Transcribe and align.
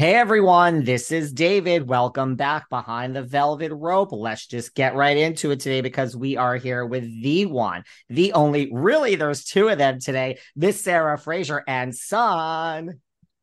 Hey 0.00 0.14
everyone, 0.14 0.84
this 0.84 1.12
is 1.12 1.30
David. 1.30 1.86
Welcome 1.86 2.34
back 2.34 2.70
behind 2.70 3.14
the 3.14 3.22
velvet 3.22 3.70
rope. 3.70 4.12
Let's 4.12 4.46
just 4.46 4.74
get 4.74 4.94
right 4.94 5.14
into 5.14 5.50
it 5.50 5.60
today 5.60 5.82
because 5.82 6.16
we 6.16 6.38
are 6.38 6.56
here 6.56 6.86
with 6.86 7.04
the 7.22 7.44
one, 7.44 7.84
the 8.08 8.32
only, 8.32 8.70
really, 8.72 9.16
there's 9.16 9.44
two 9.44 9.68
of 9.68 9.76
them 9.76 10.00
today 10.00 10.38
Miss 10.56 10.82
Sarah 10.82 11.18
Fraser 11.18 11.62
and 11.68 11.94
son. 11.94 13.02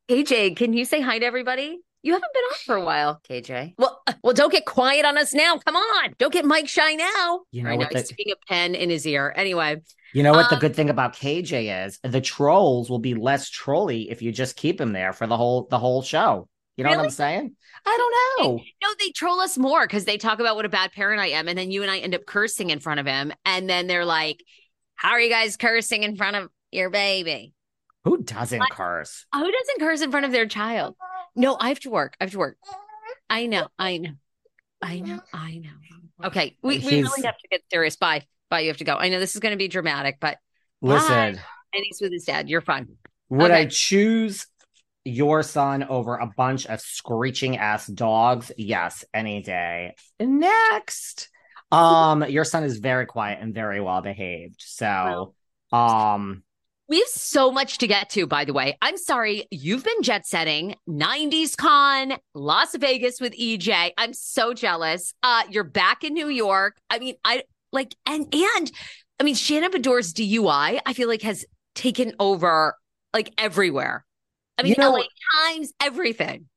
KJ, 0.10 0.56
can 0.58 0.74
you 0.74 0.84
say 0.84 1.00
hi 1.00 1.20
to 1.20 1.26
everybody? 1.28 1.78
You 2.02 2.14
haven't 2.14 2.34
been 2.34 2.44
on 2.46 2.58
for 2.66 2.76
a 2.76 2.84
while, 2.84 3.22
KJ. 3.30 3.76
Well, 3.78 4.02
uh, 4.08 4.14
well, 4.24 4.34
don't 4.34 4.52
get 4.52 4.66
quiet 4.66 5.06
on 5.06 5.16
us 5.16 5.36
now. 5.36 5.60
Come 5.60 5.76
on, 5.76 6.16
don't 6.18 6.34
get 6.34 6.44
mic 6.44 6.68
shy 6.68 6.96
now. 6.96 7.42
You 7.52 7.62
know 7.62 7.70
right 7.70 7.78
what 7.78 7.94
now, 7.94 8.00
he's 8.00 8.08
the- 8.10 8.16
sticking 8.16 8.34
a 8.34 8.52
pen 8.52 8.74
in 8.74 8.90
his 8.90 9.06
ear. 9.06 9.32
Anyway, 9.36 9.82
You 10.18 10.24
know 10.24 10.32
what 10.32 10.50
the 10.50 10.56
Um, 10.56 10.62
good 10.62 10.76
thing 10.76 10.90
about 10.90 11.14
KJ 11.14 11.86
is? 11.86 12.00
The 12.02 12.22
trolls 12.22 12.90
will 12.90 12.98
be 12.98 13.14
less 13.14 13.52
trolly 13.52 14.10
if 14.10 14.24
you 14.24 14.32
just 14.32 14.56
keep 14.56 14.82
him 14.82 14.92
there 14.92 15.14
for 15.14 15.28
the 15.28 15.38
whole 15.38 15.68
the 15.70 15.78
whole 15.78 16.02
show. 16.02 16.50
You 16.76 16.86
know 16.86 16.90
what 16.90 17.02
I'm 17.02 17.10
saying? 17.12 17.56
I 17.86 17.98
don't 18.40 18.48
know. 18.48 18.64
no, 18.82 18.90
they 18.98 19.12
troll 19.12 19.40
us 19.40 19.60
more 19.60 19.86
because 19.86 20.06
they 20.06 20.18
talk 20.18 20.40
about 20.40 20.56
what 20.56 20.66
a 20.66 20.70
bad 20.70 20.92
parent 20.92 21.22
I 21.22 21.28
am, 21.28 21.48
and 21.48 21.56
then 21.56 21.70
you 21.70 21.84
and 21.84 21.92
I 21.92 22.00
end 22.00 22.16
up 22.16 22.26
cursing 22.26 22.72
in 22.72 22.80
front 22.80 23.00
of 23.00 23.06
him, 23.06 23.32
and 23.46 23.70
then 23.70 23.86
they're 23.86 24.06
like, 24.06 24.44
"How 24.96 25.12
are 25.12 25.20
you 25.20 25.30
guys 25.30 25.56
cursing 25.56 26.02
in 26.02 26.16
front 26.16 26.36
of 26.36 26.50
your 26.72 26.90
baby?" 26.90 27.54
Who 28.04 28.24
doesn't 28.24 28.72
curse? 28.72 29.24
Who 29.36 29.52
doesn't 29.52 29.80
curse 29.80 30.02
in 30.02 30.10
front 30.10 30.26
of 30.26 30.32
their 30.32 30.48
child? 30.48 30.96
No, 31.36 31.58
I 31.60 31.68
have 31.70 31.82
to 31.82 31.92
work. 31.92 32.18
I 32.20 32.24
have 32.24 32.32
to 32.32 32.40
work. 32.40 32.58
I 33.30 33.46
know. 33.46 33.68
I 33.78 34.00
know. 34.00 34.14
I 34.82 35.00
know. 35.00 35.20
I 35.32 35.60
know. 35.60 36.26
Okay, 36.26 36.58
we, 36.64 36.78
we 36.78 36.80
He's- 36.80 37.04
really 37.04 37.24
have 37.24 37.38
to 37.38 37.48
get 37.52 37.62
serious. 37.72 37.96
Bye. 37.98 38.26
Bye. 38.50 38.62
You 38.62 38.68
have 38.70 38.78
to 38.78 38.84
go. 38.84 38.96
I 38.96 39.10
know 39.10 39.20
this 39.20 39.36
is 39.36 39.40
going 39.42 39.52
to 39.54 39.58
be 39.58 39.68
dramatic, 39.68 40.18
but 40.20 40.38
Listen, 40.82 41.40
and 41.74 41.84
he's 41.84 42.00
with 42.02 42.12
his 42.12 42.24
dad. 42.24 42.50
You're 42.50 42.62
fine. 42.62 42.88
would 43.30 43.52
I 43.52 43.66
choose 43.66 44.46
your 45.04 45.42
son 45.44 45.84
over 45.84 46.16
a 46.16 46.28
bunch 46.38 46.66
of 46.68 46.80
screeching 46.82 47.58
ass 47.58 47.88
dogs? 47.88 48.52
Yes, 48.58 49.04
any 49.14 49.42
day. 49.42 49.96
Next. 50.20 51.30
Um, 51.72 52.24
your 52.30 52.44
son 52.46 52.64
is 52.64 52.78
very 52.78 53.06
quiet 53.06 53.40
and 53.42 53.54
very 53.54 53.82
well 53.82 54.02
behaved. 54.02 54.62
So, 54.66 55.34
um, 55.74 56.44
We 56.88 57.00
have 57.00 57.08
so 57.10 57.52
much 57.52 57.80
to 57.80 57.88
get 57.88 58.10
to, 58.12 58.26
by 58.28 58.46
the 58.46 58.54
way. 58.54 58.78
I'm 58.82 58.96
sorry, 58.98 59.48
you've 59.52 59.84
been 59.84 60.02
jet 60.02 60.26
setting 60.26 60.76
90s 60.88 61.58
Con, 61.58 62.14
Las 62.34 62.74
Vegas 62.76 63.20
with 63.20 63.34
EJ. 63.34 63.92
I'm 63.98 64.14
so 64.14 64.54
jealous. 64.54 65.14
Uh, 65.24 65.44
you're 65.50 65.66
back 65.66 66.06
in 66.06 66.14
New 66.14 66.30
York. 66.30 66.78
I 66.90 67.00
mean, 67.00 67.16
I 67.26 67.44
like 67.78 67.96
and 68.06 68.28
and 68.34 68.72
I 69.20 69.24
mean 69.24 69.36
Shannon 69.36 69.72
Beador's 69.72 70.14
DUI, 70.14 70.80
I 70.86 70.94
feel 70.94 71.08
like 71.08 71.22
has 71.22 71.46
taken 71.76 72.14
over 72.20 72.76
like 73.14 73.34
everywhere. 73.38 74.06
I 74.58 74.64
mean, 74.64 74.74
You 74.78 74.84
know- 74.84 74.94
LA 74.94 75.04
Times, 75.46 75.72
everything. 75.80 76.48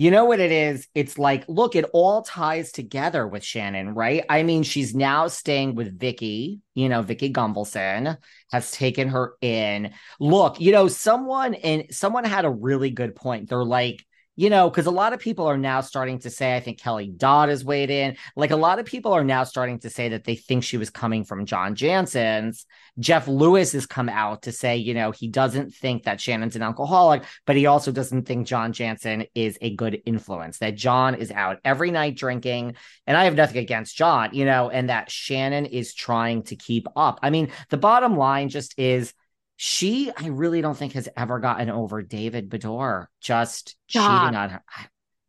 You 0.00 0.12
know 0.12 0.26
what 0.26 0.38
it 0.38 0.52
is? 0.52 0.86
It's 0.94 1.18
like, 1.18 1.44
look, 1.48 1.74
it 1.74 1.84
all 1.92 2.22
ties 2.22 2.70
together 2.70 3.26
with 3.26 3.42
Shannon, 3.42 3.94
right? 3.94 4.24
I 4.28 4.44
mean, 4.44 4.62
she's 4.62 4.94
now 4.94 5.26
staying 5.26 5.74
with 5.74 5.98
Vicki, 5.98 6.60
you 6.76 6.88
know, 6.88 7.02
Vicki 7.02 7.32
Gunvalson 7.32 8.16
has 8.52 8.70
taken 8.70 9.08
her 9.08 9.34
in. 9.40 9.92
Look, 10.20 10.60
you 10.60 10.70
know, 10.70 10.86
someone 10.86 11.54
and 11.54 11.86
someone 11.90 12.22
had 12.22 12.44
a 12.44 12.50
really 12.50 12.90
good 12.90 13.16
point. 13.16 13.48
They're 13.48 13.64
like, 13.64 14.06
you 14.38 14.50
know, 14.50 14.70
because 14.70 14.86
a 14.86 14.92
lot 14.92 15.12
of 15.12 15.18
people 15.18 15.46
are 15.46 15.58
now 15.58 15.80
starting 15.80 16.20
to 16.20 16.30
say, 16.30 16.54
I 16.54 16.60
think 16.60 16.78
Kelly 16.78 17.08
Dodd 17.08 17.48
has 17.48 17.64
weighed 17.64 17.90
in. 17.90 18.16
Like 18.36 18.52
a 18.52 18.56
lot 18.56 18.78
of 18.78 18.86
people 18.86 19.12
are 19.12 19.24
now 19.24 19.42
starting 19.42 19.80
to 19.80 19.90
say 19.90 20.10
that 20.10 20.22
they 20.22 20.36
think 20.36 20.62
she 20.62 20.76
was 20.76 20.90
coming 20.90 21.24
from 21.24 21.44
John 21.44 21.74
Janssen's. 21.74 22.64
Jeff 23.00 23.26
Lewis 23.26 23.72
has 23.72 23.84
come 23.84 24.08
out 24.08 24.42
to 24.42 24.52
say, 24.52 24.76
you 24.76 24.94
know, 24.94 25.10
he 25.10 25.26
doesn't 25.26 25.74
think 25.74 26.04
that 26.04 26.20
Shannon's 26.20 26.54
an 26.54 26.62
alcoholic, 26.62 27.24
but 27.46 27.56
he 27.56 27.66
also 27.66 27.90
doesn't 27.90 28.26
think 28.26 28.46
John 28.46 28.72
Janssen 28.72 29.24
is 29.34 29.58
a 29.60 29.74
good 29.74 30.02
influence, 30.06 30.58
that 30.58 30.76
John 30.76 31.16
is 31.16 31.32
out 31.32 31.58
every 31.64 31.90
night 31.90 32.14
drinking. 32.16 32.76
And 33.08 33.16
I 33.16 33.24
have 33.24 33.34
nothing 33.34 33.58
against 33.58 33.96
John, 33.96 34.30
you 34.34 34.44
know, 34.44 34.70
and 34.70 34.88
that 34.88 35.10
Shannon 35.10 35.66
is 35.66 35.94
trying 35.94 36.44
to 36.44 36.54
keep 36.54 36.86
up. 36.94 37.18
I 37.24 37.30
mean, 37.30 37.50
the 37.70 37.76
bottom 37.76 38.16
line 38.16 38.50
just 38.50 38.78
is 38.78 39.14
she, 39.60 40.12
I 40.16 40.28
really 40.28 40.60
don't 40.60 40.76
think 40.76 40.92
has 40.92 41.08
ever 41.16 41.40
gotten 41.40 41.68
over 41.68 42.00
David 42.00 42.48
Beador 42.48 43.06
just 43.20 43.76
Stop. 43.88 44.22
cheating 44.22 44.36
on 44.36 44.50
her. 44.50 44.62
I, 44.68 44.86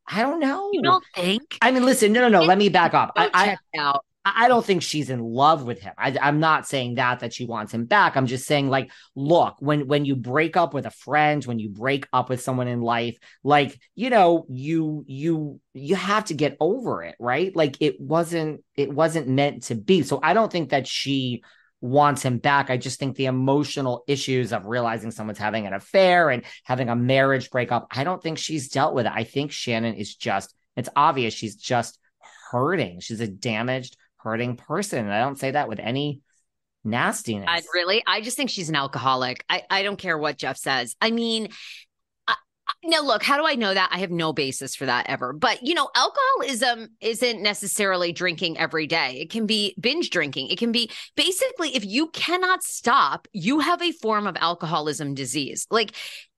I 0.08 0.22
don't 0.22 0.40
know. 0.40 0.70
You 0.72 0.84
don't 0.84 1.04
think? 1.16 1.58
I 1.64 1.72
mean, 1.72 1.84
listen, 1.84 2.14
no, 2.14 2.22
no, 2.22 2.30
no. 2.30 2.44
Let 2.44 2.60
me 2.60 2.70
back 2.70 2.94
up. 2.94 3.14
I, 3.16 3.58
I, 3.74 3.80
out. 3.80 4.06
I 4.24 4.48
don't 4.48 4.64
think 4.64 4.84
she's 4.84 5.10
in 5.10 5.20
love 5.20 5.64
with 5.64 5.80
him. 5.80 5.94
I, 5.98 6.16
I'm 6.22 6.40
not 6.40 6.68
saying 6.68 6.96
that 6.96 7.22
that 7.22 7.34
she 7.34 7.46
wants 7.46 7.74
him 7.74 7.86
back. 7.86 8.16
I'm 8.16 8.28
just 8.28 8.46
saying, 8.46 8.70
like, 8.70 8.92
look, 9.16 9.56
when 9.62 9.88
when 9.88 10.06
you 10.06 10.16
break 10.16 10.56
up 10.56 10.76
with 10.76 10.86
a 10.86 10.92
friend, 10.92 11.44
when 11.46 11.58
you 11.58 11.70
break 11.70 12.08
up 12.14 12.30
with 12.30 12.40
someone 12.40 12.68
in 12.68 12.82
life, 12.82 13.18
like, 13.44 13.80
you 13.96 14.12
know, 14.12 14.46
you 14.48 15.06
you 15.08 15.60
you 15.74 15.96
have 15.96 16.26
to 16.26 16.36
get 16.36 16.56
over 16.60 17.02
it, 17.02 17.16
right? 17.20 17.56
Like, 17.56 17.78
it 17.80 18.00
wasn't 18.00 18.64
it 18.76 18.94
wasn't 18.94 19.28
meant 19.28 19.64
to 19.64 19.76
be. 19.76 20.04
So 20.04 20.20
I 20.22 20.36
don't 20.36 20.52
think 20.52 20.70
that 20.70 20.86
she 20.86 21.42
wants 21.82 22.24
him 22.24 22.38
back. 22.38 22.70
I 22.70 22.78
just 22.78 23.00
think 23.00 23.16
the 23.16 23.28
emotional 23.28 24.04
issues 24.08 24.52
of 24.52 24.66
realizing 24.66 25.12
someone's 25.12 25.38
having 25.38 25.66
an 25.66 25.74
affair 25.74 26.30
and 26.30 26.44
having 26.64 26.90
a 26.90 26.96
marriage 26.96 27.50
breakup, 27.50 27.88
I 27.92 28.04
don't 28.04 28.22
think 28.22 28.38
she's 28.38 28.70
dealt 28.70 28.94
with 28.94 29.06
it. 29.06 29.12
I 29.16 29.24
think 29.24 29.52
Shannon 29.52 29.96
is 29.96 30.16
just, 30.16 30.54
it's 30.76 30.90
obvious 30.96 31.34
she's 31.34 31.56
just 31.56 32.00
hurting. 32.52 33.00
She's 33.00 33.22
a 33.22 33.28
damaged, 33.28 33.98
hurting 34.18 34.58
person. 34.58 35.00
And 35.00 35.14
I 35.14 35.22
don't 35.22 35.40
say 35.40 35.52
that 35.52 35.70
with 35.70 35.80
any 35.80 36.22
nastiness. 36.84 37.48
I 37.48 37.62
really, 37.74 38.04
I 38.06 38.22
just 38.22 38.38
think 38.38 38.50
she's 38.50 38.70
an 38.70 38.76
alcoholic. 38.76 39.44
I, 39.50 39.64
I 39.70 39.84
don't 39.84 39.98
care 39.98 40.18
what 40.18 40.38
Jeff 40.38 40.58
says. 40.58 40.96
I 41.00 41.12
mean, 41.12 41.50
Now, 42.84 43.02
look, 43.02 43.24
how 43.24 43.38
do 43.38 43.46
I 43.46 43.56
know 43.56 43.74
that? 43.74 43.90
I 43.92 44.00
have 44.00 44.12
no 44.12 44.32
basis 44.32 44.74
for 44.74 44.86
that 44.86 45.10
ever. 45.10 45.34
But, 45.34 45.64
you 45.64 45.74
know, 45.74 45.90
alcoholism 45.96 46.90
isn't 47.02 47.42
necessarily 47.42 48.14
drinking 48.14 48.58
every 48.58 48.88
day. 48.88 49.20
It 49.20 49.30
can 49.30 49.46
be 49.46 49.76
binge 49.80 50.10
drinking. 50.10 50.48
It 50.48 50.58
can 50.58 50.72
be 50.72 50.90
basically 51.18 51.76
if 51.76 51.84
you 51.84 52.08
cannot 52.08 52.64
stop, 52.64 53.28
you 53.34 53.60
have 53.60 53.82
a 53.82 53.92
form 53.92 54.28
of 54.28 54.38
alcoholism 54.38 55.14
disease. 55.14 55.68
Like, 55.70 55.92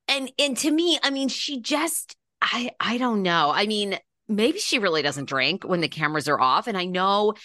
and 0.08 0.32
and 0.40 0.58
to 0.58 0.72
me, 0.72 0.98
I 1.04 1.12
mean, 1.12 1.30
she 1.30 1.62
just 1.62 2.16
I 2.42 2.72
I 2.80 2.98
don't 2.98 3.22
know. 3.22 3.52
I 3.54 3.68
mean, 3.68 4.00
maybe 4.28 4.58
she 4.58 4.80
really 4.80 5.04
doesn't 5.04 5.30
drink 5.30 5.64
when 5.64 5.82
the 5.82 5.88
cameras 5.88 6.28
are 6.28 6.42
off. 6.42 6.66
And 6.66 6.78
I 6.78 6.86
know 6.86 7.36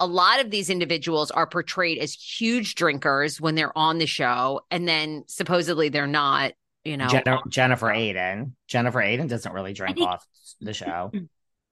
a 0.00 0.06
lot 0.06 0.40
of 0.40 0.50
these 0.50 0.68
individuals 0.68 1.30
are 1.30 1.46
portrayed 1.46 1.98
as 1.98 2.12
huge 2.12 2.74
drinkers 2.74 3.40
when 3.40 3.54
they're 3.54 3.76
on 3.76 3.98
the 3.98 4.06
show, 4.06 4.60
and 4.70 4.86
then 4.86 5.24
supposedly 5.28 5.88
they're 5.88 6.06
not 6.06 6.52
you 6.84 6.96
know 6.96 7.08
Jen- 7.08 7.38
Jennifer 7.48 7.86
Aydin. 7.86 8.52
Jennifer 8.68 9.00
Aydin 9.00 9.28
doesn't 9.28 9.52
really 9.52 9.72
drink 9.72 9.96
think, 9.96 10.08
off 10.08 10.26
the 10.60 10.72
show. 10.72 11.10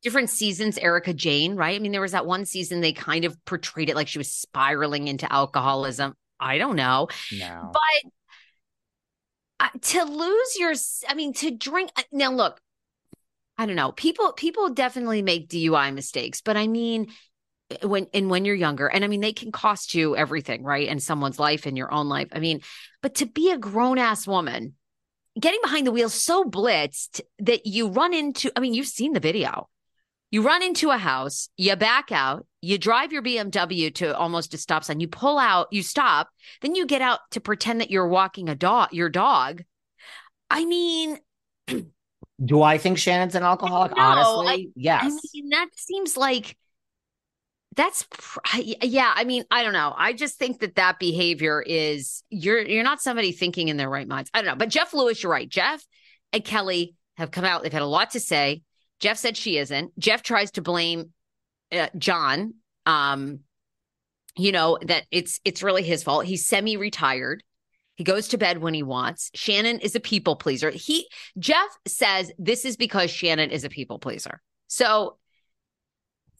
Different 0.03 0.31
seasons, 0.31 0.79
Erika 0.79 1.15
Jayne, 1.15 1.55
right? 1.55 1.77
I 1.77 1.79
mean, 1.79 1.93
there 1.93 2.01
was 2.01 2.13
that 2.13 2.27
one 2.27 2.45
season 2.45 2.81
they 2.81 2.93
kind 2.93 3.25
of 3.25 3.37
portrayed 3.45 3.89
it 3.89 3.95
like 3.95 4.09
she 4.09 4.19
was 4.19 4.33
spiraling 4.33 5.07
into 5.07 5.33
alcoholism. 5.33 6.15
I 6.41 6.59
don't 6.59 6.77
know. 6.77 7.09
No. 7.39 7.71
But 7.73 8.11
uh, 9.61 9.69
to 9.81 10.05
lose 10.05 10.57
your, 10.59 10.75
I 11.09 11.15
mean, 11.15 11.33
to 11.35 11.53
drink. 11.53 11.91
Uh, 11.97 12.03
now, 12.11 12.33
look, 12.33 12.61
I 13.57 13.67
don't 13.67 13.77
know. 13.77 13.93
People, 13.93 14.33
people 14.33 14.71
definitely 14.71 15.23
make 15.23 15.49
DUI 15.49 15.95
mistakes, 15.95 16.41
but 16.41 16.57
I 16.57 16.67
mean, 16.67 17.13
eh, 17.71 17.87
when 17.87 18.09
and 18.13 18.29
when 18.29 18.45
you're 18.45 18.55
younger 18.55 18.87
and 18.87 19.05
i 19.05 19.09
mean 19.09 19.21
they 19.21 19.33
can 19.33 19.51
cost 19.51 19.95
you 19.95 20.15
everything 20.15 20.63
right 20.63 20.89
in 20.89 21.01
someone's 21.01 21.39
life 21.39 21.67
in 21.67 21.75
your 21.75 21.91
own 21.91 22.09
life 22.09 22.29
i 22.33 22.39
mean 22.39 22.61
but 23.03 23.15
to 23.15 23.25
be 23.25 23.51
a 23.51 23.57
grown 23.57 23.97
ass 23.99 24.27
woman 24.27 24.75
getting 25.41 25.61
behind 25.63 25.87
the 25.87 25.93
wheel 25.93 26.09
so 26.09 26.45
blitzed 26.45 27.21
that 27.39 27.67
you 27.67 27.89
run 27.89 28.15
into, 28.15 28.53
I 28.57 28.61
mean, 28.61 28.75
you've 28.75 28.87
seen 28.87 29.13
the 29.13 29.21
video. 29.21 29.69
You 30.31 30.43
run 30.43 30.63
into 30.63 30.91
a 30.91 30.97
house, 30.97 31.51
you 31.59 31.77
back 31.77 32.11
out, 32.11 32.47
you 32.63 32.79
drive 32.79 33.13
your 33.13 33.23
BMW 33.23 33.95
to 33.97 34.17
almost 34.17 34.55
a 34.55 34.59
stop 34.59 34.83
sign, 34.83 34.99
you 34.99 35.09
pull 35.09 35.39
out, 35.39 35.69
you 35.71 35.83
stop, 35.83 36.31
then 36.63 36.75
you 36.75 36.87
get 36.87 37.03
out 37.03 37.21
to 37.33 37.41
pretend 37.41 37.83
that 37.83 37.91
you're 37.91 38.09
walking 38.09 38.49
a 38.49 38.55
dog, 38.55 38.93
your 38.93 39.11
dog. 39.11 39.63
I 40.51 40.65
mean, 40.65 41.19
do 42.45 42.63
I 42.63 42.79
think 42.79 42.97
Shannon's 42.97 43.35
an 43.35 43.43
alcoholic? 43.43 43.93
Honestly, 43.95 44.47
I, 44.49 44.67
yes. 44.75 45.05
I 45.05 45.09
mean, 45.35 45.51
that 45.51 45.69
seems 45.77 46.17
like 46.17 46.57
that's 47.75 48.07
yeah 48.83 49.13
i 49.17 49.25
mean 49.25 49.45
i 49.51 49.63
don't 49.63 49.73
know. 49.73 49.95
I 49.97 50.13
just 50.13 50.39
think 50.39 50.61
that 50.61 50.77
that 50.77 50.99
behavior 50.99 51.63
is 51.63 52.23
you're 52.29 52.61
you're 52.61 52.85
not 52.85 53.01
somebody 53.01 53.33
thinking 53.33 53.69
in 53.69 53.77
their 53.77 53.89
right 53.89 54.07
minds. 54.07 54.31
I 54.35 54.43
don't 54.43 54.51
know. 54.51 54.57
But 54.57 54.69
jeff 54.69 54.93
lewis 54.93 55.23
you're 55.23 55.33
right. 55.33 55.49
Jeff 55.49 55.83
and 56.33 56.45
kelly 56.45 56.95
have 57.17 57.31
come 57.31 57.45
out. 57.45 57.63
They've 57.63 57.73
had 57.73 57.83
a 57.83 57.87
lot 57.87 58.11
to 58.11 58.21
say. 58.21 58.63
Jeff 59.01 59.17
said 59.17 59.37
she 59.37 59.59
isn't. 59.59 59.99
Jeff 59.99 60.23
tries 60.23 60.53
to 60.53 60.63
blame 60.63 61.13
uh, 61.73 61.89
john 61.97 62.55
um 62.85 63.41
you 64.37 64.53
know 64.53 64.79
that 64.83 65.05
it's 65.11 65.41
it's 65.45 65.63
really 65.63 65.83
his 65.83 66.03
fault. 66.03 66.27
He's 66.27 66.47
semi-retired. 66.47 67.43
He 67.95 68.05
goes 68.05 68.29
to 68.29 68.39
bed 68.39 68.59
when 68.59 68.75
he 68.75 68.83
wants. 68.83 69.31
Shannon 69.35 69.79
is 69.79 69.95
a 69.95 70.01
people 70.01 70.37
pleaser. 70.37 70.71
He 70.71 71.09
jeff 71.39 71.69
says 71.87 72.33
this 72.39 72.65
is 72.65 72.77
because 72.77 73.11
shannon 73.11 73.51
is 73.51 73.65
a 73.65 73.71
people 73.71 73.99
pleaser. 73.99 74.43
So 74.69 75.17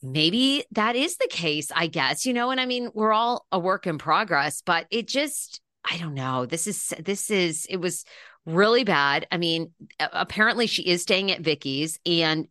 maybe 0.03 0.65
that 0.71 0.95
is 0.95 1.17
the 1.17 1.27
case, 1.29 1.71
I 1.75 1.87
guess, 1.87 2.25
you 2.25 2.33
know, 2.33 2.51
and 2.51 2.59
I 2.59 2.65
mean, 2.65 2.89
we're 2.93 3.13
all 3.13 3.45
a 3.51 3.59
work 3.59 3.87
in 3.87 3.97
progress, 3.97 4.61
but 4.65 4.85
it 4.91 5.07
just, 5.07 5.61
I 5.89 5.97
don't 5.97 6.13
know. 6.13 6.45
This 6.45 6.67
is, 6.67 6.93
this 6.99 7.31
is, 7.31 7.65
it 7.69 7.77
was 7.77 8.05
really 8.45 8.83
bad. 8.83 9.27
I 9.31 9.37
mean, 9.37 9.71
apparently 9.99 10.67
she 10.67 10.83
is 10.83 11.01
staying 11.01 11.31
at 11.31 11.41
Vicki's. 11.41 11.99
And 12.05 12.47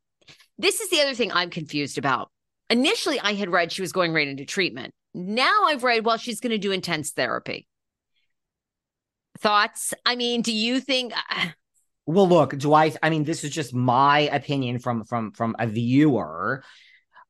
this 0.58 0.80
is 0.80 0.90
the 0.90 1.00
other 1.00 1.14
thing 1.14 1.32
I'm 1.32 1.50
confused 1.50 1.98
about. 1.98 2.30
Initially, 2.70 3.20
I 3.20 3.34
had 3.34 3.50
read 3.50 3.72
she 3.72 3.82
was 3.82 3.92
going 3.92 4.12
right 4.12 4.28
into 4.28 4.44
treatment. 4.44 4.94
Now 5.14 5.64
I've 5.64 5.84
read, 5.84 6.04
well, 6.04 6.16
she's 6.16 6.40
going 6.40 6.52
to 6.52 6.58
do 6.58 6.72
intense 6.72 7.10
therapy. 7.10 7.66
Thoughts? 9.38 9.92
I 10.06 10.16
mean, 10.16 10.42
do 10.42 10.52
you 10.52 10.80
think? 10.80 11.12
Well, 12.04 12.28
look, 12.28 12.58
do 12.58 12.74
I? 12.74 12.92
I 13.00 13.10
mean, 13.10 13.22
this 13.22 13.44
is 13.44 13.52
just 13.52 13.72
my 13.72 14.22
opinion 14.32 14.80
from 14.80 15.04
from 15.04 15.30
from 15.30 15.54
a 15.60 15.68
viewer. 15.68 16.64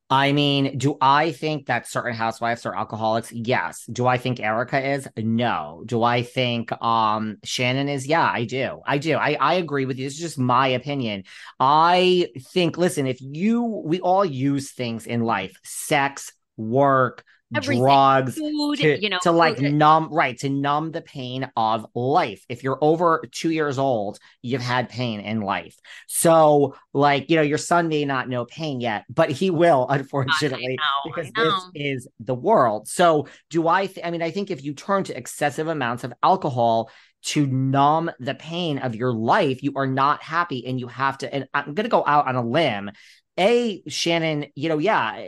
I 0.09 0.31
mean, 0.31 0.77
do 0.77 0.97
I 1.01 1.31
think 1.31 1.65
that 1.67 1.87
certain 1.87 2.13
housewives 2.13 2.65
are 2.65 2.75
alcoholics? 2.75 3.31
Yes. 3.31 3.83
Do 3.91 4.05
I 4.05 4.17
think 4.17 4.39
Erika 4.39 4.79
is? 4.93 5.07
No. 5.17 5.83
Do 5.85 6.03
I 6.03 6.21
think 6.21 6.71
um 6.83 7.37
Shannon 7.43 7.89
is? 7.89 8.05
Yeah, 8.05 8.29
I 8.31 8.45
do. 8.45 8.81
I 8.85 8.97
do. 8.97 9.15
I, 9.15 9.37
I 9.39 9.53
agree 9.55 9.85
with 9.85 9.97
you. 9.97 10.05
It's 10.05 10.17
just 10.17 10.37
my 10.37 10.67
opinion. 10.67 11.23
I 11.59 12.27
think, 12.51 12.77
listen, 12.77 13.07
if 13.07 13.19
you 13.21 13.63
we 13.63 14.01
all 14.01 14.25
use 14.25 14.71
things 14.71 15.07
in 15.07 15.21
life, 15.21 15.57
sex, 15.63 16.31
work, 16.57 17.23
Everything. 17.55 17.83
drugs 17.83 18.35
Food, 18.35 18.79
to, 18.79 19.01
you 19.01 19.09
know, 19.09 19.19
to 19.23 19.31
like 19.31 19.57
food. 19.57 19.73
numb 19.73 20.09
right 20.11 20.37
to 20.39 20.49
numb 20.49 20.91
the 20.91 21.01
pain 21.01 21.49
of 21.55 21.85
life 21.93 22.43
if 22.49 22.63
you're 22.63 22.77
over 22.81 23.23
two 23.31 23.51
years 23.51 23.77
old 23.77 24.19
you've 24.41 24.61
had 24.61 24.89
pain 24.89 25.19
in 25.19 25.41
life 25.41 25.75
so 26.07 26.75
like 26.93 27.29
you 27.29 27.35
know 27.35 27.41
your 27.41 27.57
son 27.57 27.87
may 27.87 28.05
not 28.05 28.29
know 28.29 28.45
pain 28.45 28.81
yet 28.81 29.05
but 29.09 29.29
he 29.29 29.49
will 29.49 29.87
unfortunately 29.89 30.77
know, 30.77 31.11
because 31.11 31.31
this 31.33 31.53
is 31.75 32.07
the 32.19 32.35
world 32.35 32.87
so 32.87 33.27
do 33.49 33.67
i 33.67 33.85
th- 33.85 34.05
i 34.05 34.11
mean 34.11 34.21
i 34.21 34.31
think 34.31 34.51
if 34.51 34.63
you 34.63 34.73
turn 34.73 35.03
to 35.03 35.17
excessive 35.17 35.67
amounts 35.67 36.03
of 36.03 36.13
alcohol 36.23 36.89
to 37.23 37.47
numb 37.47 38.11
the 38.19 38.35
pain 38.35 38.79
of 38.79 38.95
your 38.95 39.13
life 39.13 39.63
you 39.63 39.71
are 39.75 39.87
not 39.87 40.21
happy 40.21 40.65
and 40.65 40.79
you 40.79 40.87
have 40.87 41.17
to 41.17 41.33
and 41.33 41.47
i'm 41.53 41.73
going 41.73 41.85
to 41.85 41.89
go 41.89 42.03
out 42.05 42.27
on 42.27 42.35
a 42.35 42.45
limb 42.45 42.91
a 43.37 43.81
shannon 43.87 44.45
you 44.55 44.69
know 44.69 44.77
yeah 44.77 45.27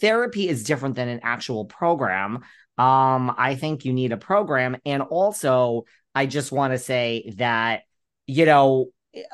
therapy 0.00 0.48
is 0.48 0.64
different 0.64 0.96
than 0.96 1.08
an 1.08 1.20
actual 1.22 1.64
program. 1.64 2.36
Um 2.78 3.34
i 3.36 3.56
think 3.56 3.84
you 3.84 3.92
need 3.92 4.12
a 4.12 4.16
program. 4.16 4.76
And 4.86 5.02
also 5.02 5.84
i 6.14 6.26
just 6.26 6.52
want 6.52 6.72
to 6.72 6.78
say 6.78 7.32
that 7.36 7.82
you 8.26 8.46
know 8.46 8.86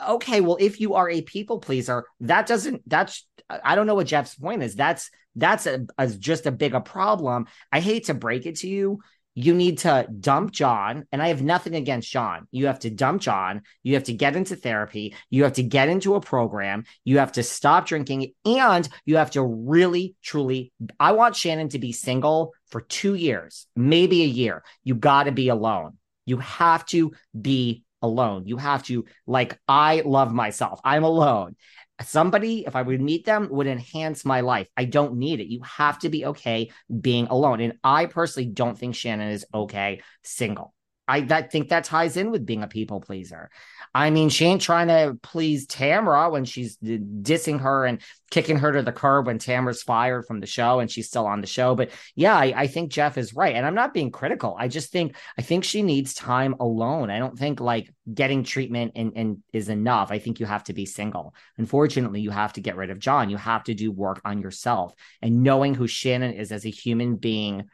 okay 0.09 0.41
well 0.41 0.57
if 0.59 0.81
you 0.81 0.95
are 0.95 1.09
a 1.09 1.23
people 1.23 1.61
pleaser 1.61 2.05
that 2.21 2.49
doesn't 2.49 2.83
that's 2.89 3.25
i 3.63 3.77
don't 3.77 3.87
know 3.87 3.95
what 3.95 4.07
jeff's 4.07 4.35
point 4.35 4.63
is. 4.63 4.75
That's 4.75 5.11
that's 5.37 5.67
a, 5.67 5.87
a 5.97 6.09
just 6.09 6.47
a 6.47 6.53
bigger 6.53 6.81
problem. 6.81 7.47
I 7.71 7.81
hate 7.81 8.07
to 8.07 8.15
break 8.15 8.45
it 8.47 8.57
to 8.57 8.69
you 8.69 9.01
you 9.39 9.55
need 9.55 9.79
to 9.79 10.05
dump 10.19 10.51
John. 10.51 11.07
And 11.13 11.23
I 11.23 11.29
have 11.29 11.43
nothing 11.43 11.77
against 11.77 12.11
John. 12.11 12.49
You 12.51 12.67
have 12.67 12.81
to 12.81 12.91
dump 12.91 13.23
John. 13.23 13.63
You 13.85 13.95
have 13.95 14.03
to 14.05 14.13
get 14.13 14.35
into 14.35 14.57
therapy. 14.57 15.15
You 15.31 15.45
have 15.45 15.53
to 15.55 15.63
get 15.63 15.89
into 15.89 16.17
a 16.17 16.21
program. 16.21 16.83
You 17.05 17.19
have 17.19 17.31
to 17.33 17.45
stop 17.45 17.87
drinking. 17.87 18.33
And 18.45 18.89
you 19.05 19.17
have 19.19 19.31
to 19.33 19.43
really, 19.45 20.17
truly, 20.25 20.73
I 20.99 21.13
want 21.13 21.37
Shannon 21.37 21.69
to 21.69 21.79
be 21.79 21.93
single 21.93 22.53
for 22.67 22.81
two 22.81 23.15
years, 23.15 23.69
maybe 23.77 24.25
a 24.25 24.27
year. 24.27 24.65
You 24.83 24.97
got 24.97 25.25
to 25.25 25.33
be 25.33 25.51
alone. 25.51 25.99
You 26.27 26.39
have 26.39 26.85
to 26.87 27.13
be 27.41 27.85
alone. 28.03 28.49
You 28.49 28.57
have 28.57 28.83
to, 28.85 29.05
like, 29.25 29.57
I 29.69 30.03
love 30.05 30.33
myself. 30.33 30.81
I'm 30.83 31.05
alone 31.05 31.55
somebody, 32.01 32.65
if 32.67 32.77
I 32.77 32.83
would 32.83 33.01
meet 33.01 33.25
them, 33.25 33.49
would 33.51 33.67
enhance 33.67 34.25
my 34.25 34.41
life. 34.41 34.69
I 34.77 34.85
don't 34.85 35.17
need 35.17 35.41
it. 35.41 35.51
You 35.51 35.61
have 35.63 35.99
to 36.01 36.09
be 36.09 36.27
okay 36.27 36.71
being 37.01 37.27
alone. 37.27 37.61
And 37.61 37.75
I 37.83 38.07
personally 38.07 38.49
don't 38.49 38.79
think 38.79 38.95
Shannon 38.95 39.31
is 39.31 39.47
okay 39.53 40.03
single. 40.23 40.75
I 41.09 41.23
that 41.23 41.51
think 41.51 41.71
that 41.71 41.85
ties 41.85 42.17
in 42.17 42.31
with 42.31 42.45
being 42.45 42.63
a 42.63 42.69
people 42.69 43.01
pleaser. 43.01 43.51
I 43.95 44.11
mean, 44.11 44.29
she 44.29 44.45
ain't 44.45 44.61
trying 44.61 44.89
to 44.89 45.19
please 45.23 45.67
Tamra 45.67 46.31
when 46.31 46.45
she's 46.45 46.77
dissing 46.77 47.61
her 47.61 47.87
and 47.87 48.01
kicking 48.31 48.59
her 48.59 48.71
to 48.73 48.83
the 48.83 48.93
curb 48.93 49.27
when 49.27 49.39
Tamra's 49.39 49.83
fired 49.83 50.27
from 50.27 50.41
the 50.41 50.47
show 50.47 50.81
and 50.81 50.91
she's 50.91 51.09
still 51.09 51.27
on 51.27 51.41
the 51.41 51.47
show. 51.47 51.75
But 51.75 51.91
yeah, 52.15 52.37
I, 52.37 52.53
I 52.55 52.67
think 52.67 52.93
Jeff 52.93 53.17
is 53.17 53.33
right. 53.35 53.57
And 53.57 53.65
I'm 53.65 53.75
not 53.75 53.95
being 53.95 54.11
critical. 54.11 54.55
I 54.59 54.69
just 54.69 54.93
think 54.93 55.17
I 55.39 55.43
think 55.43 55.65
she 55.65 55.83
needs 55.83 56.13
time 56.13 56.55
alone. 56.61 57.11
I 57.11 57.19
don't 57.19 57.39
think 57.39 57.61
like 57.61 57.91
getting 58.13 58.45
treatment 58.45 58.93
and, 58.95 59.13
and 59.17 59.43
is 59.53 59.71
enough. 59.71 60.11
I 60.11 60.19
think 60.19 60.41
you 60.41 60.47
have 60.47 60.65
to 60.65 60.75
be 60.75 60.85
single. 60.85 61.35
Unfortunately, 61.57 62.21
you 62.21 62.31
have 62.31 62.53
to 62.55 62.61
get 62.61 62.77
rid 62.77 62.91
of 62.91 62.99
John. 62.99 63.31
You 63.31 63.39
have 63.39 63.65
to 63.65 63.75
do 63.75 63.91
work 63.91 64.21
on 64.25 64.43
yourself 64.43 64.93
and 65.23 65.43
knowing 65.43 65.75
who 65.75 65.87
Shannon 65.87 66.35
is 66.35 66.53
as 66.53 66.67
a 66.67 66.71
human 66.71 67.17
being, 67.17 67.65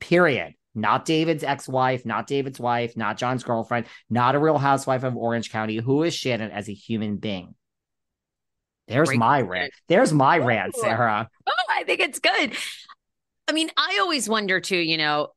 period 0.00 0.54
not 0.74 1.04
David's 1.04 1.44
ex 1.44 1.68
wife, 1.68 2.06
not 2.06 2.26
David's 2.26 2.60
wife, 2.60 2.96
not 2.96 3.16
John's 3.16 3.44
girlfriend, 3.44 3.86
not 4.08 4.34
a 4.34 4.38
real 4.38 4.58
housewife 4.58 5.04
of 5.04 5.16
Orange 5.16 5.50
County. 5.50 5.76
Who 5.76 6.02
is 6.02 6.14
Shannon 6.14 6.50
as 6.50 6.68
a 6.68 6.74
human 6.74 7.16
being? 7.16 7.54
There's 8.88 9.08
Great 9.08 9.18
my 9.18 9.40
rant. 9.40 9.72
There's 9.88 10.12
my 10.12 10.38
Ooh. 10.38 10.44
rant, 10.44 10.76
Sarah. 10.76 11.28
Oh, 11.46 11.52
I 11.70 11.84
think 11.84 12.00
it's 12.00 12.18
good. 12.18 12.56
I 13.48 13.52
mean, 13.52 13.70
I 13.76 13.98
always 14.00 14.28
wonder 14.28 14.60
too, 14.60 14.76
you 14.76 14.96
know, 14.96 15.28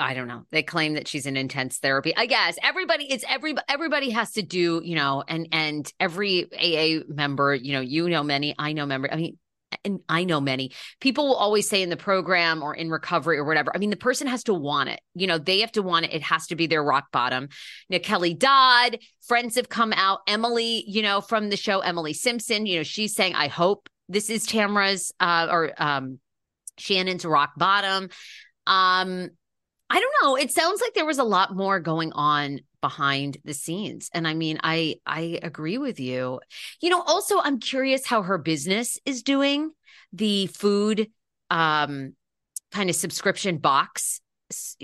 I 0.00 0.14
don't 0.14 0.28
know. 0.28 0.44
They 0.50 0.62
claim 0.62 0.94
that 0.94 1.06
she's 1.06 1.26
in 1.26 1.36
intense 1.36 1.78
therapy. 1.78 2.16
I 2.16 2.26
guess 2.26 2.56
everybody 2.62 3.04
it's 3.04 3.24
every 3.28 3.54
everybody 3.68 4.10
has 4.10 4.32
to 4.32 4.42
do, 4.42 4.80
you 4.82 4.96
know, 4.96 5.22
and 5.26 5.48
and 5.52 5.92
every 6.00 6.46
AA 6.54 7.04
member, 7.06 7.54
you 7.54 7.74
know, 7.74 7.80
you 7.80 8.08
know 8.08 8.22
many, 8.22 8.54
I 8.58 8.72
know 8.72 8.86
member. 8.86 9.12
I 9.12 9.16
mean, 9.16 9.38
and 9.84 10.00
I 10.08 10.24
know 10.24 10.40
many 10.40 10.72
people 11.00 11.28
will 11.28 11.36
always 11.36 11.68
say 11.68 11.82
in 11.82 11.90
the 11.90 11.96
program 11.96 12.62
or 12.62 12.74
in 12.74 12.90
recovery 12.90 13.38
or 13.38 13.44
whatever. 13.44 13.72
I 13.74 13.78
mean, 13.78 13.90
the 13.90 13.96
person 13.96 14.26
has 14.26 14.44
to 14.44 14.54
want 14.54 14.88
it. 14.88 15.00
You 15.14 15.26
know, 15.26 15.38
they 15.38 15.60
have 15.60 15.72
to 15.72 15.82
want 15.82 16.06
it. 16.06 16.14
It 16.14 16.22
has 16.22 16.46
to 16.48 16.56
be 16.56 16.66
their 16.66 16.82
rock 16.82 17.10
bottom. 17.12 17.48
Now, 17.88 17.98
Kelly 17.98 18.34
Dodd, 18.34 18.98
friends 19.26 19.56
have 19.56 19.68
come 19.68 19.92
out. 19.92 20.20
Emily, 20.26 20.84
you 20.86 21.02
know, 21.02 21.20
from 21.20 21.50
the 21.50 21.56
show, 21.56 21.80
Emily 21.80 22.12
Simpson, 22.12 22.66
you 22.66 22.78
know, 22.78 22.82
she's 22.82 23.14
saying, 23.14 23.34
I 23.34 23.48
hope 23.48 23.88
this 24.08 24.30
is 24.30 24.46
Tamra's 24.46 25.12
uh, 25.20 25.48
or 25.50 25.72
um, 25.76 26.18
Shannon's 26.78 27.24
rock 27.24 27.52
bottom. 27.56 28.04
Um, 28.66 29.30
I 29.88 30.00
don't 30.00 30.14
know. 30.22 30.36
It 30.36 30.52
sounds 30.52 30.80
like 30.80 30.94
there 30.94 31.06
was 31.06 31.18
a 31.18 31.24
lot 31.24 31.54
more 31.54 31.80
going 31.80 32.12
on 32.12 32.60
behind 32.80 33.38
the 33.44 33.54
scenes. 33.54 34.10
And 34.12 34.26
I 34.26 34.34
mean, 34.34 34.58
I 34.62 34.96
I 35.06 35.38
agree 35.42 35.78
with 35.78 36.00
you. 36.00 36.40
You 36.80 36.90
know, 36.90 37.02
also 37.02 37.40
I'm 37.40 37.58
curious 37.58 38.06
how 38.06 38.22
her 38.22 38.38
business 38.38 38.98
is 39.04 39.22
doing. 39.22 39.70
The 40.12 40.46
food 40.48 41.10
um 41.50 42.14
kind 42.72 42.88
of 42.88 42.96
subscription 42.96 43.58
box 43.58 44.20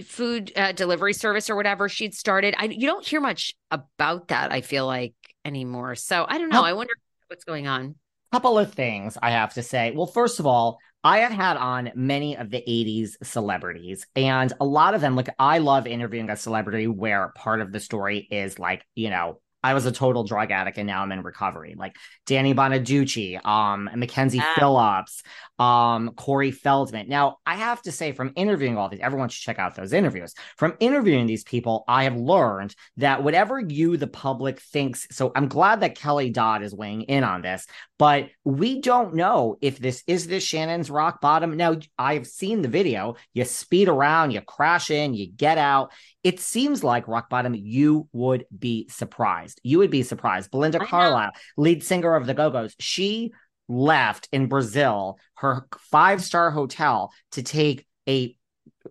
food 0.05 0.53
uh, 0.57 0.73
delivery 0.73 1.13
service 1.13 1.51
or 1.51 1.57
whatever 1.57 1.89
she'd 1.89 2.15
started. 2.15 2.55
I 2.57 2.67
you 2.67 2.87
don't 2.87 3.05
hear 3.05 3.21
much 3.21 3.55
about 3.71 4.29
that 4.29 4.53
I 4.53 4.61
feel 4.61 4.87
like 4.87 5.15
anymore. 5.45 5.95
So 5.95 6.25
I 6.29 6.39
don't 6.39 6.51
know. 6.51 6.63
I 6.63 6.73
wonder 6.73 6.93
what's 7.29 7.45
going 7.45 7.67
on. 7.67 7.97
Couple 8.33 8.59
of 8.59 8.73
things 8.75 9.17
I 9.21 9.31
have 9.31 9.55
to 9.55 9.63
say. 9.63 9.93
Well, 9.93 10.07
first 10.07 10.41
of 10.41 10.47
all, 10.47 10.79
I 11.07 11.19
have 11.19 11.31
had 11.31 11.57
on 11.57 11.93
many 11.95 12.37
of 12.37 12.51
the 12.51 12.65
80s 12.67 13.17
celebrities, 13.23 14.05
and 14.17 14.53
a 14.59 14.65
lot 14.65 14.93
of 14.93 15.01
them, 15.01 15.15
like, 15.15 15.29
I 15.39 15.59
love 15.59 15.87
interviewing 15.87 16.31
a 16.31 16.37
celebrity 16.37 16.89
where 16.89 17.33
part 17.37 17.61
of 17.61 17.71
the 17.71 17.79
story 17.79 18.27
is 18.29 18.59
like, 18.59 18.85
you 18.97 19.11
know, 19.11 19.41
I 19.67 19.75
was 19.75 19.85
a 19.85 19.91
total 19.91 20.23
drug 20.23 20.53
addict 20.53 20.79
and 20.79 20.87
now 20.87 21.03
I'm 21.03 21.11
in 21.11 21.23
recovery. 21.23 21.75
Like 21.77 21.97
Danny 22.25 22.55
Bonaduce, 22.55 23.45
um, 23.45 23.91
Mackenzie 23.97 24.41
ah. 24.41 24.55
Phillips, 24.57 25.25
um, 25.59 26.11
Corey 26.11 26.53
Feldman. 26.53 27.09
Now, 27.09 27.39
I 27.45 27.57
have 27.57 27.83
to 27.83 27.91
say, 27.91 28.13
from 28.13 28.33
interviewing 28.37 28.79
all 28.79 28.89
these, 28.89 29.01
everyone 29.01 29.29
should 29.29 29.43
check 29.43 29.59
out 29.59 29.75
those 29.75 29.93
interviews. 29.93 30.35
From 30.57 30.77
interviewing 30.79 31.27
these 31.27 31.43
people, 31.43 31.83
I 31.89 32.05
have 32.05 32.15
learned 32.15 32.77
that 32.99 33.25
whatever 33.25 33.59
you, 33.59 33.97
the 33.97 34.07
public, 34.07 34.61
thinks. 34.61 35.09
So 35.11 35.33
I'm 35.35 35.49
glad 35.49 35.81
that 35.81 35.99
Kelly 35.99 36.31
Dodd 36.31 36.63
is 36.63 36.73
weighing 36.73 37.03
in 37.03 37.25
on 37.25 37.43
this, 37.43 37.67
but 37.99 38.29
we 38.45 38.81
don't 38.81 39.15
know 39.15 39.57
if 39.61 39.81
this 39.81 40.05
is 40.07 40.29
this 40.29 40.45
Shannon's 40.45 40.91
rock 40.91 41.21
bottom. 41.21 41.57
Now, 41.57 41.77
I've 41.99 42.29
seen 42.29 42.63
the 42.63 42.69
video. 42.69 43.17
You 43.35 43.45
speed 43.45 43.89
around, 43.89 44.31
you 44.31 44.43
crash 44.43 44.93
in, 44.93 45.15
you 45.15 45.27
get 45.29 45.59
out. 45.59 45.91
It 46.27 46.41
seems 46.41 46.83
like 46.83 47.07
rock 47.07 47.31
bottom. 47.31 47.55
You 47.55 48.09
would 48.13 48.47
be 48.59 48.89
surprised. 48.89 49.61
You 49.63 49.79
would 49.79 49.93
be 49.93 50.03
surprised. 50.03 50.51
Belinda 50.51 50.81
Carlisle, 50.81 51.31
lead 51.57 51.85
singer 51.85 52.17
of 52.17 52.27
the 52.27 52.35
Go 52.35 52.51
Go's, 52.51 52.75
she 52.81 53.31
left 53.69 54.29
in 54.33 54.49
Brazil, 54.49 55.21
her 55.37 55.69
five 55.79 56.21
star 56.25 56.51
hotel, 56.51 57.13
to 57.31 57.45
take 57.45 57.87
a 58.09 58.37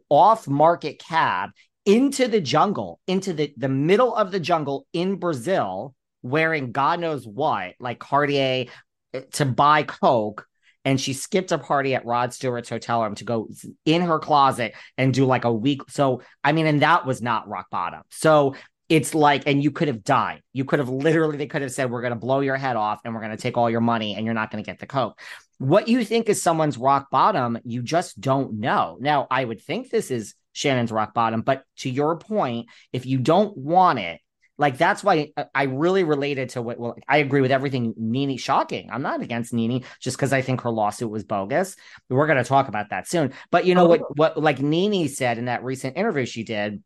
off 0.08 0.48
market 0.48 0.98
cab 0.98 1.50
into 1.86 2.30
the 2.30 2.39
jungle, 2.39 3.01
into 3.06 3.34
the, 3.34 3.54
the 3.58 3.68
middle 3.68 4.15
of 4.15 4.32
the 4.32 4.39
jungle 4.39 4.88
in 4.94 5.18
Brazil, 5.18 5.94
wearing 6.22 6.72
God 6.72 7.01
knows 7.01 7.27
what, 7.27 7.74
like 7.82 8.00
Cartier, 8.00 8.68
eh, 9.13 9.22
to 9.34 9.44
buy 9.44 9.84
Coke. 9.84 10.48
And 10.86 11.01
she 11.01 11.13
skipped 11.13 11.51
a 11.51 11.58
party 11.58 11.96
at 11.96 12.06
Rod 12.06 12.34
Stewart's 12.34 12.70
hotel 12.70 13.04
room 13.04 13.15
to 13.15 13.24
go 13.24 13.50
in 13.86 14.01
her 14.04 14.20
closet 14.20 14.74
and 14.98 15.13
do 15.13 15.25
like 15.25 15.44
a 15.44 15.51
week. 15.51 15.82
So, 15.89 16.22
I 16.44 16.51
mean, 16.51 16.68
and 16.68 16.82
that 16.82 17.06
was 17.06 17.22
not 17.22 17.50
rock 17.50 17.70
bottom. 17.72 18.04
So 18.12 18.56
it's 18.88 19.15
like, 19.15 19.44
and 19.48 19.63
you 19.63 19.72
could 19.72 19.88
have 19.88 20.04
died. 20.04 20.42
You 20.54 20.63
could 20.63 20.80
have 20.80 20.89
literally, 20.89 21.38
they 21.38 21.48
could 21.48 21.63
have 21.63 21.72
said, 21.72 21.89
We're 21.89 22.01
going 22.01 22.13
to 22.13 22.20
blow 22.20 22.42
your 22.42 22.56
head 22.56 22.75
off 22.75 23.01
and 23.04 23.13
we're 23.13 23.22
going 23.22 23.36
to 23.36 23.42
take 23.42 23.58
all 23.58 23.70
your 23.70 23.82
money 23.82 24.15
and 24.15 24.25
you're 24.25 24.36
not 24.36 24.51
going 24.51 24.63
to 24.63 24.70
get 24.70 24.80
the 24.80 24.86
Coke. 24.86 25.20
What 25.58 25.88
you 25.88 26.04
think 26.06 26.30
is 26.30 26.42
someone's 26.42 26.77
rock 26.77 27.10
bottom, 27.10 27.58
you 27.63 27.82
just 27.82 28.20
don't 28.20 28.60
know. 28.60 28.98
Now, 29.00 29.25
I 29.32 29.44
would 29.44 29.62
think 29.62 29.89
this 29.89 30.12
is 30.12 30.36
Shannon's 30.54 30.92
rock 30.92 31.13
bottom, 31.13 31.42
but 31.42 31.63
to 31.77 31.89
your 31.89 32.18
point, 32.18 32.68
if 32.94 33.06
you 33.06 33.18
don't 33.18 33.58
want 33.58 34.00
it, 34.00 34.22
like 34.58 34.78
that's 34.78 35.04
why 35.04 35.32
I 35.54 35.64
really 35.64 36.04
related 36.04 36.50
to 36.50 36.62
what. 36.62 36.80
Well, 36.80 36.96
I 37.08 37.18
agree 37.18 37.42
with 37.42 37.52
everything 37.52 37.94
NeNe. 37.98 38.38
Shocking. 38.38 38.90
I'm 38.92 39.02
not 39.02 39.22
against 39.22 39.54
NeNe 39.54 39.84
just 40.00 40.18
because 40.18 40.32
I 40.34 40.42
think 40.42 40.62
her 40.62 40.70
lawsuit 40.70 41.10
was 41.10 41.24
bogus. 41.24 41.76
We're 42.10 42.28
going 42.28 42.42
to 42.42 42.48
talk 42.48 42.68
about 42.68 42.90
that 42.92 43.08
soon. 43.08 43.34
But 43.52 43.66
you 43.66 43.76
know 43.76 43.86
oh. 43.86 43.90
what? 43.90 44.18
What 44.18 44.38
like 44.42 44.60
NeNe 44.60 45.08
said 45.10 45.38
in 45.38 45.46
that 45.46 45.64
recent 45.64 45.98
interview 45.98 46.26
she 46.26 46.44
did 46.44 46.82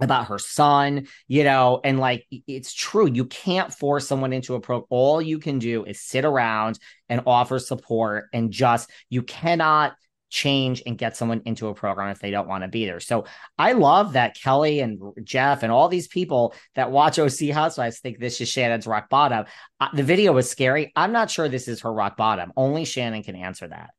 about 0.00 0.26
her 0.26 0.38
son, 0.38 1.06
you 1.26 1.44
know, 1.44 1.80
and 1.82 1.98
like 1.98 2.26
it's 2.30 2.72
true. 2.72 3.08
You 3.10 3.24
can't 3.26 3.72
force 3.72 4.06
someone 4.06 4.32
into 4.32 4.54
a 4.54 4.60
pro. 4.60 4.86
All 4.90 5.20
you 5.20 5.38
can 5.38 5.58
do 5.58 5.84
is 5.84 6.00
sit 6.00 6.24
around 6.24 6.78
and 7.08 7.22
offer 7.26 7.58
support 7.58 8.26
and 8.32 8.50
just 8.50 8.90
you 9.08 9.22
cannot 9.22 9.94
change 10.36 10.82
and 10.84 10.98
get 10.98 11.16
someone 11.16 11.40
into 11.46 11.68
a 11.68 11.74
program 11.74 12.10
if 12.10 12.18
they 12.20 12.30
don't 12.30 12.46
want 12.46 12.62
to 12.62 12.68
be 12.68 12.84
there. 12.84 13.00
So 13.00 13.24
I 13.58 13.72
love 13.72 14.12
that 14.12 14.36
Kelly 14.36 14.80
and 14.80 15.00
Jeff 15.24 15.62
and 15.62 15.72
all 15.72 15.88
these 15.88 16.08
people 16.08 16.54
that 16.74 16.90
watch 16.90 17.18
OC 17.18 17.50
Housewives 17.52 18.00
think 18.00 18.18
this 18.18 18.38
is 18.40 18.48
Shannon's 18.48 18.86
rock 18.86 19.08
bottom. 19.08 19.46
Uh, 19.80 19.88
the 19.94 20.02
video 20.02 20.32
was 20.32 20.48
scary. 20.48 20.92
I'm 20.94 21.10
not 21.10 21.30
sure 21.30 21.48
this 21.48 21.68
is 21.68 21.80
her 21.80 21.92
rock 21.92 22.18
bottom. 22.18 22.52
Only 22.54 22.84
Shannon 22.84 23.22
can 23.22 23.34
answer 23.34 23.66
that. 23.68 23.90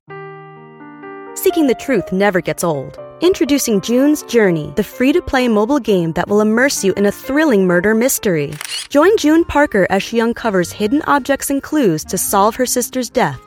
Seeking 1.35 1.65
the 1.65 1.75
truth 1.75 2.11
never 2.11 2.39
gets 2.39 2.63
old. 2.63 2.99
Introducing 3.21 3.81
June's 3.81 4.21
Journey, 4.23 4.71
the 4.75 4.83
free 4.83 5.11
to 5.13 5.21
play 5.23 5.47
mobile 5.47 5.79
game 5.79 6.11
that 6.13 6.27
will 6.27 6.41
immerse 6.41 6.83
you 6.83 6.93
in 6.93 7.07
a 7.07 7.11
thrilling 7.11 7.65
murder 7.65 7.95
mystery. 7.95 8.53
Join 8.89 9.17
June 9.17 9.43
Parker 9.43 9.87
as 9.89 10.03
she 10.03 10.21
uncovers 10.21 10.71
hidden 10.71 11.01
objects 11.07 11.49
and 11.49 11.63
clues 11.63 12.05
to 12.05 12.17
solve 12.17 12.55
her 12.55 12.67
sister's 12.67 13.09
death 13.09 13.46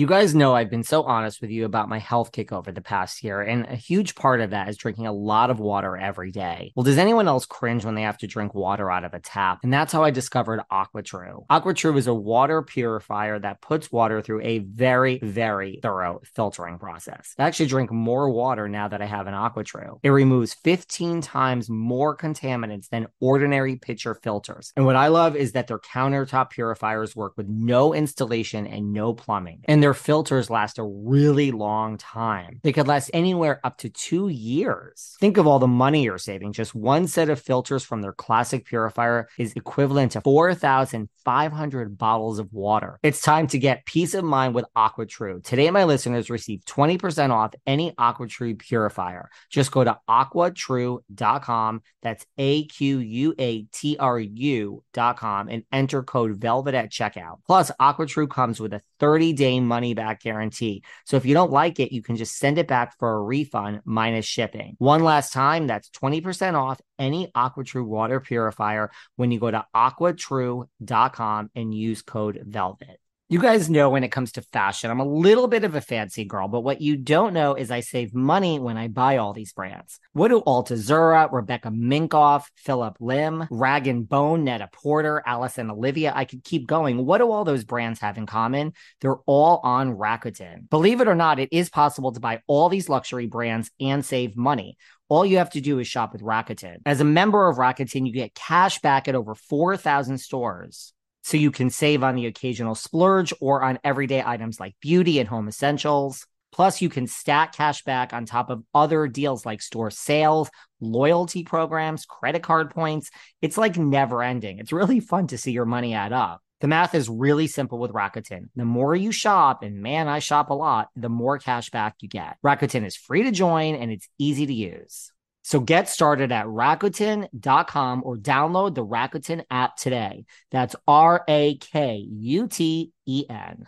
You 0.00 0.06
guys 0.06 0.34
know 0.34 0.54
I've 0.54 0.70
been 0.70 0.82
so 0.82 1.02
honest 1.02 1.42
with 1.42 1.50
you 1.50 1.66
about 1.66 1.90
my 1.90 1.98
health 1.98 2.32
kick 2.32 2.52
over 2.52 2.72
the 2.72 2.80
past 2.80 3.22
year, 3.22 3.42
and 3.42 3.66
a 3.66 3.76
huge 3.76 4.14
part 4.14 4.40
of 4.40 4.48
that 4.48 4.70
is 4.70 4.78
drinking 4.78 5.06
a 5.06 5.12
lot 5.12 5.50
of 5.50 5.60
water 5.60 5.94
every 5.94 6.30
day. 6.30 6.72
Well, 6.74 6.84
does 6.84 6.96
anyone 6.96 7.28
else 7.28 7.44
cringe 7.44 7.84
when 7.84 7.96
they 7.96 8.00
have 8.00 8.16
to 8.16 8.26
drink 8.26 8.54
water 8.54 8.90
out 8.90 9.04
of 9.04 9.12
a 9.12 9.20
tap? 9.20 9.58
And 9.62 9.70
that's 9.70 9.92
how 9.92 10.02
I 10.02 10.10
discovered 10.10 10.62
AquaTru. 10.72 11.44
AquaTru 11.50 11.98
is 11.98 12.06
a 12.06 12.14
water 12.14 12.62
purifier 12.62 13.38
that 13.40 13.60
puts 13.60 13.92
water 13.92 14.22
through 14.22 14.40
a 14.40 14.60
very, 14.60 15.18
very 15.18 15.80
thorough 15.82 16.22
filtering 16.34 16.78
process. 16.78 17.34
I 17.38 17.46
actually 17.46 17.66
drink 17.66 17.92
more 17.92 18.30
water 18.30 18.70
now 18.70 18.88
that 18.88 19.02
I 19.02 19.06
have 19.06 19.26
an 19.26 19.34
AquaTru. 19.34 20.00
It 20.02 20.08
removes 20.08 20.54
15 20.54 21.20
times 21.20 21.68
more 21.68 22.16
contaminants 22.16 22.88
than 22.88 23.08
ordinary 23.20 23.76
pitcher 23.76 24.14
filters. 24.14 24.72
And 24.76 24.86
what 24.86 24.96
I 24.96 25.08
love 25.08 25.36
is 25.36 25.52
that 25.52 25.66
their 25.66 25.78
countertop 25.78 26.48
purifiers 26.48 27.14
work 27.14 27.34
with 27.36 27.48
no 27.50 27.92
installation 27.92 28.66
and 28.66 28.94
no 28.94 29.12
plumbing. 29.12 29.60
And 29.68 29.82
they're 29.82 29.89
their 29.90 29.94
filters 29.94 30.48
last 30.48 30.78
a 30.78 30.84
really 30.84 31.50
long 31.50 31.98
time. 31.98 32.60
They 32.62 32.72
could 32.72 32.86
last 32.86 33.10
anywhere 33.12 33.58
up 33.64 33.78
to 33.78 33.88
two 33.88 34.28
years. 34.28 35.16
Think 35.18 35.36
of 35.36 35.48
all 35.48 35.58
the 35.58 35.66
money 35.66 36.04
you're 36.04 36.16
saving. 36.16 36.52
Just 36.52 36.76
one 36.76 37.08
set 37.08 37.28
of 37.28 37.40
filters 37.40 37.82
from 37.82 38.00
their 38.00 38.12
classic 38.12 38.66
purifier 38.66 39.28
is 39.36 39.52
equivalent 39.54 40.12
to 40.12 40.20
4,500 40.20 41.98
bottles 41.98 42.38
of 42.38 42.52
water. 42.52 43.00
It's 43.02 43.20
time 43.20 43.48
to 43.48 43.58
get 43.58 43.84
peace 43.84 44.14
of 44.14 44.22
mind 44.22 44.54
with 44.54 44.64
AquaTru. 44.76 45.42
Today, 45.42 45.68
my 45.72 45.82
listeners 45.82 46.30
receive 46.30 46.60
20% 46.66 47.30
off 47.30 47.54
any 47.66 47.90
AquaTru 47.90 48.60
purifier. 48.60 49.28
Just 49.50 49.72
go 49.72 49.82
to 49.82 49.98
aquatrue.com. 50.08 51.82
That's 52.02 52.24
A 52.38 52.64
Q 52.66 52.98
U 52.98 53.34
A 53.40 53.62
T 53.64 53.96
R 53.98 54.20
U.com 54.20 55.48
and 55.48 55.64
enter 55.72 56.04
code 56.04 56.36
VELVET 56.36 56.74
at 56.74 56.92
checkout. 56.92 57.38
Plus, 57.44 57.72
AquaTru 57.80 58.30
comes 58.30 58.60
with 58.60 58.72
a 58.72 58.82
30 59.00 59.32
day 59.32 59.58
money 59.58 59.79
money 59.80 59.94
back 59.94 60.20
guarantee. 60.20 60.82
So 61.06 61.16
if 61.16 61.24
you 61.24 61.32
don't 61.32 61.50
like 61.50 61.80
it, 61.80 61.90
you 61.90 62.02
can 62.02 62.16
just 62.16 62.36
send 62.36 62.58
it 62.58 62.68
back 62.68 62.98
for 62.98 63.14
a 63.14 63.22
refund 63.22 63.80
minus 63.86 64.26
shipping. 64.26 64.76
One 64.76 65.02
last 65.02 65.32
time, 65.32 65.66
that's 65.66 65.88
20% 65.88 66.52
off 66.54 66.78
any 66.98 67.28
AquaTru 67.34 67.86
water 67.86 68.20
purifier 68.20 68.90
when 69.16 69.30
you 69.30 69.40
go 69.40 69.50
to 69.50 69.64
aquatrue.com 69.74 71.50
and 71.54 71.74
use 71.74 72.02
code 72.02 72.42
VELVET. 72.46 72.98
You 73.30 73.38
guys 73.38 73.70
know 73.70 73.90
when 73.90 74.02
it 74.02 74.10
comes 74.10 74.32
to 74.32 74.42
fashion, 74.42 74.90
I'm 74.90 74.98
a 74.98 75.04
little 75.04 75.46
bit 75.46 75.62
of 75.62 75.76
a 75.76 75.80
fancy 75.80 76.24
girl, 76.24 76.48
but 76.48 76.62
what 76.62 76.80
you 76.80 76.96
don't 76.96 77.32
know 77.32 77.54
is 77.54 77.70
I 77.70 77.78
save 77.78 78.12
money 78.12 78.58
when 78.58 78.76
I 78.76 78.88
buy 78.88 79.18
all 79.18 79.32
these 79.32 79.52
brands. 79.52 80.00
What 80.14 80.30
do 80.30 80.40
Altuzarra, 80.40 81.30
Rebecca 81.30 81.68
Minkoff, 81.68 82.46
Phillip 82.56 82.96
Lim, 82.98 83.46
Rag 83.48 83.86
and 83.86 84.08
Bone, 84.08 84.42
Net-a-Porter, 84.42 85.22
Alice 85.24 85.58
and 85.58 85.70
Olivia, 85.70 86.12
I 86.12 86.24
could 86.24 86.42
keep 86.42 86.66
going. 86.66 87.06
What 87.06 87.18
do 87.18 87.30
all 87.30 87.44
those 87.44 87.62
brands 87.62 88.00
have 88.00 88.18
in 88.18 88.26
common? 88.26 88.72
They're 89.00 89.20
all 89.26 89.60
on 89.62 89.94
Rakuten. 89.94 90.68
Believe 90.68 91.00
it 91.00 91.06
or 91.06 91.14
not, 91.14 91.38
it 91.38 91.50
is 91.52 91.70
possible 91.70 92.10
to 92.10 92.18
buy 92.18 92.42
all 92.48 92.68
these 92.68 92.88
luxury 92.88 93.28
brands 93.28 93.70
and 93.78 94.04
save 94.04 94.36
money. 94.36 94.76
All 95.08 95.24
you 95.24 95.38
have 95.38 95.50
to 95.50 95.60
do 95.60 95.78
is 95.78 95.86
shop 95.86 96.12
with 96.12 96.22
Rakuten. 96.22 96.78
As 96.84 97.00
a 97.00 97.04
member 97.04 97.46
of 97.46 97.58
Rakuten, 97.58 98.08
you 98.08 98.12
get 98.12 98.34
cash 98.34 98.80
back 98.80 99.06
at 99.06 99.14
over 99.14 99.36
4,000 99.36 100.18
stores 100.18 100.94
so 101.22 101.36
you 101.36 101.50
can 101.50 101.70
save 101.70 102.02
on 102.02 102.14
the 102.14 102.26
occasional 102.26 102.74
splurge 102.74 103.32
or 103.40 103.62
on 103.62 103.78
everyday 103.84 104.22
items 104.24 104.58
like 104.58 104.74
beauty 104.80 105.18
and 105.18 105.28
home 105.28 105.48
essentials. 105.48 106.26
Plus, 106.52 106.82
you 106.82 106.88
can 106.88 107.06
stack 107.06 107.54
cash 107.54 107.84
back 107.84 108.12
on 108.12 108.26
top 108.26 108.50
of 108.50 108.64
other 108.74 109.06
deals 109.06 109.46
like 109.46 109.62
store 109.62 109.90
sales, 109.90 110.50
loyalty 110.80 111.44
programs, 111.44 112.04
credit 112.04 112.42
card 112.42 112.70
points. 112.70 113.10
It's 113.40 113.56
like 113.56 113.78
never 113.78 114.22
ending. 114.22 114.58
It's 114.58 114.72
really 114.72 115.00
fun 115.00 115.28
to 115.28 115.38
see 115.38 115.52
your 115.52 115.64
money 115.64 115.94
add 115.94 116.12
up. 116.12 116.42
The 116.60 116.68
math 116.68 116.94
is 116.94 117.08
really 117.08 117.46
simple 117.46 117.78
with 117.78 117.92
Rakuten. 117.92 118.50
The 118.54 118.66
more 118.66 118.94
you 118.94 119.12
shop, 119.12 119.62
and 119.62 119.80
man, 119.80 120.08
I 120.08 120.18
shop 120.18 120.50
a 120.50 120.54
lot, 120.54 120.88
the 120.94 121.08
more 121.08 121.38
cash 121.38 121.70
back 121.70 121.94
you 122.00 122.08
get. 122.08 122.36
Rakuten 122.44 122.84
is 122.84 122.96
free 122.96 123.22
to 123.22 123.30
join 123.30 123.76
and 123.76 123.90
it's 123.90 124.08
easy 124.18 124.46
to 124.46 124.52
use. 124.52 125.10
So 125.42 125.60
get 125.60 125.88
started 125.88 126.32
at 126.32 126.46
Rakuten.com 126.46 128.02
or 128.04 128.16
download 128.16 128.74
the 128.74 128.84
Rakuten 128.84 129.44
app 129.50 129.76
today. 129.76 130.24
That's 130.50 130.76
R 130.86 131.24
A 131.28 131.56
K 131.56 132.04
U 132.08 132.46
T 132.46 132.92
E 133.06 133.24
N. 133.28 133.66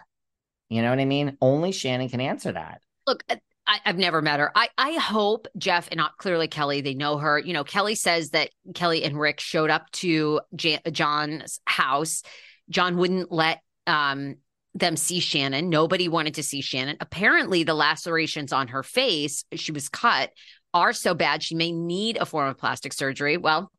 You 0.68 0.82
know 0.82 0.90
what 0.90 1.00
I 1.00 1.04
mean? 1.04 1.36
Only 1.40 1.72
Shannon 1.72 2.08
can 2.08 2.20
answer 2.20 2.52
that. 2.52 2.80
Look, 3.06 3.24
I, 3.66 3.80
have 3.84 3.98
never 3.98 4.22
met 4.22 4.40
her. 4.40 4.50
I, 4.54 4.68
I 4.76 4.92
hope 4.92 5.46
Jeff 5.56 5.88
and 5.90 5.98
not 5.98 6.16
clearly 6.16 6.48
Kelly, 6.48 6.80
they 6.80 6.94
know 6.94 7.18
her. 7.18 7.38
You 7.38 7.52
know, 7.52 7.64
Kelly 7.64 7.94
says 7.94 8.30
that 8.30 8.50
Kelly 8.74 9.04
and 9.04 9.18
Rick 9.18 9.40
showed 9.40 9.70
up 9.70 9.90
to 9.92 10.40
Jan, 10.54 10.80
John's 10.90 11.60
house. 11.64 12.22
John 12.70 12.96
wouldn't 12.96 13.30
let 13.30 13.60
um, 13.86 14.36
them 14.74 14.96
see 14.96 15.20
Shannon. 15.20 15.68
Nobody 15.68 16.08
wanted 16.08 16.34
to 16.34 16.42
see 16.42 16.60
Shannon. 16.60 16.96
Apparently, 17.00 17.64
the 17.64 17.74
lacerations 17.74 18.52
on 18.52 18.68
her 18.68 18.82
face, 18.82 19.44
she 19.54 19.72
was 19.72 19.88
cut, 19.88 20.30
are 20.74 20.92
so 20.92 21.14
bad 21.14 21.42
she 21.42 21.54
may 21.54 21.72
need 21.72 22.16
a 22.16 22.26
form 22.26 22.48
of 22.48 22.58
plastic 22.58 22.92
surgery. 22.92 23.36
Well, 23.36 23.70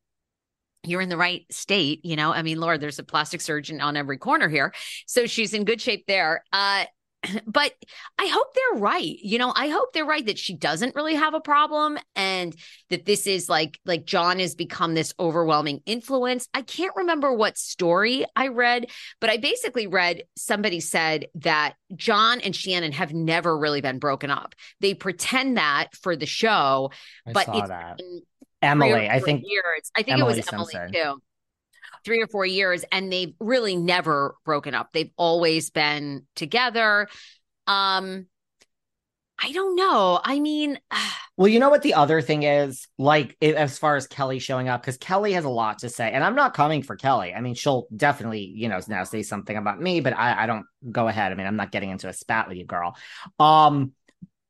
you're 0.83 1.01
in 1.01 1.09
the 1.09 1.17
right 1.17 1.45
state, 1.49 2.03
you 2.03 2.15
know. 2.15 2.33
I 2.33 2.41
mean, 2.41 2.59
Lord, 2.59 2.81
there's 2.81 2.99
a 2.99 3.03
plastic 3.03 3.41
surgeon 3.41 3.79
on 3.81 3.95
every 3.95 4.17
corner 4.17 4.49
here. 4.49 4.73
So 5.07 5.25
she's 5.25 5.53
in 5.53 5.65
good 5.65 5.81
shape 5.81 6.05
there. 6.07 6.43
Uh 6.51 6.85
but 7.47 7.73
I 8.19 8.27
hope 8.27 8.53
they're 8.53 8.81
right. 8.81 9.17
You 9.21 9.37
know, 9.37 9.53
I 9.55 9.67
hope 9.69 9.93
they're 9.93 10.05
right 10.05 10.25
that 10.25 10.37
she 10.37 10.55
doesn't 10.55 10.95
really 10.95 11.15
have 11.15 11.33
a 11.33 11.39
problem 11.39 11.97
and 12.15 12.55
that 12.89 13.05
this 13.05 13.27
is 13.27 13.49
like 13.49 13.79
like 13.85 14.05
John 14.05 14.39
has 14.39 14.55
become 14.55 14.93
this 14.93 15.13
overwhelming 15.19 15.81
influence. 15.85 16.47
I 16.53 16.61
can't 16.61 16.95
remember 16.95 17.33
what 17.33 17.57
story 17.57 18.25
I 18.35 18.47
read, 18.49 18.87
but 19.19 19.29
I 19.29 19.37
basically 19.37 19.87
read 19.87 20.23
somebody 20.35 20.79
said 20.79 21.27
that 21.35 21.75
John 21.95 22.41
and 22.41 22.55
Shannon 22.55 22.91
have 22.91 23.13
never 23.13 23.57
really 23.57 23.81
been 23.81 23.99
broken 23.99 24.29
up. 24.29 24.55
They 24.79 24.93
pretend 24.93 25.57
that 25.57 25.89
for 26.01 26.15
the 26.15 26.25
show, 26.25 26.91
I 27.27 27.33
but 27.33 27.45
saw 27.45 27.59
it's 27.59 27.69
that. 27.69 27.99
Emily, 28.61 29.09
I 29.09 29.19
think 29.19 29.43
years. 29.45 29.91
I 29.95 30.03
think 30.03 30.19
Emily 30.19 30.39
it 30.39 30.45
was 30.51 30.53
Emily 30.53 30.91
too 30.93 31.21
three 32.03 32.21
or 32.21 32.27
four 32.27 32.45
years 32.45 32.83
and 32.91 33.11
they've 33.11 33.33
really 33.39 33.75
never 33.75 34.35
broken 34.45 34.73
up. 34.73 34.89
They've 34.93 35.11
always 35.17 35.69
been 35.69 36.25
together. 36.35 37.07
Um, 37.67 38.27
I 39.41 39.51
don't 39.51 39.75
know. 39.75 40.19
I 40.23 40.39
mean, 40.39 40.79
Well, 41.35 41.47
you 41.47 41.59
know 41.59 41.71
what 41.71 41.81
the 41.81 41.95
other 41.95 42.21
thing 42.21 42.43
is, 42.43 42.87
like 42.99 43.35
as 43.41 43.79
far 43.79 43.95
as 43.95 44.05
Kelly 44.05 44.37
showing 44.37 44.69
up, 44.69 44.81
because 44.81 44.97
Kelly 44.97 45.33
has 45.33 45.45
a 45.45 45.49
lot 45.49 45.79
to 45.79 45.89
say, 45.89 46.11
and 46.11 46.23
I'm 46.23 46.35
not 46.35 46.53
coming 46.53 46.83
for 46.83 46.95
Kelly. 46.95 47.33
I 47.33 47.41
mean, 47.41 47.55
she'll 47.55 47.87
definitely, 47.95 48.41
you 48.41 48.69
know, 48.69 48.79
now 48.87 49.03
say 49.03 49.23
something 49.23 49.57
about 49.57 49.81
me, 49.81 49.99
but 49.99 50.13
I, 50.13 50.43
I 50.43 50.45
don't 50.45 50.65
go 50.91 51.07
ahead. 51.07 51.31
I 51.31 51.35
mean, 51.35 51.47
I'm 51.47 51.55
not 51.55 51.71
getting 51.71 51.89
into 51.89 52.07
a 52.07 52.13
spat 52.13 52.47
with 52.47 52.57
you, 52.57 52.65
girl. 52.65 52.95
Um, 53.39 53.93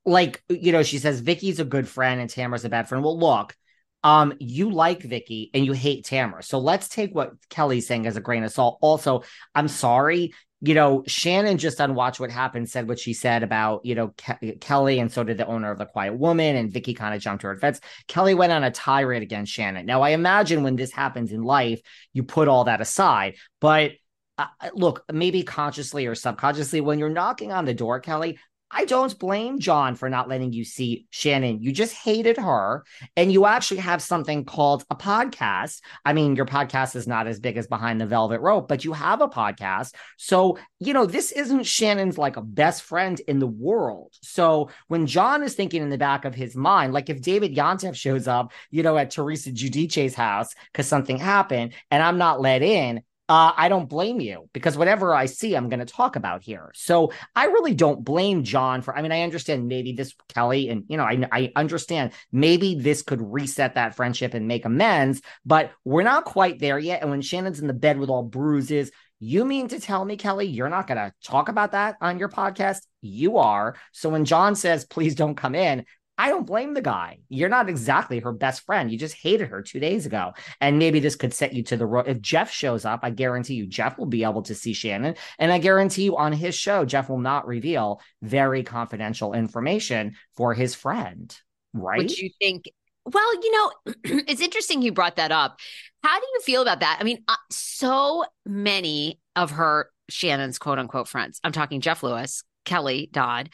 like 0.05 0.43
you 0.49 0.73
know, 0.73 0.83
she 0.83 0.97
says 0.97 1.21
Vicki's 1.21 1.61
a 1.61 1.65
good 1.65 1.87
friend 1.87 2.19
and 2.19 2.29
Tamra's 2.29 2.65
a 2.65 2.69
bad 2.69 2.89
friend. 2.89 3.01
Well, 3.01 3.17
look, 3.17 3.55
um, 4.03 4.33
you 4.39 4.69
like 4.69 5.01
Vicki 5.01 5.49
and 5.53 5.65
you 5.65 5.73
hate 5.73 6.05
Tamra, 6.05 6.43
so 6.43 6.59
let's 6.59 6.87
take 6.87 7.13
what 7.15 7.31
Kelly's 7.49 7.87
saying 7.87 8.07
as 8.07 8.17
a 8.17 8.21
grain 8.21 8.43
of 8.43 8.51
salt. 8.51 8.77
Also, 8.81 9.23
I'm 9.55 9.67
sorry. 9.67 10.33
You 10.65 10.75
know, 10.75 11.03
Shannon 11.07 11.57
just 11.57 11.81
on 11.81 11.93
Watch 11.93 12.21
What 12.21 12.31
Happened 12.31 12.69
said 12.69 12.87
what 12.87 12.97
she 12.97 13.13
said 13.13 13.43
about, 13.43 13.85
you 13.85 13.95
know, 13.95 14.13
Ke- 14.17 14.61
Kelly, 14.61 14.99
and 14.99 15.11
so 15.11 15.21
did 15.25 15.37
the 15.37 15.45
owner 15.45 15.69
of 15.69 15.77
The 15.77 15.85
Quiet 15.85 16.17
Woman, 16.17 16.55
and 16.55 16.71
Vicki 16.71 16.93
kind 16.93 17.13
of 17.13 17.21
jumped 17.21 17.43
her 17.43 17.53
defense. 17.53 17.81
Kelly 18.07 18.33
went 18.33 18.53
on 18.53 18.63
a 18.63 18.71
tirade 18.71 19.23
against 19.23 19.51
Shannon. 19.51 19.85
Now, 19.85 20.03
I 20.03 20.11
imagine 20.11 20.63
when 20.63 20.77
this 20.77 20.93
happens 20.93 21.33
in 21.33 21.41
life, 21.41 21.81
you 22.13 22.23
put 22.23 22.47
all 22.47 22.63
that 22.63 22.79
aside. 22.79 23.35
But 23.59 23.91
uh, 24.37 24.47
look, 24.73 25.03
maybe 25.11 25.43
consciously 25.43 26.07
or 26.07 26.15
subconsciously, 26.15 26.79
when 26.79 26.97
you're 26.97 27.09
knocking 27.09 27.51
on 27.51 27.65
the 27.65 27.73
door, 27.73 27.99
Kelly, 27.99 28.39
I 28.75 28.85
don't 28.85 29.17
blame 29.19 29.59
John 29.59 29.95
for 29.95 30.09
not 30.09 30.27
letting 30.27 30.51
you 30.51 30.65
see 30.65 31.05
Shannon. 31.11 31.61
You 31.61 31.71
just 31.71 31.93
hated 31.93 32.37
her, 32.37 32.83
and 33.15 33.31
you 33.31 33.45
actually 33.45 33.81
have 33.81 34.01
something 34.01 34.45
called 34.45 34.83
a 34.89 34.95
podcast. 34.95 35.81
I 36.03 36.13
mean, 36.13 36.35
your 36.35 36.47
podcast 36.47 36.95
is 36.95 37.07
not 37.07 37.27
as 37.27 37.39
big 37.39 37.55
as 37.55 37.67
Behind 37.67 38.01
the 38.01 38.07
Velvet 38.07 38.41
Rope, 38.41 38.67
but 38.67 38.83
you 38.83 38.93
have 38.93 39.21
a 39.21 39.27
podcast. 39.27 39.93
So, 40.17 40.57
you 40.79 40.91
know, 40.91 41.05
this 41.05 41.31
isn't 41.31 41.65
Shannon's 41.65 42.17
like 42.17 42.35
a 42.35 42.41
best 42.41 42.81
friend 42.81 43.19
in 43.27 43.37
the 43.37 43.47
world. 43.47 44.11
So, 44.23 44.71
when 44.87 45.05
John 45.05 45.43
is 45.43 45.53
thinking 45.53 45.83
in 45.83 45.89
the 45.89 45.97
back 45.99 46.25
of 46.25 46.33
his 46.33 46.55
mind, 46.55 46.93
like 46.93 47.11
if 47.11 47.21
David 47.21 47.55
Yontef 47.55 47.95
shows 47.95 48.27
up, 48.27 48.51
you 48.71 48.81
know, 48.81 48.97
at 48.97 49.11
Teresa 49.11 49.51
Giudice's 49.51 50.15
house 50.15 50.55
because 50.71 50.87
something 50.87 51.17
happened 51.17 51.73
and 51.91 52.01
I'm 52.01 52.17
not 52.17 52.41
let 52.41 52.63
in, 52.63 53.03
uh, 53.29 53.53
I 53.55 53.69
don't 53.69 53.87
blame 53.87 54.19
you 54.19 54.49
because 54.51 54.77
whatever 54.77 55.13
I 55.13 55.27
see, 55.27 55.55
I'm 55.55 55.69
going 55.69 55.79
to 55.79 55.85
talk 55.85 56.17
about 56.17 56.43
here. 56.43 56.71
So 56.75 57.13
I 57.35 57.45
really 57.45 57.73
don't 57.73 58.03
blame 58.03 58.43
John 58.43 58.81
for. 58.81 58.95
I 58.95 59.01
mean, 59.01 59.13
I 59.13 59.21
understand 59.21 59.67
maybe 59.67 59.93
this 59.93 60.13
Kelly, 60.27 60.69
and 60.69 60.83
you 60.89 60.97
know, 60.97 61.03
I 61.03 61.27
I 61.31 61.51
understand 61.55 62.11
maybe 62.31 62.75
this 62.75 63.01
could 63.01 63.21
reset 63.21 63.75
that 63.75 63.95
friendship 63.95 64.33
and 64.33 64.47
make 64.47 64.65
amends, 64.65 65.21
but 65.45 65.71
we're 65.85 66.03
not 66.03 66.25
quite 66.25 66.59
there 66.59 66.77
yet. 66.77 67.01
And 67.01 67.11
when 67.11 67.21
Shannon's 67.21 67.61
in 67.61 67.67
the 67.67 67.73
bed 67.73 67.97
with 67.97 68.09
all 68.09 68.23
bruises, 68.23 68.91
you 69.21 69.45
mean 69.45 69.69
to 69.69 69.79
tell 69.79 70.03
me, 70.03 70.17
Kelly, 70.17 70.47
you're 70.47 70.67
not 70.67 70.85
going 70.85 70.97
to 70.97 71.13
talk 71.23 71.47
about 71.47 71.71
that 71.71 71.95
on 72.01 72.19
your 72.19 72.27
podcast? 72.27 72.79
You 73.01 73.37
are. 73.37 73.75
So 73.93 74.09
when 74.09 74.25
John 74.25 74.55
says, 74.55 74.83
please 74.83 75.15
don't 75.15 75.35
come 75.35 75.55
in, 75.55 75.85
I 76.17 76.29
don't 76.29 76.45
blame 76.45 76.73
the 76.75 76.81
guy. 76.81 77.19
You're 77.29 77.49
not 77.49 77.69
exactly 77.69 78.19
her 78.19 78.31
best 78.31 78.65
friend. 78.65 78.91
You 78.91 78.97
just 78.99 79.15
hated 79.15 79.49
her 79.49 79.63
two 79.63 79.79
days 79.79 80.05
ago. 80.05 80.33
And 80.61 80.77
maybe 80.77 80.99
this 80.99 81.15
could 81.15 81.33
set 81.33 81.53
you 81.53 81.63
to 81.63 81.77
the 81.77 81.87
road. 81.87 82.07
If 82.07 82.21
Jeff 82.21 82.51
shows 82.51 82.85
up, 82.85 82.99
I 83.03 83.09
guarantee 83.09 83.55
you, 83.55 83.65
Jeff 83.65 83.97
will 83.97 84.05
be 84.05 84.23
able 84.23 84.43
to 84.43 84.53
see 84.53 84.73
Shannon. 84.73 85.15
And 85.39 85.51
I 85.51 85.57
guarantee 85.57 86.03
you 86.03 86.17
on 86.17 86.31
his 86.31 86.53
show, 86.53 86.85
Jeff 86.85 87.09
will 87.09 87.17
not 87.17 87.47
reveal 87.47 87.99
very 88.21 88.63
confidential 88.63 89.33
information 89.33 90.15
for 90.35 90.53
his 90.53 90.75
friend. 90.75 91.35
Right? 91.73 91.99
Which 91.99 92.21
you 92.21 92.29
think, 92.39 92.65
well, 93.05 93.33
you 93.33 93.51
know, 93.51 93.71
it's 94.27 94.41
interesting 94.41 94.83
you 94.83 94.91
brought 94.91 95.15
that 95.15 95.31
up. 95.31 95.59
How 96.03 96.19
do 96.19 96.25
you 96.31 96.41
feel 96.41 96.61
about 96.61 96.81
that? 96.81 96.97
I 96.99 97.03
mean, 97.03 97.23
uh, 97.27 97.35
so 97.49 98.25
many 98.45 99.19
of 99.35 99.51
her, 99.51 99.89
Shannon's 100.09 100.59
quote 100.59 100.77
unquote 100.77 101.07
friends, 101.07 101.39
I'm 101.43 101.53
talking 101.53 101.81
Jeff 101.81 102.03
Lewis, 102.03 102.43
Kelly 102.65 103.09
Dodd, 103.11 103.49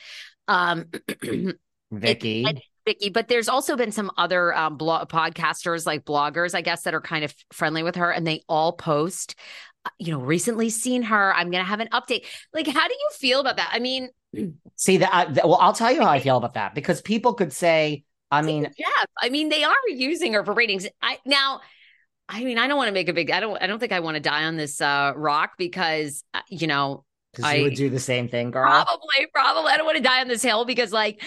um, 0.50 0.88
Vicki. 1.92 2.46
and 2.46 2.62
Vicki, 2.86 3.10
but 3.10 3.28
there's 3.28 3.50
also 3.50 3.76
been 3.76 3.92
some 3.92 4.12
other 4.18 4.56
um, 4.56 4.78
blog 4.78 5.10
podcasters, 5.10 5.86
like 5.86 6.06
bloggers, 6.06 6.56
I 6.56 6.62
guess, 6.62 6.84
that 6.84 6.94
are 6.94 7.02
kind 7.02 7.24
of 7.24 7.34
friendly 7.52 7.84
with 7.84 7.96
her, 7.98 8.12
and 8.12 8.26
they 8.26 8.44
all 8.50 8.74
post, 8.74 9.36
uh, 9.86 9.90
you 10.00 10.12
know, 10.12 10.20
recently 10.20 10.70
seen 10.70 11.04
her. 11.04 11.34
I'm 11.34 11.52
going 11.52 11.64
to 11.64 11.70
have 11.70 11.80
an 11.80 11.90
update. 11.90 12.26
Like, 12.54 12.68
how 12.68 12.88
do 12.88 12.94
you 12.94 13.10
feel 13.14 13.40
about 13.40 13.58
that? 13.58 13.70
I 13.72 13.80
mean, 13.80 14.10
See 14.76 14.98
that? 14.98 15.14
I- 15.14 15.46
well, 15.46 15.58
I'll 15.60 15.74
tell 15.74 15.92
you 15.92 16.02
how 16.02 16.10
I 16.10 16.20
feel 16.20 16.38
about 16.38 16.54
that 16.54 16.74
because 16.76 17.02
people 17.02 17.34
could 17.34 17.52
say, 17.54 18.04
I 18.32 18.44
mean, 18.44 18.70
yeah, 18.78 18.86
I 19.20 19.30
mean, 19.30 19.50
they 19.50 19.64
are 19.64 19.76
using 19.90 20.34
her 20.34 20.46
for 20.46 20.54
ratings. 20.54 20.88
I 21.02 21.18
now, 21.26 21.62
I 22.28 22.44
mean, 22.44 22.60
I 22.60 22.68
don't 22.68 22.78
want 22.78 22.90
to 22.90 22.94
make 22.94 23.10
a 23.10 23.14
big. 23.14 23.32
I 23.32 23.40
don't. 23.40 23.60
I 23.60 23.66
don't 23.66 23.80
think 23.80 23.92
I 23.92 24.02
want 24.02 24.16
to 24.16 24.22
die 24.22 24.44
on 24.46 24.56
this 24.56 24.80
uh, 24.82 25.14
rock 25.16 25.54
because 25.58 26.24
uh, 26.36 26.42
you 26.48 26.68
know 26.68 27.06
because 27.34 27.52
you 27.54 27.60
I- 27.62 27.64
would 27.64 27.74
do 27.74 27.90
the 27.90 28.00
same 28.00 28.28
thing, 28.28 28.52
girl. 28.52 28.68
Probably, 28.70 29.26
probably. 29.34 29.72
I 29.72 29.78
don't 29.78 29.86
want 29.88 29.98
to 29.98 30.04
die 30.04 30.22
on 30.22 30.28
this 30.28 30.44
hill 30.44 30.64
because, 30.66 30.92
like, 30.92 31.24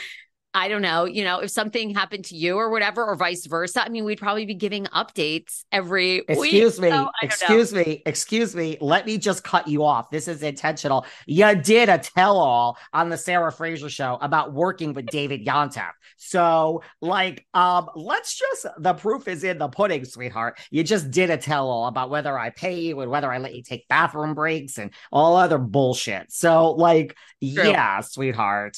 I 0.54 0.68
don't 0.68 0.82
know, 0.82 1.06
you 1.06 1.24
know, 1.24 1.38
if 1.38 1.50
something 1.50 1.94
happened 1.94 2.26
to 2.26 2.36
you 2.36 2.56
or 2.56 2.70
whatever, 2.70 3.04
or 3.04 3.16
vice 3.16 3.46
versa, 3.46 3.84
I 3.84 3.88
mean, 3.88 4.04
we'd 4.04 4.18
probably 4.18 4.44
be 4.44 4.54
giving 4.54 4.84
updates 4.86 5.64
every 5.72 6.22
excuse 6.28 6.78
week. 6.78 6.78
me, 6.78 6.90
So, 6.90 6.94
I 7.22 7.26
don't 7.26 7.40
know. 7.40 7.56
excuse 7.56 7.72
me, 7.72 8.02
excuse 8.04 8.54
me. 8.54 8.76
Let 8.80 9.06
me 9.06 9.16
just 9.16 9.44
cut 9.44 9.66
you 9.66 9.82
off. 9.84 10.10
This 10.10 10.28
is 10.28 10.42
intentional. 10.42 11.06
You 11.26 11.54
did 11.54 11.88
a 11.88 11.96
tell 11.98 12.36
all 12.36 12.76
on 12.92 13.08
the 13.08 13.16
Sarah 13.16 13.50
Fraser 13.50 13.88
show 13.88 14.18
about 14.20 14.52
working 14.52 14.92
with 14.92 15.08
David 15.08 15.46
Yontef. 15.46 15.92
So, 16.18 16.82
like, 17.00 17.46
um, 17.54 17.88
let's 17.96 18.38
just 18.38 18.66
the 18.78 18.92
proof 18.94 19.28
is 19.28 19.44
in 19.44 19.56
the 19.56 19.68
pudding, 19.68 20.04
sweetheart. 20.04 20.58
You 20.70 20.84
just 20.84 21.10
did 21.10 21.30
a 21.30 21.38
tell 21.38 21.70
all 21.70 21.86
about 21.86 22.10
whether 22.10 22.38
I 22.38 22.50
pay 22.50 22.78
you 22.80 23.00
and 23.00 23.10
whether 23.10 23.32
I 23.32 23.38
let 23.38 23.54
you 23.54 23.62
take 23.62 23.88
bathroom 23.88 24.34
breaks 24.34 24.76
and 24.78 24.90
all 25.10 25.36
other 25.36 25.58
bullshit. 25.58 26.30
So, 26.30 26.72
like, 26.72 27.16
True. 27.54 27.70
yeah, 27.70 28.00
sweetheart. 28.00 28.76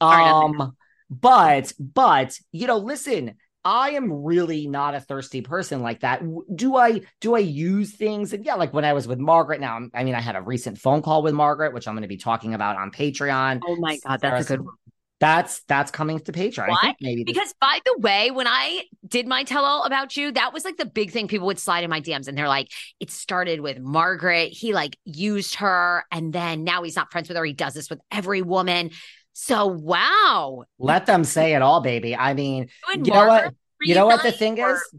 Um, 0.00 0.76
but 1.20 1.72
but 1.78 2.38
you 2.52 2.66
know, 2.66 2.78
listen, 2.78 3.34
I 3.64 3.90
am 3.90 4.12
really 4.12 4.66
not 4.66 4.94
a 4.94 5.00
thirsty 5.00 5.40
person 5.40 5.80
like 5.80 6.00
that. 6.00 6.22
Do 6.54 6.76
I 6.76 7.00
do 7.20 7.34
I 7.34 7.38
use 7.38 7.94
things? 7.96 8.32
And 8.32 8.44
yeah, 8.44 8.54
like 8.54 8.74
when 8.74 8.84
I 8.84 8.92
was 8.92 9.08
with 9.08 9.18
Margaret. 9.18 9.60
Now, 9.60 9.74
I'm- 9.74 9.90
mean, 10.04 10.14
I 10.14 10.20
had 10.20 10.36
a 10.36 10.42
recent 10.42 10.78
phone 10.78 11.00
call 11.02 11.22
with 11.22 11.34
Margaret, 11.34 11.72
which 11.72 11.88
I'm 11.88 11.94
going 11.94 12.02
to 12.02 12.08
be 12.08 12.18
talking 12.18 12.54
about 12.54 12.76
on 12.76 12.90
Patreon. 12.90 13.60
Oh 13.66 13.76
my 13.76 13.98
God, 14.06 14.20
that's 14.20 14.46
a 14.46 14.48
good 14.48 14.64
one. 14.64 14.74
That's 15.20 15.62
that's 15.62 15.90
coming 15.90 16.18
to 16.20 16.32
Patreon. 16.32 16.64
I 16.66 16.68
Why? 16.68 16.80
think 16.82 16.96
maybe 17.00 17.24
this- 17.24 17.32
Because 17.32 17.54
by 17.58 17.78
the 17.86 17.98
way, 18.00 18.30
when 18.30 18.46
I 18.46 18.82
did 19.06 19.26
my 19.26 19.44
tell 19.44 19.64
all 19.64 19.84
about 19.84 20.16
you, 20.16 20.32
that 20.32 20.52
was 20.52 20.66
like 20.66 20.76
the 20.76 20.84
big 20.84 21.12
thing 21.12 21.28
people 21.28 21.46
would 21.46 21.58
slide 21.58 21.84
in 21.84 21.88
my 21.88 22.02
DMs 22.02 22.28
and 22.28 22.36
they're 22.36 22.48
like, 22.48 22.68
it 23.00 23.10
started 23.10 23.60
with 23.60 23.78
Margaret. 23.80 24.48
He 24.48 24.74
like 24.74 24.98
used 25.06 25.54
her 25.56 26.04
and 26.12 26.32
then 26.34 26.64
now 26.64 26.82
he's 26.82 26.96
not 26.96 27.10
friends 27.10 27.28
with 27.28 27.38
her. 27.38 27.44
He 27.44 27.54
does 27.54 27.72
this 27.72 27.88
with 27.88 28.00
every 28.12 28.42
woman. 28.42 28.90
So 29.34 29.66
wow. 29.66 30.64
let 30.78 31.06
them 31.06 31.24
say 31.24 31.54
it 31.54 31.60
all, 31.60 31.80
baby. 31.80 32.16
I 32.16 32.34
mean, 32.34 32.68
You 32.94 33.02
you 33.04 33.12
know 33.12 33.26
what? 33.26 33.54
You 33.80 33.94
know 33.94 34.06
what 34.06 34.22
the 34.22 34.32
thing 34.32 34.58
or- 34.60 34.74
is? 34.74 34.94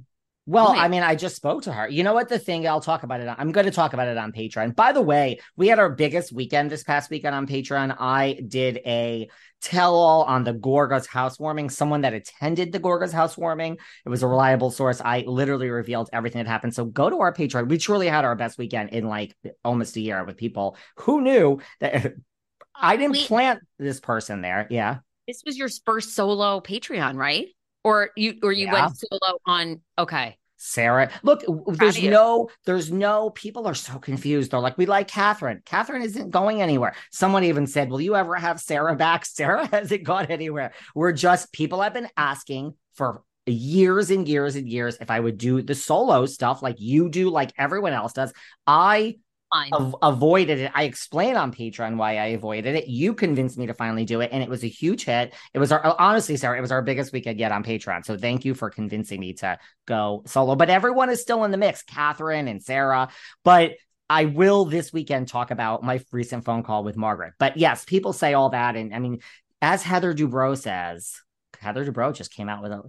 Well, 0.47 0.67
I 0.77 0.89
mean, 0.89 1.01
I 1.01 1.15
just 1.15 1.35
spoke 1.35 1.63
to 1.63 1.73
her. 1.73 1.89
You 1.89 2.03
know 2.03 2.13
what 2.13 2.29
the 2.29 2.37
thing? 2.37 2.67
I'll 2.67 2.79
talk 2.79 3.01
about 3.01 3.19
it. 3.19 3.27
I'm 3.35 3.51
going 3.51 3.65
to 3.65 3.71
talk 3.71 3.93
about 3.93 4.07
it 4.07 4.15
on 4.15 4.31
Patreon. 4.31 4.75
By 4.75 4.91
the 4.91 5.01
way, 5.01 5.39
we 5.55 5.67
had 5.67 5.79
our 5.79 5.89
biggest 5.89 6.31
weekend 6.31 6.69
this 6.69 6.83
past 6.83 7.09
weekend 7.09 7.33
on 7.33 7.47
Patreon. 7.47 7.95
I 7.99 8.39
did 8.47 8.77
a 8.85 9.27
tell 9.61 9.95
all 9.95 10.21
on 10.21 10.43
the 10.43 10.53
Gorga's 10.53 11.07
housewarming. 11.07 11.71
Someone 11.71 12.01
that 12.01 12.13
attended 12.13 12.71
the 12.71 12.77
Gorga's 12.77 13.11
housewarming. 13.11 13.77
It 14.05 14.09
was 14.09 14.21
a 14.21 14.27
reliable 14.27 14.69
source. 14.69 15.01
I 15.03 15.23
literally 15.25 15.69
revealed 15.69 16.11
everything 16.13 16.43
that 16.43 16.49
happened. 16.49 16.75
So 16.75 16.85
go 16.85 17.09
to 17.09 17.21
our 17.21 17.33
Patreon. 17.33 17.67
We 17.67 17.79
truly 17.79 18.07
had 18.07 18.23
our 18.23 18.35
best 18.35 18.59
weekend 18.59 18.91
in 18.91 19.07
like 19.07 19.35
almost 19.63 19.95
a 19.95 20.01
year 20.01 20.23
with 20.25 20.37
people 20.37 20.77
who 20.97 21.21
knew 21.21 21.59
that 21.79 22.13
I 22.79 22.97
didn't 22.97 23.13
Wait. 23.13 23.27
plant 23.27 23.59
this 23.79 23.99
person 23.99 24.41
there. 24.41 24.67
Yeah. 24.69 24.97
This 25.27 25.41
was 25.45 25.57
your 25.57 25.69
first 25.85 26.15
solo 26.15 26.59
Patreon, 26.59 27.15
right? 27.15 27.47
Or 27.83 28.09
you 28.15 28.35
or 28.43 28.51
you 28.51 28.65
Yeah. 28.65 28.73
went 28.85 28.97
solo 28.97 29.39
on 29.45 29.81
okay. 29.97 30.37
Sarah. 30.57 31.11
Look, 31.21 31.43
there's 31.67 32.01
no, 32.01 32.49
there's 32.65 32.91
no, 32.91 33.29
people 33.31 33.67
are 33.67 33.75
so 33.75 33.99
confused. 33.99 34.51
They're 34.51 34.59
like, 34.59 34.77
we 34.77 34.85
like 34.85 35.07
Catherine. 35.07 35.61
Catherine 35.65 36.01
isn't 36.01 36.31
going 36.31 36.61
anywhere. 36.61 36.95
Someone 37.11 37.43
even 37.43 37.67
said, 37.67 37.89
Will 37.89 38.01
you 38.01 38.15
ever 38.15 38.35
have 38.35 38.59
Sarah 38.59 38.95
back? 38.95 39.25
Sarah 39.27 39.67
hasn't 39.67 40.03
gone 40.03 40.25
anywhere. 40.27 40.73
We're 40.95 41.11
just, 41.11 41.51
people 41.51 41.81
have 41.81 41.93
been 41.93 42.09
asking 42.17 42.73
for 42.93 43.21
years 43.45 44.09
and 44.09 44.27
years 44.27 44.55
and 44.55 44.67
years 44.67 44.97
if 45.01 45.11
I 45.11 45.19
would 45.19 45.37
do 45.37 45.61
the 45.61 45.75
solo 45.75 46.25
stuff 46.25 46.63
like 46.63 46.79
you 46.79 47.09
do, 47.09 47.29
like 47.29 47.51
everyone 47.57 47.93
else 47.93 48.13
does. 48.13 48.33
I. 48.65 49.17
av- 49.53 49.95
avoided 50.01 50.59
it. 50.59 50.71
I 50.73 50.83
explained 50.83 51.37
on 51.37 51.53
Patreon 51.53 51.97
why 51.97 52.17
I 52.17 52.27
avoided 52.27 52.75
it. 52.75 52.87
You 52.87 53.13
convinced 53.13 53.57
me 53.57 53.67
to 53.67 53.73
finally 53.73 54.05
do 54.05 54.21
it, 54.21 54.29
and 54.31 54.43
it 54.43 54.49
was 54.49 54.63
a 54.63 54.67
huge 54.67 55.05
hit. 55.05 55.33
It 55.53 55.59
was 55.59 55.71
our 55.71 55.85
oh, 55.85 55.95
honestly, 55.97 56.37
Sarah, 56.37 56.57
it 56.57 56.61
was 56.61 56.71
our 56.71 56.81
biggest 56.81 57.13
weekend 57.13 57.39
yet 57.39 57.51
on 57.51 57.63
Patreon. 57.63 58.05
So 58.05 58.17
thank 58.17 58.45
you 58.45 58.53
for 58.53 58.69
convincing 58.69 59.19
me 59.19 59.33
to 59.35 59.57
go 59.85 60.23
solo. 60.25 60.55
But 60.55 60.69
everyone 60.69 61.09
is 61.09 61.21
still 61.21 61.43
in 61.43 61.51
the 61.51 61.57
mix, 61.57 61.83
Catherine 61.83 62.47
and 62.47 62.61
Sarah. 62.61 63.09
But 63.43 63.73
I 64.09 64.25
will 64.25 64.65
this 64.65 64.93
weekend 64.93 65.27
talk 65.27 65.51
about 65.51 65.83
my 65.83 66.01
recent 66.11 66.45
phone 66.45 66.63
call 66.63 66.83
with 66.83 66.97
Margaret. 66.97 67.33
But 67.39 67.57
yes, 67.57 67.85
people 67.85 68.13
say 68.13 68.33
all 68.33 68.49
that, 68.49 68.75
and 68.75 68.93
I 68.93 68.99
mean, 68.99 69.19
as 69.61 69.81
Heather 69.81 70.13
Dubrow 70.13 70.57
says, 70.57 71.21
Heather 71.59 71.85
Dubrow 71.85 72.13
just 72.13 72.33
came 72.33 72.49
out 72.49 72.61
with 72.61 72.71
a 72.71 72.83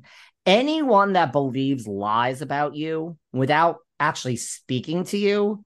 anyone 0.45 1.14
that 1.14 1.33
believes 1.33 1.87
lies 1.88 2.40
about 2.40 2.75
you 2.75 3.16
without 3.33 3.79
actually 3.99 4.37
speaking 4.37 5.05
to 5.05 5.19
you 5.19 5.64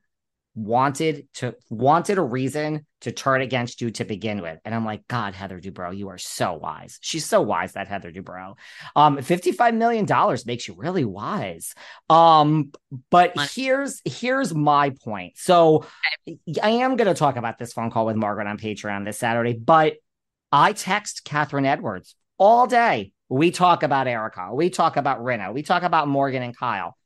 wanted 0.55 1.29
to 1.35 1.55
wanted 1.69 2.19
a 2.19 2.23
reason 2.23 2.85
to 3.01 3.13
turn 3.13 3.41
against 3.41 3.81
you 3.81 3.91
to 3.91 4.05
begin 4.05 4.43
with. 4.43 4.59
And 4.65 4.75
I'm 4.75 4.85
like, 4.85 5.07
God, 5.09 5.35
Heather 5.35 5.61
Dubrow, 5.61 5.97
you 5.97 6.09
are 6.09 6.19
so 6.19 6.55
wise. 6.55 6.99
She's 7.01 7.25
so 7.25 7.41
wise, 7.41 7.73
that 7.73 7.89
Heather 7.89 8.13
Dubrow. 8.13 8.57
Um, 8.95 9.19
$55 9.19 9.75
million 9.75 10.07
makes 10.47 10.69
you 10.69 10.75
really 10.75 11.05
wise. 11.05 11.75
Um, 12.11 12.73
but 13.11 13.33
here's 13.53 14.03
here's 14.05 14.53
my 14.55 14.91
point. 14.91 15.39
So 15.39 15.87
I 16.63 16.71
am 16.71 16.97
gonna 16.97 17.15
talk 17.15 17.37
about 17.37 17.59
this 17.59 17.73
phone 17.73 17.91
call 17.91 18.07
with 18.07 18.17
Margaret 18.17 18.47
on 18.47 18.59
Patreon 18.59 19.05
this 19.05 19.19
Saturday, 19.19 19.55
but 19.55 19.95
I 20.53 20.73
text 20.73 21.25
Kathryn 21.25 21.67
Edwards 21.67 22.17
all 22.39 22.67
day. 22.67 23.13
We 23.29 23.53
talk 23.53 23.85
about 23.85 24.09
Erika, 24.09 24.51
we 24.53 24.69
talk 24.71 24.97
about 24.97 25.21
Rinna, 25.21 25.55
we 25.55 25.63
talk 25.63 25.85
about 25.85 26.09
Morgan 26.09 26.43
and 26.43 26.57
Kyle. 26.57 26.97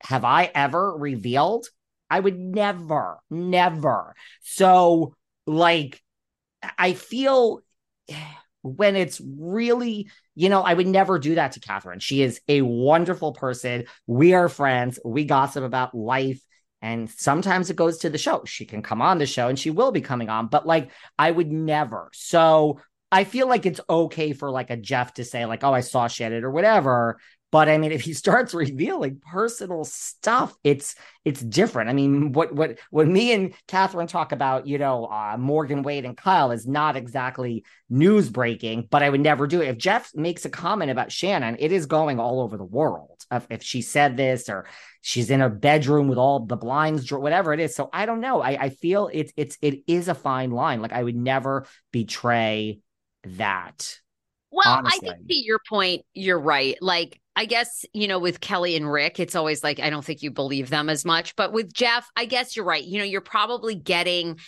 Have 0.00 0.24
I 0.24 0.50
ever 0.54 0.96
revealed 0.96 1.68
I 2.10 2.20
would 2.20 2.38
never, 2.38 3.18
never. 3.30 4.14
So, 4.42 5.14
like, 5.46 6.02
I 6.78 6.94
feel 6.94 7.60
when 8.62 8.96
it's 8.96 9.20
really, 9.20 10.10
you 10.34 10.48
know, 10.48 10.62
I 10.62 10.74
would 10.74 10.86
never 10.86 11.18
do 11.18 11.34
that 11.34 11.52
to 11.52 11.60
Catherine. 11.60 11.98
She 11.98 12.22
is 12.22 12.40
a 12.48 12.62
wonderful 12.62 13.32
person. 13.32 13.84
We 14.06 14.34
are 14.34 14.48
friends. 14.48 14.98
We 15.04 15.24
gossip 15.24 15.64
about 15.64 15.94
life. 15.94 16.40
And 16.80 17.10
sometimes 17.10 17.70
it 17.70 17.76
goes 17.76 17.98
to 17.98 18.10
the 18.10 18.18
show. 18.18 18.44
She 18.44 18.66
can 18.66 18.82
come 18.82 19.00
on 19.00 19.18
the 19.18 19.26
show 19.26 19.48
and 19.48 19.58
she 19.58 19.70
will 19.70 19.90
be 19.90 20.02
coming 20.02 20.28
on, 20.28 20.48
but 20.48 20.66
like, 20.66 20.90
I 21.18 21.30
would 21.30 21.50
never. 21.50 22.10
So, 22.12 22.80
I 23.14 23.22
feel 23.22 23.48
like 23.48 23.64
it's 23.64 23.80
okay 23.88 24.32
for 24.32 24.50
like 24.50 24.70
a 24.70 24.76
Jeff 24.76 25.14
to 25.14 25.24
say, 25.24 25.46
like, 25.46 25.62
oh, 25.62 25.72
I 25.72 25.82
saw 25.82 26.08
shit 26.08 26.32
it 26.32 26.42
or 26.42 26.50
whatever. 26.50 27.20
But 27.54 27.68
I 27.68 27.78
mean, 27.78 27.92
if 27.92 28.00
he 28.00 28.14
starts 28.24 28.52
revealing 28.52 29.20
personal 29.30 29.84
stuff, 29.84 30.56
it's 30.64 30.96
it's 31.24 31.40
different. 31.40 31.88
I 31.88 31.92
mean, 31.92 32.32
what 32.32 32.52
what 32.52 32.80
when 32.90 33.12
me 33.12 33.32
and 33.32 33.54
Catherine 33.68 34.08
talk 34.08 34.32
about, 34.32 34.66
you 34.66 34.76
know, 34.76 35.04
uh, 35.04 35.36
Morgan 35.38 35.84
Wade 35.84 36.04
and 36.04 36.16
Kyle 36.16 36.50
is 36.50 36.66
not 36.66 36.96
exactly 36.96 37.64
news 37.88 38.28
breaking, 38.28 38.88
but 38.90 39.04
I 39.04 39.08
would 39.08 39.20
never 39.20 39.46
do 39.46 39.60
it. 39.60 39.68
If 39.68 39.78
Jeff 39.78 40.10
makes 40.16 40.44
a 40.44 40.50
comment 40.50 40.90
about 40.90 41.12
Shannon, 41.12 41.54
it 41.60 41.70
is 41.70 41.86
going 41.86 42.18
all 42.18 42.40
over 42.40 42.56
the 42.56 42.64
world. 42.64 43.24
If, 43.30 43.46
if 43.48 43.62
she 43.62 43.82
said 43.82 44.16
this 44.16 44.48
or 44.48 44.66
she's 45.00 45.30
in 45.30 45.38
her 45.38 45.48
bedroom 45.48 46.08
with 46.08 46.18
all 46.18 46.40
the 46.40 46.56
blinds, 46.56 47.12
whatever 47.12 47.52
it 47.52 47.60
is. 47.60 47.76
So 47.76 47.88
I 47.92 48.04
don't 48.04 48.20
know. 48.20 48.42
I, 48.42 48.64
I 48.64 48.68
feel 48.70 49.08
it's 49.12 49.32
it's 49.36 49.58
it 49.62 49.84
is 49.86 50.08
a 50.08 50.14
fine 50.16 50.50
line. 50.50 50.82
Like 50.82 50.92
I 50.92 51.04
would 51.04 51.14
never 51.14 51.66
betray 51.92 52.80
that. 53.22 54.00
Well, 54.50 54.64
I 54.66 54.78
honestly. 54.78 55.08
think 55.08 55.28
to 55.28 55.34
your 55.34 55.60
point, 55.68 56.02
you're 56.14 56.38
right. 56.38 56.76
Like, 56.80 57.20
I 57.36 57.46
guess, 57.46 57.84
you 57.92 58.06
know, 58.06 58.18
with 58.18 58.40
Kelly 58.40 58.76
and 58.76 58.90
Rick, 58.90 59.18
it's 59.18 59.34
always 59.34 59.64
like, 59.64 59.80
I 59.80 59.90
don't 59.90 60.04
think 60.04 60.22
you 60.22 60.30
believe 60.30 60.70
them 60.70 60.88
as 60.88 61.04
much. 61.04 61.34
But 61.36 61.52
with 61.52 61.72
Jeff, 61.72 62.08
I 62.16 62.26
guess 62.26 62.54
you're 62.54 62.64
right. 62.64 62.84
You 62.84 62.98
know, 62.98 63.04
you're 63.04 63.20
probably 63.20 63.74
getting, 63.74 64.38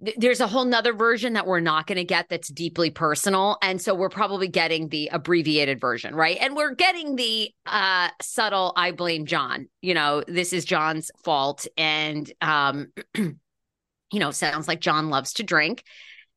there's 0.00 0.40
a 0.40 0.48
whole 0.48 0.64
nother 0.64 0.92
version 0.92 1.34
that 1.34 1.46
we're 1.46 1.60
not 1.60 1.86
going 1.86 1.96
to 1.96 2.04
get 2.04 2.28
that's 2.28 2.48
deeply 2.48 2.90
personal. 2.90 3.56
And 3.62 3.80
so 3.80 3.94
we're 3.94 4.08
probably 4.08 4.48
getting 4.48 4.88
the 4.88 5.08
abbreviated 5.12 5.80
version, 5.80 6.14
right? 6.14 6.36
And 6.40 6.56
we're 6.56 6.74
getting 6.74 7.16
the 7.16 7.50
uh 7.66 8.08
subtle, 8.20 8.72
I 8.76 8.90
blame 8.90 9.26
John. 9.26 9.68
You 9.80 9.94
know, 9.94 10.24
this 10.26 10.52
is 10.52 10.64
John's 10.64 11.10
fault. 11.24 11.66
And, 11.76 12.30
um, 12.40 12.88
you 13.14 13.38
know, 14.12 14.32
sounds 14.32 14.66
like 14.66 14.80
John 14.80 15.08
loves 15.08 15.34
to 15.34 15.44
drink 15.44 15.84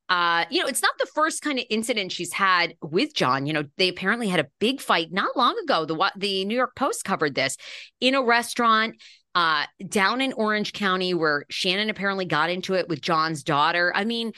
uh, 0.10 0.46
you 0.50 0.62
know, 0.62 0.68
it's 0.68 0.82
not 0.82 0.98
the 1.00 1.08
first 1.14 1.42
kind 1.42 1.60
of 1.60 1.66
incident 1.70 2.12
she's 2.12 2.32
had 2.32 2.76
with 2.82 3.14
John. 3.14 3.46
You 3.46 3.54
know, 3.54 3.64
they 3.78 3.90
apparently 3.90 4.30
had 4.30 4.40
a 4.40 4.48
big 4.60 4.80
fight 4.80 5.12
not 5.12 5.36
long 5.36 5.58
ago. 5.64 5.86
The 5.86 6.12
the 6.16 6.46
New 6.46 6.56
York 6.56 6.76
Post 6.76 7.04
covered 7.04 7.36
this 7.36 7.58
in 8.00 8.16
a 8.16 8.24
restaurant 8.24 8.96
uh 9.36 9.66
down 9.88 10.22
in 10.22 10.34
Orange 10.34 10.74
County 10.74 11.14
where 11.14 11.46
Shannon 11.50 11.90
apparently 11.90 12.26
got 12.26 12.50
into 12.50 12.74
it 12.74 12.88
with 12.88 13.02
John's 13.02 13.44
daughter. 13.44 13.92
I 13.94 14.06
mean, 14.06 14.32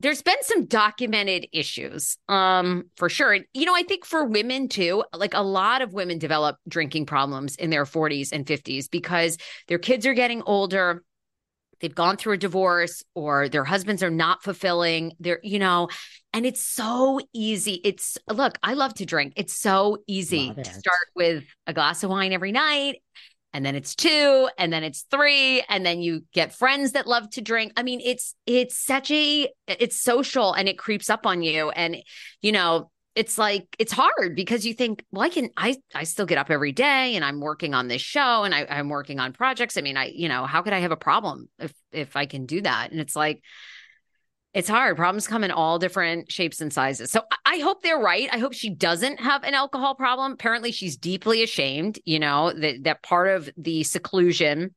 there's 0.00 0.22
been 0.22 0.42
some 0.42 0.66
documented 0.66 1.46
issues 1.52 2.18
um 2.28 2.84
for 2.96 3.08
sure 3.08 3.32
and 3.32 3.44
you 3.54 3.64
know 3.64 3.74
i 3.74 3.82
think 3.84 4.04
for 4.04 4.24
women 4.24 4.68
too 4.68 5.04
like 5.16 5.34
a 5.34 5.42
lot 5.42 5.82
of 5.82 5.94
women 5.94 6.18
develop 6.18 6.56
drinking 6.68 7.06
problems 7.06 7.56
in 7.56 7.70
their 7.70 7.84
40s 7.84 8.30
and 8.32 8.44
50s 8.44 8.90
because 8.90 9.38
their 9.68 9.78
kids 9.78 10.04
are 10.04 10.12
getting 10.12 10.42
older 10.42 11.02
they've 11.80 11.94
gone 11.94 12.16
through 12.16 12.34
a 12.34 12.38
divorce 12.38 13.02
or 13.14 13.48
their 13.48 13.64
husbands 13.64 14.02
are 14.02 14.10
not 14.10 14.42
fulfilling 14.42 15.12
they're 15.20 15.40
you 15.42 15.58
know 15.58 15.88
and 16.34 16.44
it's 16.44 16.60
so 16.60 17.20
easy. 17.32 17.80
It's 17.84 18.18
look 18.28 18.58
i 18.62 18.74
love 18.74 18.92
to 18.94 19.06
drink. 19.06 19.34
It's 19.36 19.54
so 19.54 19.98
easy 20.08 20.48
Love 20.48 20.56
to 20.56 20.64
start 20.64 21.08
with 21.14 21.44
a 21.66 21.72
glass 21.72 22.02
of 22.02 22.10
wine 22.10 22.32
every 22.32 22.52
night 22.52 22.96
and 23.52 23.64
then 23.64 23.76
it's 23.76 23.94
two 23.94 24.48
and 24.58 24.72
then 24.72 24.82
it's 24.82 25.02
three 25.12 25.62
and 25.68 25.86
then 25.86 26.02
you 26.02 26.24
get 26.32 26.52
friends 26.52 26.92
that 26.92 27.06
love 27.06 27.30
to 27.30 27.40
drink. 27.40 27.72
I 27.76 27.84
mean 27.84 28.00
it's 28.04 28.34
it's 28.46 28.76
such 28.76 29.12
a 29.12 29.48
it's 29.68 30.00
social 30.00 30.52
and 30.52 30.68
it 30.68 30.76
creeps 30.76 31.08
up 31.08 31.24
on 31.24 31.42
you. 31.42 31.70
And 31.70 31.96
you 32.42 32.50
know 32.50 32.90
it's 33.14 33.38
like 33.38 33.76
it's 33.78 33.92
hard 33.92 34.34
because 34.34 34.66
you 34.66 34.74
think, 34.74 35.04
well, 35.12 35.22
I 35.22 35.28
can 35.28 35.50
I 35.56 35.76
I 35.94 36.04
still 36.04 36.26
get 36.26 36.38
up 36.38 36.50
every 36.50 36.72
day 36.72 37.14
and 37.14 37.24
I'm 37.24 37.40
working 37.40 37.74
on 37.74 37.88
this 37.88 38.02
show 38.02 38.42
and 38.44 38.54
I, 38.54 38.66
I'm 38.68 38.88
working 38.88 39.20
on 39.20 39.32
projects. 39.32 39.76
I 39.76 39.82
mean, 39.82 39.96
I, 39.96 40.06
you 40.06 40.28
know, 40.28 40.46
how 40.46 40.62
could 40.62 40.72
I 40.72 40.80
have 40.80 40.90
a 40.90 40.96
problem 40.96 41.48
if 41.58 41.72
if 41.92 42.16
I 42.16 42.26
can 42.26 42.46
do 42.46 42.60
that? 42.62 42.90
And 42.90 43.00
it's 43.00 43.14
like 43.14 43.42
it's 44.52 44.68
hard. 44.68 44.96
Problems 44.96 45.26
come 45.26 45.44
in 45.44 45.50
all 45.50 45.78
different 45.78 46.30
shapes 46.30 46.60
and 46.60 46.72
sizes. 46.72 47.10
So 47.10 47.22
I 47.44 47.58
hope 47.58 47.82
they're 47.82 47.98
right. 47.98 48.28
I 48.32 48.38
hope 48.38 48.52
she 48.52 48.70
doesn't 48.70 49.18
have 49.20 49.42
an 49.42 49.54
alcohol 49.54 49.96
problem. 49.96 50.32
Apparently, 50.32 50.70
she's 50.70 50.96
deeply 50.96 51.42
ashamed, 51.42 51.98
you 52.04 52.20
know, 52.20 52.52
that 52.52 52.84
that 52.84 53.02
part 53.02 53.28
of 53.28 53.48
the 53.56 53.84
seclusion 53.84 54.74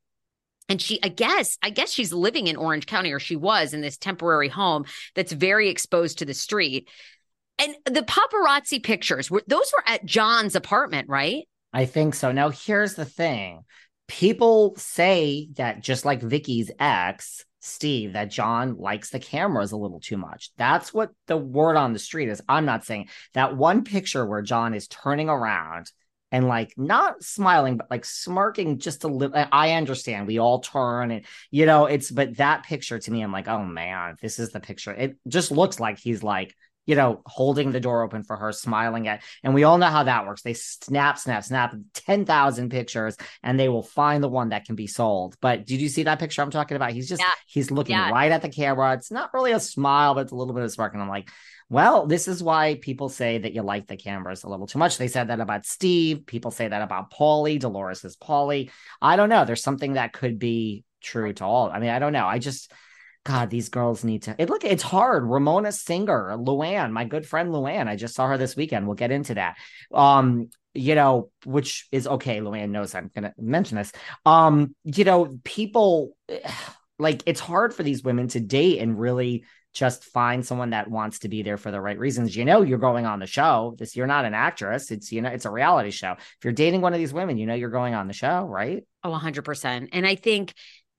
and 0.69 0.81
she 0.81 0.99
i 1.01 1.07
guess 1.07 1.57
i 1.63 1.69
guess 1.69 1.91
she's 1.91 2.11
living 2.11 2.47
in 2.47 2.57
orange 2.57 2.85
county 2.85 3.13
or 3.13 3.19
she 3.19 3.37
was 3.37 3.73
in 3.73 3.79
this 3.79 3.97
temporary 3.97 4.49
home 4.49 4.83
that's 5.15 5.31
very 5.31 5.69
exposed 5.69 6.17
to 6.17 6.25
the 6.25 6.33
street 6.33 6.89
and 7.59 7.75
the 7.85 8.01
paparazzi 8.01 8.81
pictures 8.81 9.31
were 9.31 9.43
those 9.47 9.71
were 9.75 9.83
at 9.87 10.05
john's 10.05 10.55
apartment 10.55 11.07
right 11.09 11.45
I 11.73 11.85
think 11.85 12.15
so. 12.15 12.31
Now, 12.31 12.49
here's 12.49 12.95
the 12.95 13.05
thing 13.05 13.63
people 14.07 14.73
say 14.77 15.49
that 15.57 15.81
just 15.81 16.05
like 16.05 16.21
Vicki's 16.21 16.71
ex, 16.79 17.45
Steve, 17.59 18.13
that 18.13 18.31
John 18.31 18.77
likes 18.77 19.09
the 19.09 19.19
cameras 19.19 19.73
a 19.73 19.77
little 19.77 19.99
too 19.99 20.17
much. 20.17 20.49
That's 20.57 20.93
what 20.93 21.11
the 21.27 21.37
word 21.37 21.75
on 21.75 21.93
the 21.93 21.99
street 21.99 22.29
is. 22.29 22.41
I'm 22.47 22.65
not 22.65 22.85
saying 22.85 23.09
that 23.33 23.57
one 23.57 23.83
picture 23.83 24.25
where 24.25 24.41
John 24.41 24.73
is 24.73 24.87
turning 24.87 25.29
around 25.29 25.91
and 26.31 26.47
like 26.47 26.73
not 26.77 27.21
smiling, 27.21 27.77
but 27.77 27.91
like 27.91 28.05
smirking 28.05 28.79
just 28.79 29.03
a 29.03 29.07
little. 29.07 29.45
I 29.51 29.73
understand 29.73 30.25
we 30.25 30.39
all 30.39 30.59
turn 30.61 31.11
and 31.11 31.25
you 31.51 31.65
know, 31.65 31.85
it's 31.85 32.09
but 32.09 32.37
that 32.37 32.63
picture 32.63 32.97
to 32.97 33.11
me, 33.11 33.21
I'm 33.21 33.31
like, 33.31 33.47
oh 33.47 33.63
man, 33.63 34.15
this 34.21 34.39
is 34.39 34.51
the 34.51 34.59
picture. 34.61 34.93
It 34.93 35.17
just 35.27 35.51
looks 35.51 35.79
like 35.79 35.99
he's 35.99 36.23
like, 36.23 36.55
you 36.87 36.95
know, 36.95 37.21
holding 37.25 37.71
the 37.71 37.79
door 37.79 38.01
open 38.01 38.23
for 38.23 38.35
her, 38.37 38.51
smiling 38.51 39.07
at. 39.07 39.21
And 39.43 39.53
we 39.53 39.63
all 39.65 39.77
know 39.77 39.87
how 39.87 40.03
that 40.03 40.25
works. 40.25 40.41
They 40.41 40.53
snap, 40.53 41.19
snap, 41.19 41.43
snap 41.43 41.75
10,000 41.93 42.69
pictures 42.69 43.15
and 43.43 43.59
they 43.59 43.69
will 43.69 43.83
find 43.83 44.23
the 44.23 44.29
one 44.29 44.49
that 44.49 44.65
can 44.65 44.75
be 44.75 44.87
sold. 44.87 45.35
But 45.41 45.65
did 45.65 45.81
you 45.81 45.89
see 45.89 46.03
that 46.03 46.17
picture 46.17 46.41
I'm 46.41 46.49
talking 46.49 46.75
about? 46.77 46.93
He's 46.93 47.07
just, 47.09 47.21
Yeah. 47.21 47.27
he's 47.45 47.69
looking 47.69 47.95
Yeah. 47.95 48.09
right 48.09 48.31
at 48.31 48.41
the 48.41 48.49
camera. 48.49 48.93
It's 48.93 49.11
not 49.11 49.33
really 49.33 49.51
a 49.51 49.59
smile, 49.59 50.15
but 50.15 50.21
it's 50.21 50.31
a 50.31 50.35
little 50.35 50.53
bit 50.55 50.63
of 50.63 50.71
smirk. 50.71 50.93
And 50.93 51.03
I'm 51.03 51.09
like, 51.09 51.29
well, 51.69 52.07
this 52.07 52.29
is 52.29 52.41
why 52.41 52.75
people 52.81 53.09
say 53.09 53.39
that 53.39 53.53
you 53.53 53.61
like 53.61 53.87
the 53.87 53.97
cameras 53.97 54.43
a 54.45 54.49
little 54.49 54.67
too 54.67 54.79
much. 54.79 54.97
They 54.97 55.09
said 55.09 55.27
that 55.27 55.41
about 55.41 55.65
Steve. 55.65 56.25
People 56.25 56.49
say 56.51 56.69
that 56.69 56.81
about 56.81 57.11
Paulie. 57.11 57.59
Dolores 57.59 58.05
is 58.05 58.15
Paulie. 58.15 58.71
I 59.01 59.17
don't 59.17 59.27
know. 59.27 59.43
There's 59.43 59.61
something 59.63 59.93
that 59.93 60.13
could 60.13 60.39
be 60.39 60.85
true 61.01 61.33
to 61.33 61.43
all. 61.43 61.69
I 61.69 61.79
mean, 61.79 61.89
I 61.89 61.99
don't 61.99 62.13
know. 62.13 62.25
I 62.25 62.39
just, 62.39 62.71
God, 63.27 63.49
these 63.49 63.67
girls 63.67 64.05
need 64.05 64.23
to. 64.23 64.35
It 64.37 64.49
look, 64.49 64.63
it's 64.63 64.81
hard. 64.81 65.25
Ramona 65.25 65.73
Singer, 65.73 66.37
Luann, 66.37 66.91
my 66.91 67.03
good 67.03 67.27
friend 67.27 67.49
Luann. 67.49 67.89
I 67.89 67.97
just 67.97 68.15
saw 68.15 68.25
her 68.25 68.37
this 68.37 68.55
weekend. 68.55 68.87
We'll 68.87 68.95
get 68.95 69.11
into 69.11 69.33
that. 69.33 69.57
Um, 69.93 70.49
you 70.73 70.95
know, 70.95 71.29
which 71.43 71.89
is 71.91 72.07
okay. 72.07 72.39
Luann 72.39 72.69
knows 72.69 72.95
I'm 72.95 73.11
gonna 73.13 73.33
mention 73.37 73.75
this. 73.75 73.91
Um, 74.25 74.73
you 74.85 75.03
know, 75.03 75.39
people 75.43 76.15
like 76.99 77.21
it's 77.25 77.41
hard 77.41 77.73
for 77.73 77.83
these 77.83 78.01
women 78.01 78.29
to 78.29 78.39
date 78.39 78.79
and 78.79 78.97
really 78.97 79.43
just 79.73 80.05
find 80.05 80.45
someone 80.45 80.69
that 80.69 80.89
wants 80.89 81.19
to 81.19 81.27
be 81.27 81.43
there 81.43 81.57
for 81.57 81.69
the 81.69 81.81
right 81.81 81.99
reasons. 81.99 82.33
You 82.33 82.45
know, 82.45 82.61
you're 82.61 82.77
going 82.77 83.05
on 83.05 83.19
the 83.19 83.27
show. 83.27 83.75
This 83.77 83.93
you're 83.97 84.07
not 84.07 84.23
an 84.23 84.35
actress. 84.35 84.89
It's 84.89 85.11
you 85.11 85.21
know, 85.21 85.29
it's 85.29 85.45
a 85.45 85.51
reality 85.51 85.91
show. 85.91 86.13
If 86.13 86.37
you're 86.45 86.53
dating 86.53 86.79
one 86.79 86.93
of 86.93 86.99
these 86.99 87.13
women, 87.13 87.37
you 87.37 87.45
know 87.45 87.55
you're 87.55 87.69
going 87.69 87.93
on 87.93 88.07
the 88.07 88.13
show, 88.13 88.45
right? 88.45 88.85
Oh, 89.03 89.11
100%. 89.11 89.89
And 89.93 90.05
I 90.05 90.15
think, 90.15 90.53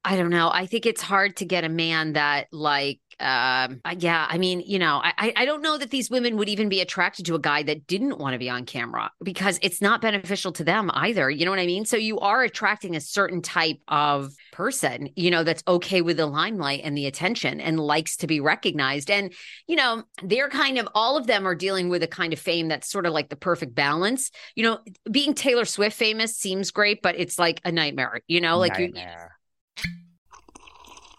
I 0.09 0.17
don't 0.17 0.31
know, 0.31 0.49
I 0.51 0.65
think 0.65 0.87
it's 0.87 1.03
hard 1.03 1.37
to 1.37 1.45
get 1.45 1.65
a 1.65 1.69
man 1.69 2.15
that, 2.15 2.47
like, 2.51 2.99
um, 3.21 3.83
yeah, 3.99 4.27
I 4.27 4.39
mean, 4.39 4.63
you 4.65 4.79
know, 4.79 5.03
I, 5.05 5.35
I- 5.37 5.45
don't 5.45 5.61
know 5.61 5.77
that 5.77 5.91
these 5.91 6.09
women 6.09 6.39
would 6.39 6.49
even 6.49 6.71
be 6.71 6.81
attracted 6.81 7.27
to 7.27 7.35
a 7.35 7.39
guy 7.39 7.63
that 7.65 7.87
didn't 7.87 8.17
want 8.17 8.33
to 8.33 8.39
be 8.39 8.49
on 8.49 8.65
camera 8.65 9.11
because 9.23 9.59
it's 9.61 9.83
not 9.83 10.01
beneficial 10.01 10.53
to 10.53 10.65
them 10.65 10.91
either. 10.95 11.29
You 11.29 11.45
know 11.45 11.51
what 11.51 11.61
I 11.61 11.67
mean? 11.67 11.85
So 11.85 11.99
you 11.99 12.19
are 12.21 12.43
attracting 12.43 12.97
a 12.97 13.01
certain 13.03 13.43
type 13.43 13.81
of 13.89 14.33
person, 14.53 15.11
you 15.15 15.31
know, 15.31 15.45
that's 15.45 15.63
okay 15.69 16.01
with 16.01 16.17
the 16.17 16.27
limelight 16.27 16.81
and 16.85 16.97
the 16.97 17.07
attention 17.07 17.61
and 17.61 17.79
likes 17.79 18.17
to 18.19 18.27
be 18.27 18.41
recognized. 18.41 19.11
And, 19.11 19.35
you 19.67 19.77
know, 19.77 20.05
they're 20.23 20.49
kind 20.49 20.79
of, 20.79 20.89
all 20.95 21.19
of 21.19 21.27
them 21.27 21.47
are 21.47 21.55
dealing 21.55 21.91
with 21.91 22.03
a 22.03 22.09
kind 22.09 22.33
of 22.33 22.39
fame 22.39 22.69
that's 22.69 22.91
sort 22.91 23.05
of 23.05 23.13
like 23.13 23.29
the 23.29 23.37
perfect 23.37 23.75
balance. 23.75 24.31
You 24.55 24.63
know, 24.65 24.79
being 25.11 25.35
Taylor 25.35 25.67
Swift 25.67 25.99
famous 25.99 26.35
seems 26.37 26.71
great, 26.71 27.03
but 27.03 27.17
it's 27.19 27.39
like 27.39 27.61
a 27.65 27.73
nightmare, 27.73 28.21
you 28.27 28.41
know, 28.41 28.59
like 28.59 28.79
you, 28.79 28.87
Nightmare. 28.87 29.38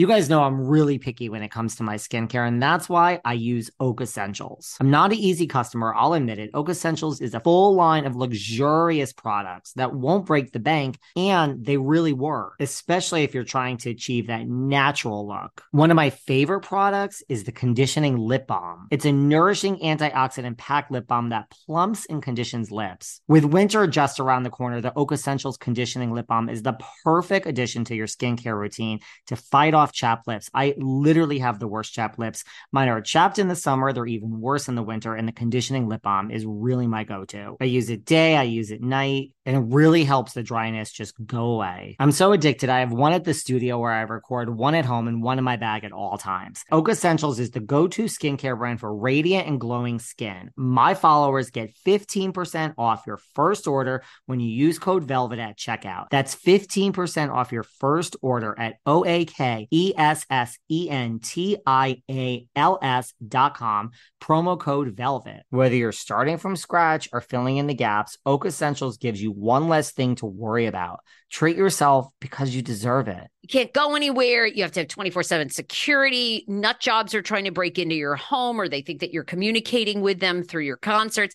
You 0.00 0.06
guys 0.06 0.30
know 0.30 0.42
I'm 0.42 0.66
really 0.66 0.96
picky 0.98 1.28
when 1.28 1.42
it 1.42 1.50
comes 1.50 1.76
to 1.76 1.82
my 1.82 1.96
skincare, 1.96 2.48
and 2.48 2.62
that's 2.62 2.88
why 2.88 3.20
I 3.22 3.34
use 3.34 3.70
Oak 3.80 4.00
Essentials. 4.00 4.78
I'm 4.80 4.90
not 4.90 5.12
an 5.12 5.18
easy 5.18 5.46
customer, 5.46 5.94
I'll 5.94 6.14
admit 6.14 6.38
it. 6.38 6.48
Oak 6.54 6.70
Essentials 6.70 7.20
is 7.20 7.34
a 7.34 7.40
full 7.40 7.74
line 7.74 8.06
of 8.06 8.16
luxurious 8.16 9.12
products 9.12 9.74
that 9.74 9.92
won't 9.92 10.24
break 10.24 10.52
the 10.52 10.58
bank, 10.58 10.98
and 11.16 11.62
they 11.62 11.76
really 11.76 12.14
work, 12.14 12.54
especially 12.60 13.24
if 13.24 13.34
you're 13.34 13.44
trying 13.44 13.76
to 13.76 13.90
achieve 13.90 14.28
that 14.28 14.48
natural 14.48 15.28
look. 15.28 15.64
One 15.70 15.90
of 15.90 15.96
my 15.96 16.08
favorite 16.08 16.62
products 16.62 17.22
is 17.28 17.44
the 17.44 17.52
Conditioning 17.52 18.16
Lip 18.16 18.46
Balm. 18.46 18.88
It's 18.90 19.04
a 19.04 19.12
nourishing 19.12 19.80
antioxidant 19.80 20.56
packed 20.56 20.90
lip 20.90 21.08
balm 21.08 21.28
that 21.28 21.50
plumps 21.50 22.06
and 22.06 22.22
conditions 22.22 22.70
lips. 22.70 23.20
With 23.28 23.44
winter 23.44 23.86
just 23.86 24.18
around 24.18 24.44
the 24.44 24.48
corner, 24.48 24.80
the 24.80 24.94
Oak 24.96 25.12
Essentials 25.12 25.58
Conditioning 25.58 26.10
Lip 26.14 26.26
Balm 26.26 26.48
is 26.48 26.62
the 26.62 26.78
perfect 27.04 27.44
addition 27.44 27.84
to 27.84 27.94
your 27.94 28.06
skincare 28.06 28.58
routine 28.58 29.00
to 29.26 29.36
fight 29.36 29.74
off 29.74 29.89
chapped 29.92 30.26
lips. 30.26 30.50
I 30.54 30.74
literally 30.76 31.38
have 31.38 31.58
the 31.58 31.68
worst 31.68 31.92
chapped 31.92 32.18
lips. 32.18 32.44
Mine 32.72 32.88
are 32.88 33.00
chapped 33.00 33.38
in 33.38 33.48
the 33.48 33.56
summer, 33.56 33.92
they're 33.92 34.06
even 34.06 34.40
worse 34.40 34.68
in 34.68 34.74
the 34.74 34.82
winter, 34.82 35.14
and 35.14 35.26
the 35.26 35.32
conditioning 35.32 35.88
lip 35.88 36.02
balm 36.02 36.30
is 36.30 36.44
really 36.46 36.86
my 36.86 37.04
go 37.04 37.24
to. 37.26 37.56
I 37.60 37.64
use 37.64 37.90
it 37.90 38.04
day, 38.04 38.36
I 38.36 38.44
use 38.44 38.70
it 38.70 38.82
night, 38.82 39.32
and 39.46 39.56
it 39.56 39.74
really 39.74 40.04
helps 40.04 40.32
the 40.32 40.42
dryness 40.42 40.92
just 40.92 41.14
go 41.26 41.52
away. 41.52 41.96
I'm 41.98 42.12
so 42.12 42.32
addicted. 42.32 42.68
I 42.68 42.80
have 42.80 42.92
one 42.92 43.12
at 43.12 43.24
the 43.24 43.34
studio 43.34 43.78
where 43.78 43.92
I 43.92 44.02
record, 44.02 44.50
one 44.50 44.74
at 44.74 44.84
home, 44.84 45.08
and 45.08 45.22
one 45.22 45.38
in 45.38 45.44
my 45.44 45.56
bag 45.56 45.84
at 45.84 45.92
all 45.92 46.18
times. 46.18 46.64
Oak 46.70 46.88
Essentials 46.88 47.38
is 47.38 47.50
the 47.50 47.60
go 47.60 47.88
to 47.88 48.04
skincare 48.04 48.56
brand 48.56 48.80
for 48.80 48.94
radiant 48.94 49.48
and 49.48 49.60
glowing 49.60 49.98
skin. 49.98 50.50
My 50.56 50.94
followers 50.94 51.50
get 51.50 51.74
15% 51.86 52.74
off 52.78 53.04
your 53.06 53.18
first 53.34 53.66
order 53.66 54.02
when 54.26 54.40
you 54.40 54.48
use 54.48 54.78
code 54.78 55.04
VELVET 55.04 55.38
at 55.38 55.58
checkout. 55.58 56.06
That's 56.10 56.34
15% 56.34 57.32
off 57.32 57.52
your 57.52 57.62
first 57.62 58.16
order 58.22 58.54
at 58.58 58.74
O 58.86 59.04
A 59.04 59.24
K 59.24 59.68
E 59.70 59.92
S 59.96 60.26
S 60.30 60.58
E 60.70 60.88
N 60.90 61.20
T 61.20 61.56
I 61.66 62.02
A 62.10 62.46
L 62.56 62.78
S 62.82 63.12
dot 63.26 63.56
com, 63.56 63.90
promo 64.20 64.58
code 64.58 64.96
VELVET. 64.96 65.42
Whether 65.50 65.76
you're 65.76 65.92
starting 65.92 66.38
from 66.38 66.56
scratch 66.56 67.08
or 67.12 67.20
filling 67.20 67.56
in 67.56 67.66
the 67.66 67.74
gaps, 67.74 68.18
Oak 68.26 68.46
Essentials 68.46 68.96
gives 68.98 69.22
you 69.22 69.30
one 69.32 69.68
less 69.68 69.92
thing 69.92 70.14
to 70.16 70.26
worry 70.26 70.66
about. 70.66 71.00
Treat 71.30 71.56
yourself 71.56 72.08
because 72.20 72.54
you 72.54 72.62
deserve 72.62 73.06
it. 73.06 73.28
you 73.42 73.48
can't 73.48 73.72
go 73.72 73.94
anywhere. 73.94 74.46
You 74.46 74.62
have 74.62 74.72
to 74.72 74.80
have 74.80 74.88
24 74.88 75.22
7 75.22 75.50
security. 75.50 76.44
Nut 76.48 76.80
jobs 76.80 77.14
are 77.14 77.22
trying 77.22 77.44
to 77.44 77.52
break 77.52 77.78
into 77.78 77.94
your 77.94 78.16
home 78.16 78.60
or 78.60 78.68
they 78.68 78.82
think 78.82 79.00
that 79.00 79.12
you're 79.12 79.24
communicating 79.24 80.00
with 80.00 80.18
them 80.18 80.42
through 80.42 80.64
your 80.64 80.76
concerts. 80.76 81.34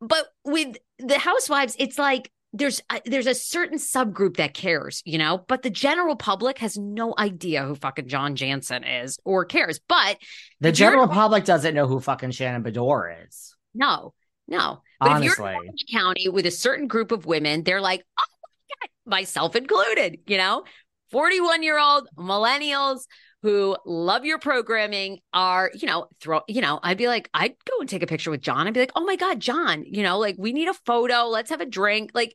But 0.00 0.26
with 0.44 0.76
the 0.98 1.18
housewives, 1.18 1.76
it's 1.78 1.98
like, 1.98 2.30
there's 2.54 2.80
a, 2.90 3.00
there's 3.04 3.26
a 3.26 3.34
certain 3.34 3.78
subgroup 3.78 4.36
that 4.36 4.54
cares, 4.54 5.02
you 5.04 5.18
know, 5.18 5.44
but 5.48 5.62
the 5.62 5.70
general 5.70 6.14
public 6.14 6.58
has 6.58 6.78
no 6.78 7.12
idea 7.18 7.64
who 7.64 7.74
fucking 7.74 8.06
John 8.06 8.36
Janssen 8.36 8.84
is 8.84 9.18
or 9.24 9.44
cares. 9.44 9.80
But 9.88 10.18
The 10.60 10.70
general 10.70 11.08
public 11.08 11.44
doesn't 11.44 11.74
know 11.74 11.88
who 11.88 11.98
fucking 11.98 12.30
Shannon 12.30 12.62
Beador 12.62 13.26
is. 13.26 13.56
no, 13.74 14.14
no. 14.46 14.82
But 15.00 15.18
if 15.18 15.24
you're 15.24 15.34
in 15.34 15.42
Honestly. 15.42 15.54
Orange 15.54 15.84
County 15.92 16.28
with 16.28 16.46
a 16.46 16.50
certain 16.52 16.86
group 16.86 17.10
of 17.10 17.26
women, 17.26 17.64
they're 17.64 17.80
like, 17.80 18.04
oh 18.18 18.24
my 18.30 18.86
God, 18.86 19.18
myself 19.18 19.56
included, 19.56 20.20
you 20.26 20.38
know, 20.38 20.62
41 21.10 21.62
year 21.64 21.78
old 21.78 22.08
millennials 22.16 23.00
who 23.44 23.76
love 23.84 24.24
your 24.24 24.38
programming 24.38 25.20
are, 25.34 25.70
you 25.74 25.86
know, 25.86 26.06
throw, 26.18 26.40
you 26.48 26.62
know, 26.62 26.80
I'd 26.82 26.96
be 26.96 27.08
like, 27.08 27.28
I'd 27.34 27.54
go 27.70 27.78
and 27.78 27.86
take 27.86 28.02
a 28.02 28.06
picture 28.06 28.30
with 28.30 28.40
John. 28.40 28.66
I'd 28.66 28.72
be 28.72 28.80
like, 28.80 28.92
oh 28.96 29.04
my 29.04 29.16
God, 29.16 29.38
John, 29.38 29.84
you 29.84 30.02
know, 30.02 30.18
like 30.18 30.36
we 30.38 30.54
need 30.54 30.66
a 30.66 30.72
photo. 30.72 31.24
Let's 31.24 31.50
have 31.50 31.60
a 31.60 31.66
drink. 31.66 32.12
Like, 32.14 32.34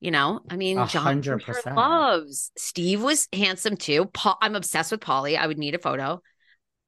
you 0.00 0.10
know, 0.10 0.40
I 0.50 0.56
mean, 0.56 0.76
A 0.76 0.88
John 0.88 1.04
hundred 1.04 1.44
for 1.44 1.54
sure 1.54 1.72
loves. 1.72 2.50
Steve 2.58 3.00
was 3.00 3.28
handsome 3.32 3.76
too. 3.76 4.06
Paul, 4.06 4.36
I'm 4.42 4.56
obsessed 4.56 4.90
with 4.90 4.98
Paulie. 4.98 5.38
I 5.38 5.46
would 5.46 5.56
need 5.56 5.76
a 5.76 5.78
photo. 5.78 6.20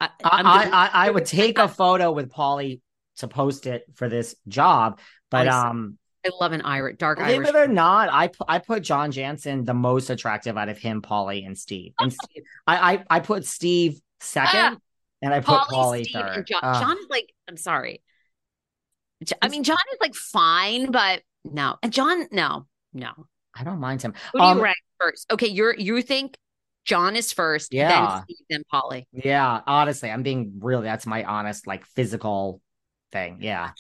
I, 0.00 0.08
I, 0.24 0.70
I, 0.72 0.90
I, 1.06 1.11
would 1.11 1.24
take 1.24 1.61
a 1.61 1.68
photo 1.68 2.11
with 2.11 2.32
Paulie 2.32 2.80
to 3.18 3.28
post 3.28 3.68
it 3.68 3.84
for 3.94 4.08
this 4.08 4.34
job. 4.48 4.98
But 5.30 5.46
um, 5.46 5.98
I 6.28 6.44
love 6.44 6.52
an 6.52 6.62
Irish 6.62 6.96
dark 6.98 7.18
believe 7.18 7.36
Irish. 7.36 7.48
it 7.48 7.56
or 7.56 7.66
not, 7.68 8.08
I 8.12 8.28
pu- 8.28 8.44
I 8.48 8.58
put 8.58 8.82
John 8.82 9.10
Janssen 9.10 9.64
the 9.64 9.74
most 9.74 10.10
attractive 10.10 10.56
out 10.56 10.68
of 10.68 10.78
him, 10.78 11.02
Paulie, 11.02 11.46
and 11.46 11.56
Steve. 11.58 11.92
And 11.98 12.12
Steve, 12.22 12.42
I, 12.66 12.94
I 12.94 13.04
I 13.10 13.20
put 13.20 13.44
Steve 13.46 14.00
second, 14.20 14.58
Ah, 14.60 14.76
and 15.22 15.34
I 15.34 15.40
put 15.40 15.60
Paulie, 15.68 16.10
third. 16.12 16.26
and 16.36 16.46
John. 16.46 16.60
Ugh. 16.62 16.82
John 16.82 16.98
is 16.98 17.06
like, 17.10 17.32
I'm 17.48 17.56
sorry. 17.56 18.02
I 19.42 19.48
mean, 19.48 19.64
John 19.64 19.76
is 19.92 19.98
like 20.00 20.14
fine, 20.14 20.90
but 20.92 21.22
no. 21.44 21.76
And 21.82 21.92
John, 21.92 22.26
no, 22.30 22.66
no. 22.92 23.10
I 23.54 23.64
don't 23.64 23.80
mind 23.80 24.02
him. 24.02 24.14
Who 24.32 24.38
do 24.38 24.44
Um, 24.44 24.58
you 24.58 24.64
rank 24.64 24.76
first? 25.00 25.32
Okay, 25.32 25.48
you're 25.48 25.74
you 25.74 26.00
think 26.02 26.36
John 26.84 27.16
is 27.16 27.32
first, 27.32 27.74
Yeah. 27.74 27.88
then 27.88 28.22
Steve, 28.24 28.46
then 28.48 28.62
Polly. 28.70 29.08
Yeah, 29.12 29.60
honestly, 29.66 30.10
I'm 30.10 30.22
being 30.22 30.60
real. 30.60 30.82
That's 30.82 31.04
my 31.06 31.24
honest, 31.24 31.66
like 31.66 31.84
physical 31.84 32.60
thing. 33.10 33.38
Yeah. 33.40 33.70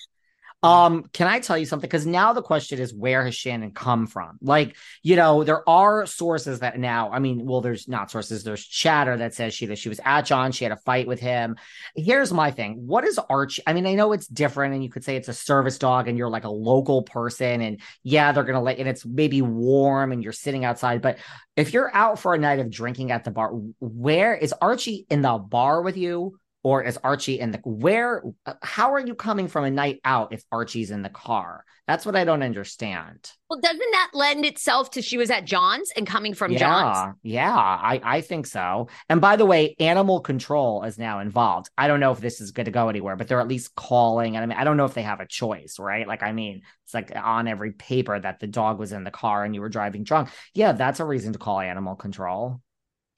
Um, 0.64 1.04
can 1.12 1.28
I 1.28 1.38
tell 1.38 1.56
you 1.56 1.66
something? 1.66 1.86
Because 1.86 2.04
now 2.04 2.32
the 2.32 2.42
question 2.42 2.80
is, 2.80 2.92
where 2.92 3.24
has 3.24 3.36
Shannon 3.36 3.70
come 3.70 4.08
from? 4.08 4.38
Like, 4.42 4.76
you 5.04 5.14
know, 5.14 5.44
there 5.44 5.68
are 5.68 6.04
sources 6.04 6.60
that 6.60 6.78
now, 6.78 7.12
I 7.12 7.20
mean, 7.20 7.46
well, 7.46 7.60
there's 7.60 7.86
not 7.86 8.10
sources, 8.10 8.42
there's 8.42 8.64
chatter 8.64 9.16
that 9.18 9.34
says 9.34 9.54
she 9.54 9.66
that 9.66 9.78
she 9.78 9.88
was 9.88 10.00
at 10.04 10.22
John, 10.22 10.50
she 10.50 10.64
had 10.64 10.72
a 10.72 10.76
fight 10.76 11.06
with 11.06 11.20
him. 11.20 11.56
Here's 11.94 12.32
my 12.32 12.50
thing. 12.50 12.86
What 12.88 13.04
is 13.04 13.20
Archie? 13.30 13.62
I 13.68 13.72
mean, 13.72 13.86
I 13.86 13.94
know 13.94 14.12
it's 14.12 14.26
different, 14.26 14.74
and 14.74 14.82
you 14.82 14.90
could 14.90 15.04
say 15.04 15.14
it's 15.14 15.28
a 15.28 15.34
service 15.34 15.78
dog, 15.78 16.08
and 16.08 16.18
you're 16.18 16.28
like 16.28 16.44
a 16.44 16.50
local 16.50 17.02
person, 17.02 17.60
and 17.60 17.80
yeah, 18.02 18.32
they're 18.32 18.42
gonna 18.42 18.60
let 18.60 18.78
and 18.78 18.88
it's 18.88 19.06
maybe 19.06 19.42
warm 19.42 20.10
and 20.12 20.24
you're 20.24 20.32
sitting 20.32 20.64
outside, 20.64 21.02
but 21.02 21.18
if 21.56 21.72
you're 21.72 21.94
out 21.94 22.18
for 22.18 22.34
a 22.34 22.38
night 22.38 22.58
of 22.58 22.70
drinking 22.70 23.12
at 23.12 23.24
the 23.24 23.30
bar, 23.30 23.50
where 23.80 24.34
is 24.34 24.54
Archie 24.60 25.06
in 25.08 25.22
the 25.22 25.38
bar 25.38 25.82
with 25.82 25.96
you? 25.96 26.38
Or 26.64 26.82
is 26.82 26.98
Archie 27.04 27.38
in 27.38 27.52
the 27.52 27.60
where? 27.64 28.22
uh, 28.44 28.54
How 28.62 28.92
are 28.92 29.00
you 29.00 29.14
coming 29.14 29.48
from 29.48 29.64
a 29.64 29.70
night 29.70 30.00
out 30.04 30.32
if 30.32 30.42
Archie's 30.50 30.90
in 30.90 31.02
the 31.02 31.08
car? 31.08 31.64
That's 31.86 32.04
what 32.04 32.16
I 32.16 32.24
don't 32.24 32.42
understand. 32.42 33.30
Well, 33.48 33.60
doesn't 33.60 33.78
that 33.78 34.10
lend 34.12 34.44
itself 34.44 34.90
to 34.90 35.00
she 35.02 35.16
was 35.16 35.30
at 35.30 35.46
John's 35.46 35.90
and 35.96 36.06
coming 36.06 36.34
from 36.34 36.52
yeah, 36.52 36.58
John's? 36.58 37.16
yeah, 37.22 37.56
I 37.56 38.00
I 38.04 38.20
think 38.20 38.46
so. 38.46 38.88
And 39.08 39.20
by 39.22 39.36
the 39.36 39.46
way, 39.46 39.74
animal 39.78 40.20
control 40.20 40.82
is 40.82 40.98
now 40.98 41.20
involved. 41.20 41.70
I 41.78 41.88
don't 41.88 42.00
know 42.00 42.12
if 42.12 42.20
this 42.20 42.40
is 42.42 42.50
going 42.50 42.66
to 42.66 42.70
go 42.72 42.88
anywhere, 42.90 43.16
but 43.16 43.26
they're 43.28 43.40
at 43.40 43.48
least 43.48 43.74
calling. 43.74 44.36
And 44.36 44.42
I 44.42 44.46
mean, 44.46 44.58
I 44.58 44.64
don't 44.64 44.76
know 44.76 44.84
if 44.84 44.92
they 44.94 45.02
have 45.02 45.20
a 45.20 45.26
choice, 45.26 45.78
right? 45.78 46.06
Like, 46.06 46.22
I 46.22 46.32
mean, 46.32 46.60
it's 46.84 46.92
like 46.92 47.10
on 47.16 47.48
every 47.48 47.72
paper 47.72 48.18
that 48.20 48.40
the 48.40 48.46
dog 48.48 48.78
was 48.78 48.92
in 48.92 49.04
the 49.04 49.10
car 49.10 49.44
and 49.44 49.54
you 49.54 49.62
were 49.62 49.70
driving 49.70 50.04
drunk. 50.04 50.28
Yeah, 50.54 50.72
that's 50.72 51.00
a 51.00 51.04
reason 51.06 51.32
to 51.32 51.38
call 51.38 51.60
animal 51.60 51.96
control. 51.96 52.60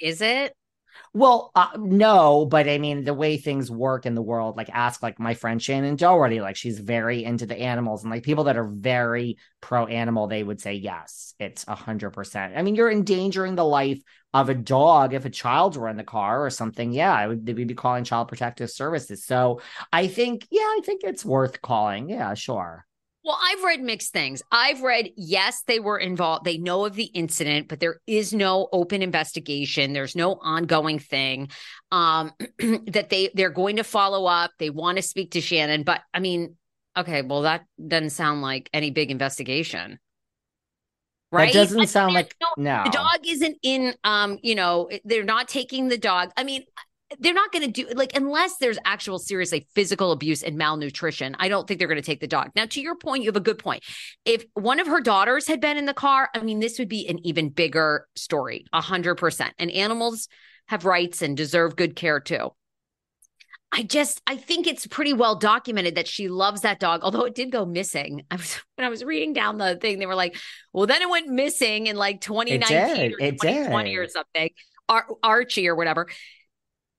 Is 0.00 0.20
it? 0.22 0.54
Well, 1.12 1.50
uh, 1.54 1.70
no, 1.76 2.46
but 2.46 2.68
I 2.68 2.78
mean, 2.78 3.04
the 3.04 3.14
way 3.14 3.36
things 3.36 3.70
work 3.70 4.06
in 4.06 4.14
the 4.14 4.22
world, 4.22 4.56
like 4.56 4.70
ask 4.70 5.02
like 5.02 5.18
my 5.18 5.34
friend 5.34 5.60
Shannen 5.60 5.96
Doherty, 5.96 6.40
like 6.40 6.56
she's 6.56 6.78
very 6.78 7.24
into 7.24 7.46
the 7.46 7.58
animals, 7.58 8.02
and 8.02 8.10
like 8.10 8.22
people 8.22 8.44
that 8.44 8.56
are 8.56 8.68
very 8.68 9.36
pro 9.60 9.86
animal, 9.86 10.26
they 10.26 10.42
would 10.42 10.60
say 10.60 10.74
yes, 10.74 11.34
it's 11.38 11.64
a 11.68 11.74
hundred 11.74 12.10
percent. 12.10 12.54
I 12.56 12.62
mean, 12.62 12.74
you're 12.74 12.90
endangering 12.90 13.54
the 13.56 13.64
life 13.64 14.00
of 14.32 14.48
a 14.48 14.54
dog 14.54 15.12
if 15.14 15.24
a 15.24 15.30
child 15.30 15.76
were 15.76 15.88
in 15.88 15.96
the 15.96 16.04
car 16.04 16.44
or 16.44 16.50
something. 16.50 16.92
Yeah, 16.92 17.12
I 17.12 17.26
would 17.26 17.46
we'd 17.46 17.66
be 17.68 17.74
calling 17.74 18.04
child 18.04 18.28
protective 18.28 18.70
services. 18.70 19.24
So 19.24 19.60
I 19.92 20.06
think, 20.06 20.46
yeah, 20.50 20.60
I 20.62 20.80
think 20.84 21.02
it's 21.04 21.24
worth 21.24 21.60
calling. 21.60 22.08
Yeah, 22.08 22.34
sure. 22.34 22.86
Well, 23.22 23.38
I've 23.40 23.62
read 23.62 23.82
mixed 23.82 24.12
things. 24.12 24.42
I've 24.50 24.82
read, 24.82 25.10
yes, 25.14 25.62
they 25.66 25.78
were 25.78 25.98
involved. 25.98 26.44
They 26.44 26.56
know 26.56 26.86
of 26.86 26.94
the 26.94 27.04
incident, 27.04 27.68
but 27.68 27.78
there 27.78 28.00
is 28.06 28.32
no 28.32 28.68
open 28.72 29.02
investigation. 29.02 29.92
There's 29.92 30.16
no 30.16 30.36
ongoing 30.36 30.98
thing. 30.98 31.50
Um, 31.92 32.32
that 32.58 33.08
they 33.10 33.30
they're 33.34 33.50
going 33.50 33.76
to 33.76 33.84
follow 33.84 34.24
up. 34.24 34.52
They 34.58 34.70
want 34.70 34.96
to 34.96 35.02
speak 35.02 35.32
to 35.32 35.42
Shannon, 35.42 35.82
but 35.82 36.00
I 36.14 36.20
mean, 36.20 36.56
okay, 36.96 37.20
well, 37.20 37.42
that 37.42 37.64
doesn't 37.86 38.10
sound 38.10 38.40
like 38.40 38.70
any 38.72 38.90
big 38.90 39.10
investigation. 39.10 39.98
Right? 41.32 41.52
That 41.52 41.60
doesn't 41.60 41.86
sound 41.88 42.14
like 42.14 42.34
no- 42.40 42.62
no. 42.62 42.82
the 42.84 42.90
dog 42.90 43.20
isn't 43.24 43.58
in 43.62 43.94
um 44.02 44.38
you 44.42 44.56
know 44.56 44.88
they're 45.04 45.22
not 45.22 45.46
taking 45.46 45.86
the 45.86 45.96
dog 45.96 46.32
i 46.36 46.42
mean 46.42 46.64
they're 47.18 47.34
not 47.34 47.50
going 47.52 47.64
to 47.64 47.70
do 47.70 47.92
like 47.94 48.16
unless 48.16 48.56
there's 48.58 48.78
actual 48.84 49.18
serious 49.18 49.52
like 49.52 49.66
physical 49.74 50.12
abuse 50.12 50.42
and 50.42 50.56
malnutrition 50.56 51.34
i 51.38 51.48
don't 51.48 51.66
think 51.66 51.78
they're 51.78 51.88
going 51.88 52.00
to 52.00 52.06
take 52.06 52.20
the 52.20 52.26
dog 52.26 52.50
now 52.54 52.66
to 52.66 52.80
your 52.80 52.96
point 52.96 53.22
you 53.22 53.28
have 53.28 53.36
a 53.36 53.40
good 53.40 53.58
point 53.58 53.82
if 54.24 54.44
one 54.54 54.78
of 54.80 54.86
her 54.86 55.00
daughters 55.00 55.46
had 55.46 55.60
been 55.60 55.76
in 55.76 55.86
the 55.86 55.94
car 55.94 56.28
i 56.34 56.40
mean 56.40 56.60
this 56.60 56.78
would 56.78 56.88
be 56.88 57.08
an 57.08 57.18
even 57.26 57.48
bigger 57.48 58.06
story 58.14 58.64
a 58.72 58.80
hundred 58.80 59.16
percent 59.16 59.52
and 59.58 59.70
animals 59.70 60.28
have 60.68 60.84
rights 60.84 61.20
and 61.20 61.36
deserve 61.36 61.76
good 61.76 61.96
care 61.96 62.20
too 62.20 62.50
I 63.72 63.84
just 63.84 64.20
I 64.26 64.36
think 64.36 64.66
it's 64.66 64.84
pretty 64.86 65.12
well 65.12 65.36
documented 65.36 65.94
that 65.94 66.08
she 66.08 66.28
loves 66.28 66.62
that 66.62 66.80
dog, 66.80 67.02
although 67.04 67.24
it 67.24 67.36
did 67.36 67.52
go 67.52 67.64
missing. 67.64 68.24
I 68.28 68.36
was 68.36 68.60
when 68.74 68.84
I 68.84 68.90
was 68.90 69.04
reading 69.04 69.32
down 69.32 69.58
the 69.58 69.76
thing, 69.76 69.98
they 69.98 70.06
were 70.06 70.16
like, 70.16 70.36
well, 70.72 70.86
then 70.86 71.02
it 71.02 71.08
went 71.08 71.28
missing 71.28 71.86
in 71.86 71.96
like 71.96 72.20
2019 72.20 72.96
did, 72.96 73.12
or 73.12 73.20
it 73.20 73.40
2020 73.40 73.96
or 73.96 74.08
something. 74.08 74.50
Ar- 74.88 75.06
Archie 75.22 75.68
or 75.68 75.76
whatever. 75.76 76.08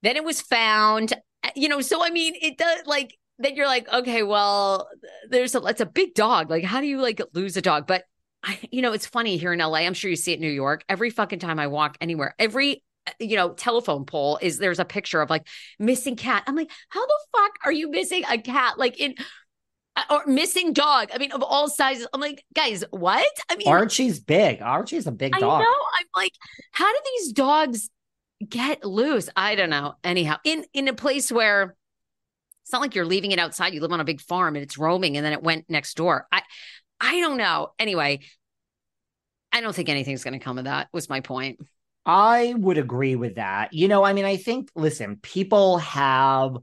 Then 0.01 0.15
it 0.15 0.23
was 0.23 0.41
found. 0.41 1.13
You 1.55 1.69
know, 1.69 1.81
so 1.81 2.03
I 2.03 2.11
mean, 2.11 2.35
it 2.39 2.57
does 2.57 2.85
like 2.85 3.17
then 3.39 3.55
you're 3.55 3.67
like, 3.67 3.91
okay, 3.91 4.23
well, 4.23 4.87
there's 5.29 5.55
a 5.55 5.65
it's 5.65 5.81
a 5.81 5.85
big 5.85 6.13
dog. 6.13 6.49
Like, 6.49 6.63
how 6.63 6.81
do 6.81 6.87
you 6.87 7.01
like 7.01 7.21
lose 7.33 7.57
a 7.57 7.61
dog? 7.61 7.87
But 7.87 8.03
I, 8.43 8.57
you 8.71 8.81
know, 8.81 8.93
it's 8.93 9.05
funny 9.05 9.37
here 9.37 9.53
in 9.53 9.59
LA. 9.59 9.79
I'm 9.79 9.93
sure 9.93 10.09
you 10.09 10.15
see 10.15 10.31
it 10.31 10.35
in 10.35 10.41
New 10.41 10.49
York. 10.49 10.83
Every 10.89 11.09
fucking 11.09 11.39
time 11.39 11.59
I 11.59 11.67
walk 11.67 11.97
anywhere, 12.01 12.35
every 12.39 12.83
you 13.19 13.35
know 13.35 13.53
telephone 13.53 14.05
pole 14.05 14.37
is 14.41 14.59
there's 14.59 14.79
a 14.79 14.85
picture 14.85 15.21
of 15.21 15.29
like 15.29 15.47
missing 15.79 16.15
cat. 16.15 16.43
I'm 16.47 16.55
like, 16.55 16.71
how 16.89 17.05
the 17.05 17.19
fuck 17.35 17.51
are 17.65 17.71
you 17.71 17.89
missing 17.89 18.23
a 18.29 18.37
cat? 18.37 18.77
Like 18.77 18.99
in 18.99 19.15
or 20.09 20.25
missing 20.25 20.73
dog. 20.73 21.09
I 21.13 21.17
mean, 21.17 21.31
of 21.31 21.43
all 21.43 21.67
sizes. 21.69 22.07
I'm 22.13 22.21
like, 22.21 22.43
guys, 22.55 22.83
what? 22.91 23.25
I 23.49 23.55
mean, 23.55 23.67
Archie's 23.67 24.19
big. 24.19 24.61
Archie's 24.61 25.07
a 25.07 25.11
big 25.11 25.33
dog. 25.33 25.61
I 25.61 25.63
know. 25.63 25.75
I'm 25.99 26.07
like, 26.15 26.33
how 26.71 26.91
do 26.91 26.99
these 27.17 27.33
dogs 27.33 27.89
get 28.47 28.83
loose? 28.85 29.29
I 29.35 29.55
don't 29.55 29.69
know. 29.69 29.95
Anyhow, 30.03 30.37
in 30.43 30.65
in 30.73 30.87
a 30.87 30.93
place 30.93 31.31
where 31.31 31.75
it's 32.63 32.71
not 32.71 32.81
like 32.81 32.95
you're 32.95 33.05
leaving 33.05 33.31
it 33.31 33.39
outside. 33.39 33.73
You 33.73 33.81
live 33.81 33.91
on 33.91 33.99
a 33.99 34.05
big 34.05 34.21
farm 34.21 34.55
and 34.55 34.63
it's 34.63 34.77
roaming, 34.77 35.17
and 35.17 35.25
then 35.25 35.33
it 35.33 35.43
went 35.43 35.69
next 35.69 35.95
door. 35.95 36.27
I 36.31 36.41
I 36.99 37.19
don't 37.19 37.37
know. 37.37 37.73
Anyway, 37.79 38.21
I 39.51 39.61
don't 39.61 39.75
think 39.75 39.89
anything's 39.89 40.23
going 40.23 40.37
to 40.37 40.43
come 40.43 40.57
of 40.57 40.65
that. 40.65 40.87
Was 40.93 41.09
my 41.09 41.19
point. 41.19 41.59
I 42.05 42.53
would 42.57 42.77
agree 42.77 43.15
with 43.15 43.35
that. 43.35 43.73
You 43.73 43.87
know, 43.87 44.03
I 44.03 44.13
mean, 44.13 44.25
I 44.25 44.37
think, 44.37 44.69
listen, 44.75 45.17
people 45.17 45.77
have. 45.79 46.57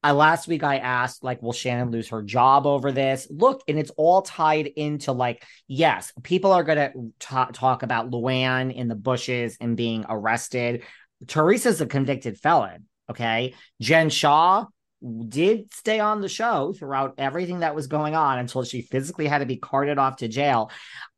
I 0.00 0.12
last 0.12 0.46
week 0.46 0.62
I 0.62 0.78
asked, 0.78 1.24
like, 1.24 1.42
will 1.42 1.52
Shannon 1.52 1.90
lose 1.90 2.10
her 2.10 2.22
job 2.22 2.66
over 2.66 2.92
this? 2.92 3.26
Look, 3.30 3.62
and 3.66 3.78
it's 3.78 3.90
all 3.96 4.22
tied 4.22 4.68
into 4.68 5.10
like, 5.10 5.44
yes, 5.66 6.12
people 6.22 6.52
are 6.52 6.62
going 6.62 6.78
to 6.78 7.12
ta- 7.18 7.50
talk 7.52 7.82
about 7.82 8.08
Luann 8.08 8.72
in 8.72 8.86
the 8.86 8.94
bushes 8.94 9.56
and 9.60 9.76
being 9.76 10.04
arrested. 10.08 10.84
Teresa's 11.26 11.80
a 11.80 11.86
convicted 11.86 12.38
felon. 12.38 12.86
Okay. 13.10 13.54
Jen 13.80 14.10
Shah 14.10 14.66
did 15.28 15.72
stay 15.72 16.00
on 16.00 16.20
the 16.20 16.28
show 16.28 16.72
throughout 16.72 17.14
everything 17.18 17.60
that 17.60 17.74
was 17.74 17.86
going 17.86 18.14
on 18.14 18.38
until 18.38 18.64
she 18.64 18.82
physically 18.82 19.26
had 19.26 19.38
to 19.38 19.46
be 19.46 19.56
carted 19.56 19.98
off 19.98 20.16
to 20.16 20.28
jail. 20.28 20.70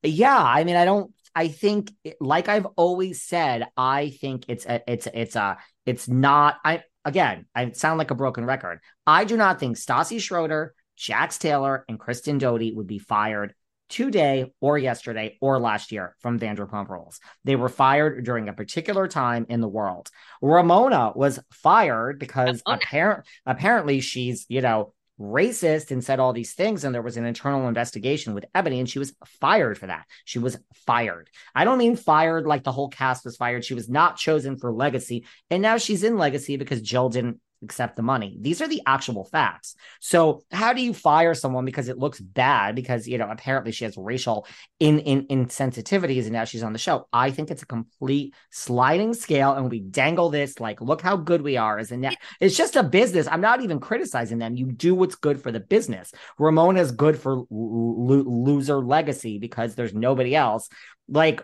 Yeah. 0.03 0.39
I 0.39 0.65
mean, 0.65 0.77
I 0.77 0.85
don't 0.85 1.13
I 1.35 1.49
think, 1.49 1.93
like 2.21 2.49
I've 2.49 2.67
always 2.77 3.23
said, 3.23 3.69
I 3.77 4.11
think 4.11 4.45
it's 4.49 4.67
a, 4.67 4.83
it's 4.87 5.07
it's 5.13 5.37
a, 5.37 5.59
it's 5.87 6.09
not. 6.09 6.57
I 6.65 6.83
again, 7.05 7.47
I 7.55 7.71
sound 7.73 7.99
like 7.99 8.11
a 8.11 8.17
broken 8.17 8.45
record. 8.45 8.81
I 9.07 9.25
do 9.25 9.37
not 9.37 9.61
think 9.61 9.77
Stassi 9.77 10.21
Schroeder, 10.21 10.75
Jax 10.97 11.39
Taylor, 11.39 11.85
and 11.89 11.99
Kristen 11.99 12.39
Doute 12.39 12.75
would 12.75 12.87
be 12.87 12.99
fired 12.99 13.55
today 13.91 14.53
or 14.61 14.79
yesterday 14.79 15.37
or 15.41 15.59
last 15.59 15.93
year 15.93 16.17
from 16.21 16.39
Vanderpump 16.39 16.89
Rules. 16.89 17.21
They 17.45 17.57
were 17.57 17.69
fired 17.69 18.25
during 18.25 18.49
a 18.49 18.55
particular 18.55 19.09
time 19.09 19.47
in 19.49 19.61
the 19.61 19.69
world. 19.69 20.09
Ramona 20.41 21.13
was 21.15 21.41
fired 21.51 22.19
because 22.19 22.63
Ramona. 22.67 22.81
apparent 22.83 23.27
apparently 23.45 24.01
she's 24.01 24.47
you 24.49 24.63
know 24.63 24.95
racist 25.21 25.91
and 25.91 26.03
said 26.03 26.19
all 26.19 26.33
these 26.33 26.55
things 26.55 26.83
and 26.83 26.95
there 26.95 27.03
was 27.03 27.19
an 27.19 27.27
internal 27.27 27.69
investigation 27.69 28.33
with 28.33 28.47
Eboni 28.55 28.79
and 28.79 28.89
she 28.89 28.99
was 28.99 29.15
fired 29.41 29.77
for 29.77 29.87
that 29.87 30.07
she 30.25 30.39
was 30.39 30.59
fired 30.87 31.29
i 31.55 31.63
don't 31.63 31.77
mean 31.77 31.95
fired 31.95 32.47
like 32.47 32.65
the 32.65 32.73
whole 32.73 32.89
cast 32.89 33.27
was 33.27 33.37
fired 33.37 33.63
she 33.63 33.75
was 33.75 33.87
not 33.87 34.17
chosen 34.17 34.57
for 34.57 34.73
legacy 34.73 35.27
and 35.51 35.61
now 35.61 35.77
she's 35.77 36.05
in 36.05 36.17
legacy 36.17 36.57
because 36.57 36.81
jill 36.81 37.11
didn't 37.11 37.39
accept 37.63 37.97
the 37.97 38.03
money 38.03 38.37
these 38.41 38.61
are 38.61 38.69
the 38.69 38.83
actual 38.87 39.25
facts 39.25 39.75
so 40.01 40.43
how 40.51 40.73
do 40.73 40.83
you 40.83 40.95
fire 40.95 41.35
someone 41.35 41.65
because 41.65 41.89
it 41.89 41.99
looks 41.99 42.21
bad 42.21 42.75
because 42.75 43.07
you 43.07 43.19
know 43.19 43.29
apparently 43.31 43.73
she 43.73 43.85
has 43.85 43.97
racial 43.97 44.47
in 44.79 44.99
in 45.01 45.27
insensitivities 45.27 46.25
and 46.25 46.33
now 46.33 46.45
she's 46.45 46.63
on 46.63 46.73
the 46.73 46.79
show 46.79 47.07
i 47.13 47.31
think 47.31 47.51
it's 47.51 47.63
a 47.63 47.67
complete 47.67 48.35
sliding 48.51 49.15
scale 49.15 49.53
and 49.53 49.71
we 49.71 49.81
dangle 49.81 50.31
this 50.31 50.61
like 50.61 50.81
look 50.81 51.03
how 51.03 51.17
good 51.17 51.43
we 51.43 51.57
are 51.57 51.79
as 51.79 51.91
a 51.93 51.97
net 51.97 52.17
it's 52.41 52.57
just 52.57 52.77
a 52.77 52.83
business. 52.83 53.27
I'm 53.31 53.41
not 53.41 53.63
even 53.63 53.81
criticizing 53.81 54.39
them. 54.39 54.57
You 54.57 54.73
do 54.73 54.95
what's 54.95 55.15
good 55.15 55.41
for 55.41 55.53
the 55.53 55.61
business. 55.61 56.13
Ramona's 56.39 56.93
good 56.93 57.19
for 57.19 57.37
lo- 57.37 57.47
lo- 57.51 58.25
loser 58.27 58.85
legacy 58.85 59.39
because 59.39 59.75
there's 59.75 59.95
nobody 59.95 60.35
else. 60.35 60.69
Like, 61.09 61.43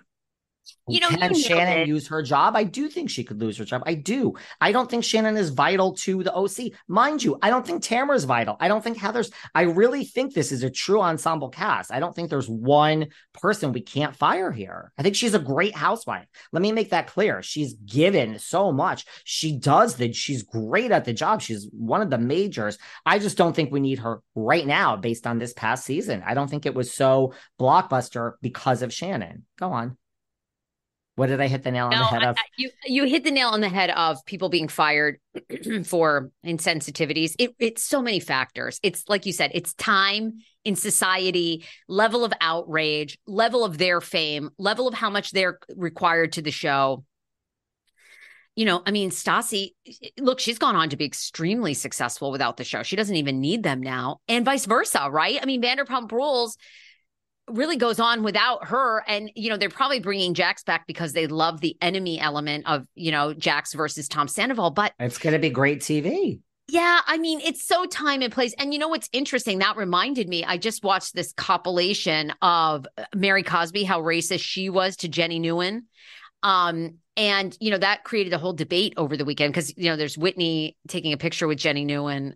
You 0.88 1.00
know, 1.00 1.08
can 1.08 1.34
you 1.34 1.40
Shannon 1.40 1.80
it. 1.80 1.88
use 1.88 2.08
her 2.08 2.22
job? 2.22 2.54
I 2.56 2.64
do 2.64 2.88
think 2.88 3.10
she 3.10 3.24
could 3.24 3.40
lose 3.40 3.58
her 3.58 3.64
job. 3.64 3.82
I 3.86 3.94
do. 3.94 4.34
I 4.60 4.72
don't 4.72 4.90
think 4.90 5.04
Shannon 5.04 5.36
is 5.36 5.50
vital 5.50 5.94
to 5.96 6.22
the 6.22 6.32
OC. 6.32 6.72
Mind 6.86 7.22
you, 7.22 7.38
I 7.42 7.50
don't 7.50 7.66
think 7.66 7.82
Tamra's 7.82 8.24
vital. 8.24 8.56
I 8.60 8.68
don't 8.68 8.82
think 8.82 8.96
Heather's. 8.96 9.30
I 9.54 9.62
really 9.62 10.04
think 10.04 10.32
this 10.32 10.52
is 10.52 10.62
a 10.62 10.70
true 10.70 11.00
ensemble 11.02 11.48
cast. 11.48 11.92
I 11.92 11.98
don't 11.98 12.14
think 12.14 12.30
there's 12.30 12.48
one 12.48 13.08
person 13.34 13.72
we 13.72 13.80
can't 13.80 14.14
fire 14.14 14.52
here. 14.52 14.92
I 14.96 15.02
think 15.02 15.16
she's 15.16 15.34
a 15.34 15.40
great 15.40 15.74
housewife. 15.74 16.26
Let 16.52 16.62
me 16.62 16.72
make 16.72 16.90
that 16.90 17.08
clear. 17.08 17.42
She's 17.42 17.74
given 17.74 18.38
so 18.38 18.70
much. 18.72 19.06
She 19.24 19.58
does 19.58 19.96
that. 19.96 20.14
She's 20.14 20.42
great 20.44 20.92
at 20.92 21.04
the 21.04 21.12
job. 21.12 21.42
She's 21.42 21.68
one 21.72 22.00
of 22.00 22.10
the 22.10 22.18
majors. 22.18 22.78
I 23.04 23.18
just 23.18 23.36
don't 23.36 23.54
think 23.56 23.72
we 23.72 23.80
need 23.80 23.98
her 24.00 24.20
right 24.34 24.66
now 24.66 24.96
based 24.96 25.26
on 25.26 25.38
this 25.38 25.52
past 25.52 25.84
season. 25.84 26.22
I 26.24 26.34
don't 26.34 26.48
think 26.48 26.66
it 26.66 26.74
was 26.74 26.92
so 26.92 27.34
blockbuster 27.60 28.32
because 28.40 28.82
of 28.82 28.92
Shannon. 28.92 29.44
Go 29.58 29.72
on. 29.72 29.96
What 31.16 31.28
did 31.28 31.40
I 31.40 31.46
hit 31.48 31.62
the 31.64 31.70
nail 31.70 31.86
on 31.86 31.90
No, 31.92 31.98
the 31.98 32.04
head 32.04 32.22
I- 32.22 32.30
of? 32.30 32.36
You 32.58 32.70
you 32.84 33.04
hit 33.04 33.24
the 33.24 33.30
nail 33.30 33.48
on 33.48 33.60
the 33.60 33.68
head 33.70 33.90
of 33.90 34.24
people 34.26 34.48
being 34.50 34.68
fired 34.68 35.18
for 35.84 36.30
insensitivities. 36.44 37.34
It, 37.38 37.54
it's 37.58 37.82
so 37.82 38.00
many 38.02 38.20
factors. 38.20 38.78
It's 38.82 39.02
like 39.08 39.24
you 39.26 39.32
said, 39.32 39.50
it's 39.54 39.72
time 39.74 40.34
in 40.64 40.76
society, 40.76 41.64
level 41.88 42.24
of 42.24 42.32
outrage, 42.40 43.18
level 43.26 43.64
of 43.64 43.78
their 43.78 44.00
fame, 44.00 44.50
level 44.58 44.86
of 44.86 44.94
how 44.94 45.08
much 45.10 45.30
they're 45.32 45.58
required 45.74 46.32
to 46.32 46.42
the 46.42 46.50
show. 46.50 47.04
You 48.54 48.64
know, 48.64 48.82
I 48.86 48.90
mean, 48.90 49.10
Stassi, 49.10 49.70
look, 50.18 50.40
she's 50.40 50.58
gone 50.58 50.76
on 50.76 50.88
to 50.88 50.96
be 50.96 51.04
extremely 51.04 51.74
successful 51.74 52.30
without 52.32 52.56
the 52.56 52.64
show. 52.64 52.82
She 52.82 52.96
doesn't 52.96 53.16
even 53.16 53.40
need 53.40 53.62
them 53.62 53.80
now, 53.82 54.20
and 54.28 54.44
vice 54.44 54.64
versa, 54.64 55.08
right? 55.10 55.38
I 55.42 55.44
mean, 55.46 55.62
Vanderpump 55.62 56.10
Rules 56.10 56.56
really 57.48 57.76
goes 57.76 58.00
on 58.00 58.22
without 58.22 58.66
her 58.66 59.04
and 59.06 59.30
you 59.34 59.48
know 59.50 59.56
they're 59.56 59.68
probably 59.68 60.00
bringing 60.00 60.34
jax 60.34 60.62
back 60.64 60.86
because 60.86 61.12
they 61.12 61.26
love 61.26 61.60
the 61.60 61.76
enemy 61.80 62.18
element 62.18 62.66
of 62.66 62.86
you 62.94 63.10
know 63.10 63.32
jax 63.32 63.72
versus 63.72 64.08
tom 64.08 64.26
sandoval 64.28 64.70
but 64.70 64.92
It's 64.98 65.18
going 65.18 65.32
to 65.32 65.38
be 65.38 65.50
great 65.50 65.80
TV. 65.80 66.40
yeah 66.68 67.00
i 67.06 67.18
mean 67.18 67.40
it's 67.40 67.64
so 67.64 67.86
time 67.86 68.22
and 68.22 68.32
place 68.32 68.52
and 68.58 68.72
you 68.72 68.78
know 68.80 68.88
what's 68.88 69.08
interesting 69.12 69.60
that 69.60 69.76
reminded 69.76 70.28
me 70.28 70.44
i 70.44 70.56
just 70.56 70.82
watched 70.82 71.14
this 71.14 71.32
compilation 71.34 72.32
of 72.42 72.86
mary 73.14 73.42
cosby 73.44 73.84
how 73.84 74.00
racist 74.02 74.40
she 74.40 74.68
was 74.68 74.96
to 74.96 75.08
jenny 75.08 75.38
Nguyen 75.38 75.82
um 76.42 76.94
and 77.16 77.56
you 77.60 77.70
know 77.70 77.78
that 77.78 78.02
created 78.04 78.32
a 78.32 78.38
whole 78.38 78.52
debate 78.52 78.94
over 78.96 79.16
the 79.16 79.24
weekend 79.24 79.52
because 79.52 79.72
you 79.76 79.88
know 79.88 79.96
there's 79.96 80.18
whitney 80.18 80.76
taking 80.88 81.12
a 81.12 81.16
picture 81.16 81.46
with 81.46 81.58
jenny 81.58 81.86
Nguyen 81.86 82.32
uh, 82.32 82.34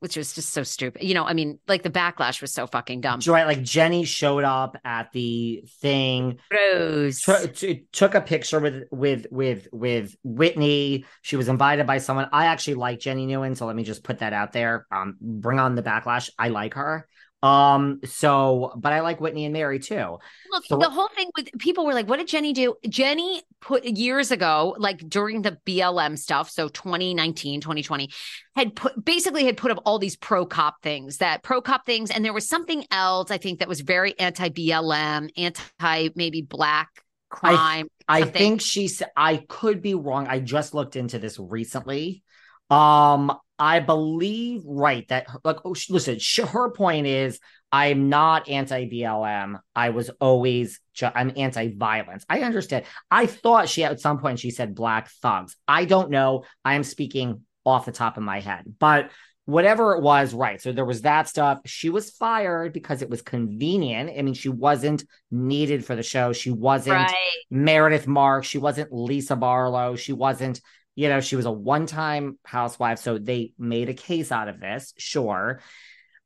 which 0.00 0.16
was 0.16 0.34
just 0.34 0.50
so 0.50 0.62
stupid 0.62 1.02
you 1.02 1.14
know 1.14 1.24
i 1.24 1.32
mean 1.32 1.58
like 1.68 1.82
the 1.82 1.90
backlash 1.90 2.40
was 2.40 2.52
so 2.52 2.66
fucking 2.66 3.00
dumb 3.00 3.20
Right, 3.26 3.46
like 3.46 3.62
Jenny 3.62 4.04
showed 4.04 4.44
up 4.44 4.76
at 4.84 5.12
the 5.12 5.62
thing, 5.80 6.38
Rose. 6.52 7.20
took 7.20 7.54
t- 7.54 7.84
took 7.92 8.14
a 8.14 8.20
picture 8.20 8.58
with 8.60 8.84
with 8.90 9.26
with 9.30 9.68
with 9.72 10.16
Whitney. 10.24 11.04
She 11.22 11.36
was 11.36 11.48
invited 11.48 11.86
by 11.86 11.98
someone. 11.98 12.28
I 12.32 12.46
actually 12.46 12.74
like 12.74 13.00
Jenny 13.00 13.26
Nguyen, 13.26 13.56
so 13.56 13.66
let 13.66 13.76
me 13.76 13.82
just 13.84 14.02
put 14.02 14.18
that 14.20 14.32
out 14.32 14.52
there. 14.52 14.86
Um, 14.90 15.16
bring 15.20 15.58
on 15.58 15.74
the 15.74 15.82
backlash. 15.82 16.30
I 16.38 16.48
like 16.48 16.74
her. 16.74 17.06
Um, 17.40 18.00
so 18.04 18.72
but 18.76 18.92
I 18.92 19.00
like 19.00 19.20
Whitney 19.20 19.44
and 19.44 19.52
Mary 19.52 19.78
too. 19.78 20.18
Look, 20.50 20.64
So 20.66 20.76
the 20.76 20.90
whole 20.90 21.08
thing 21.14 21.30
with 21.36 21.48
people 21.58 21.86
were 21.86 21.94
like, 21.94 22.08
what 22.08 22.16
did 22.16 22.26
Jenny 22.26 22.52
do? 22.52 22.74
Jenny 22.88 23.42
put 23.60 23.84
years 23.84 24.32
ago, 24.32 24.74
like 24.78 25.08
during 25.08 25.42
the 25.42 25.56
BLM 25.64 26.18
stuff, 26.18 26.50
so 26.50 26.68
2019, 26.68 27.60
2020, 27.60 28.08
had 28.56 28.74
put 28.74 29.04
basically 29.04 29.44
had 29.44 29.56
put 29.56 29.70
up 29.70 29.80
all 29.84 29.98
these 30.00 30.16
pro 30.16 30.46
cop 30.46 30.82
things 30.82 31.18
that 31.18 31.42
pro 31.44 31.60
cop 31.60 31.86
things. 31.86 32.10
And 32.10 32.24
there 32.24 32.32
was 32.32 32.48
something 32.48 32.84
else, 32.90 33.30
I 33.30 33.38
think, 33.38 33.60
that 33.60 33.68
was 33.68 33.82
very 33.82 34.18
anti 34.18 34.48
BLM, 34.48 35.30
anti 35.36 36.08
maybe 36.16 36.42
black 36.42 36.88
crime. 37.30 37.86
I 38.08 38.20
something. 38.20 38.32
think 38.32 38.60
she's 38.62 39.02
I 39.16 39.44
could 39.48 39.82
be 39.82 39.94
wrong. 39.94 40.26
I 40.26 40.40
just 40.40 40.74
looked 40.74 40.96
into 40.96 41.18
this 41.18 41.38
recently. 41.38 42.22
Um, 42.70 43.32
I 43.58 43.80
believe 43.80 44.62
right 44.64 45.06
that 45.08 45.26
like 45.44 45.58
oh, 45.64 45.74
listen, 45.88 46.18
sh- 46.18 46.40
her 46.40 46.70
point 46.70 47.06
is 47.06 47.40
I'm 47.70 48.08
not 48.08 48.48
anti 48.48 48.88
BLM. 48.88 49.58
I 49.74 49.90
was 49.90 50.10
always 50.20 50.80
ju- 50.94 51.10
I'm 51.14 51.32
anti 51.36 51.74
violence. 51.74 52.24
I 52.28 52.40
understand. 52.40 52.84
I 53.10 53.26
thought 53.26 53.68
she 53.68 53.84
at 53.84 54.00
some 54.00 54.18
point 54.18 54.38
she 54.38 54.50
said 54.50 54.74
black 54.74 55.10
thugs. 55.22 55.56
I 55.66 55.84
don't 55.84 56.10
know. 56.10 56.44
I 56.64 56.74
am 56.74 56.84
speaking 56.84 57.44
off 57.64 57.86
the 57.86 57.92
top 57.92 58.16
of 58.16 58.22
my 58.22 58.40
head, 58.40 58.64
but 58.78 59.10
whatever 59.48 59.94
it 59.94 60.02
was, 60.02 60.34
right. 60.34 60.60
So 60.60 60.72
there 60.72 60.84
was 60.84 61.02
that 61.02 61.26
stuff. 61.26 61.60
She 61.64 61.88
was 61.88 62.10
fired 62.10 62.74
because 62.74 63.00
it 63.00 63.08
was 63.08 63.22
convenient. 63.22 64.10
I 64.16 64.20
mean, 64.20 64.34
she 64.34 64.50
wasn't 64.50 65.04
needed 65.30 65.86
for 65.86 65.96
the 65.96 66.02
show. 66.02 66.34
She 66.34 66.50
wasn't 66.50 66.96
right. 66.96 67.14
Meredith 67.50 68.06
Mark. 68.06 68.44
She 68.44 68.58
wasn't 68.58 68.92
Lisa 68.92 69.36
Barlow. 69.36 69.96
She 69.96 70.12
wasn't, 70.12 70.60
you 70.98 71.08
know, 71.08 71.20
she 71.20 71.36
was 71.36 71.46
a 71.46 71.52
one 71.52 71.86
time 71.86 72.40
housewife. 72.42 72.98
So 72.98 73.18
they 73.18 73.52
made 73.56 73.88
a 73.88 73.94
case 73.94 74.32
out 74.32 74.48
of 74.48 74.58
this, 74.58 74.92
sure. 74.98 75.60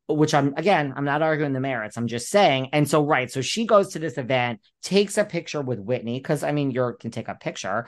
Which 0.07 0.33
I'm, 0.33 0.55
again, 0.57 0.95
I'm 0.97 1.05
not 1.05 1.21
arguing 1.21 1.53
the 1.53 1.59
merits. 1.59 1.95
I'm 1.95 2.07
just 2.07 2.27
saying. 2.27 2.69
And 2.73 2.89
so, 2.89 3.05
right. 3.05 3.29
So 3.29 3.41
she 3.41 3.67
goes 3.67 3.89
to 3.89 3.99
this 3.99 4.17
event, 4.17 4.61
takes 4.81 5.19
a 5.19 5.25
picture 5.25 5.61
with 5.61 5.77
Whitney, 5.77 6.17
because 6.17 6.43
I 6.43 6.53
mean, 6.53 6.71
you 6.71 6.97
can 6.99 7.11
take 7.11 7.27
a 7.27 7.35
picture, 7.35 7.87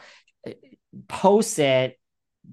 posts 1.07 1.57
it. 1.57 1.99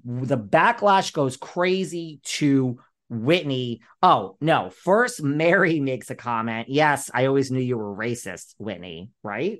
The 0.03 0.39
backlash 0.39 1.13
goes 1.13 1.37
crazy 1.37 2.19
to 2.23 2.79
Whitney. 3.11 3.81
Oh, 4.01 4.37
no. 4.41 4.71
First, 4.71 5.21
Mary 5.21 5.79
makes 5.79 6.09
a 6.09 6.15
comment. 6.15 6.69
Yes, 6.69 7.11
I 7.13 7.27
always 7.27 7.51
knew 7.51 7.61
you 7.61 7.77
were 7.77 7.95
racist, 7.95 8.55
Whitney, 8.57 9.11
right? 9.21 9.59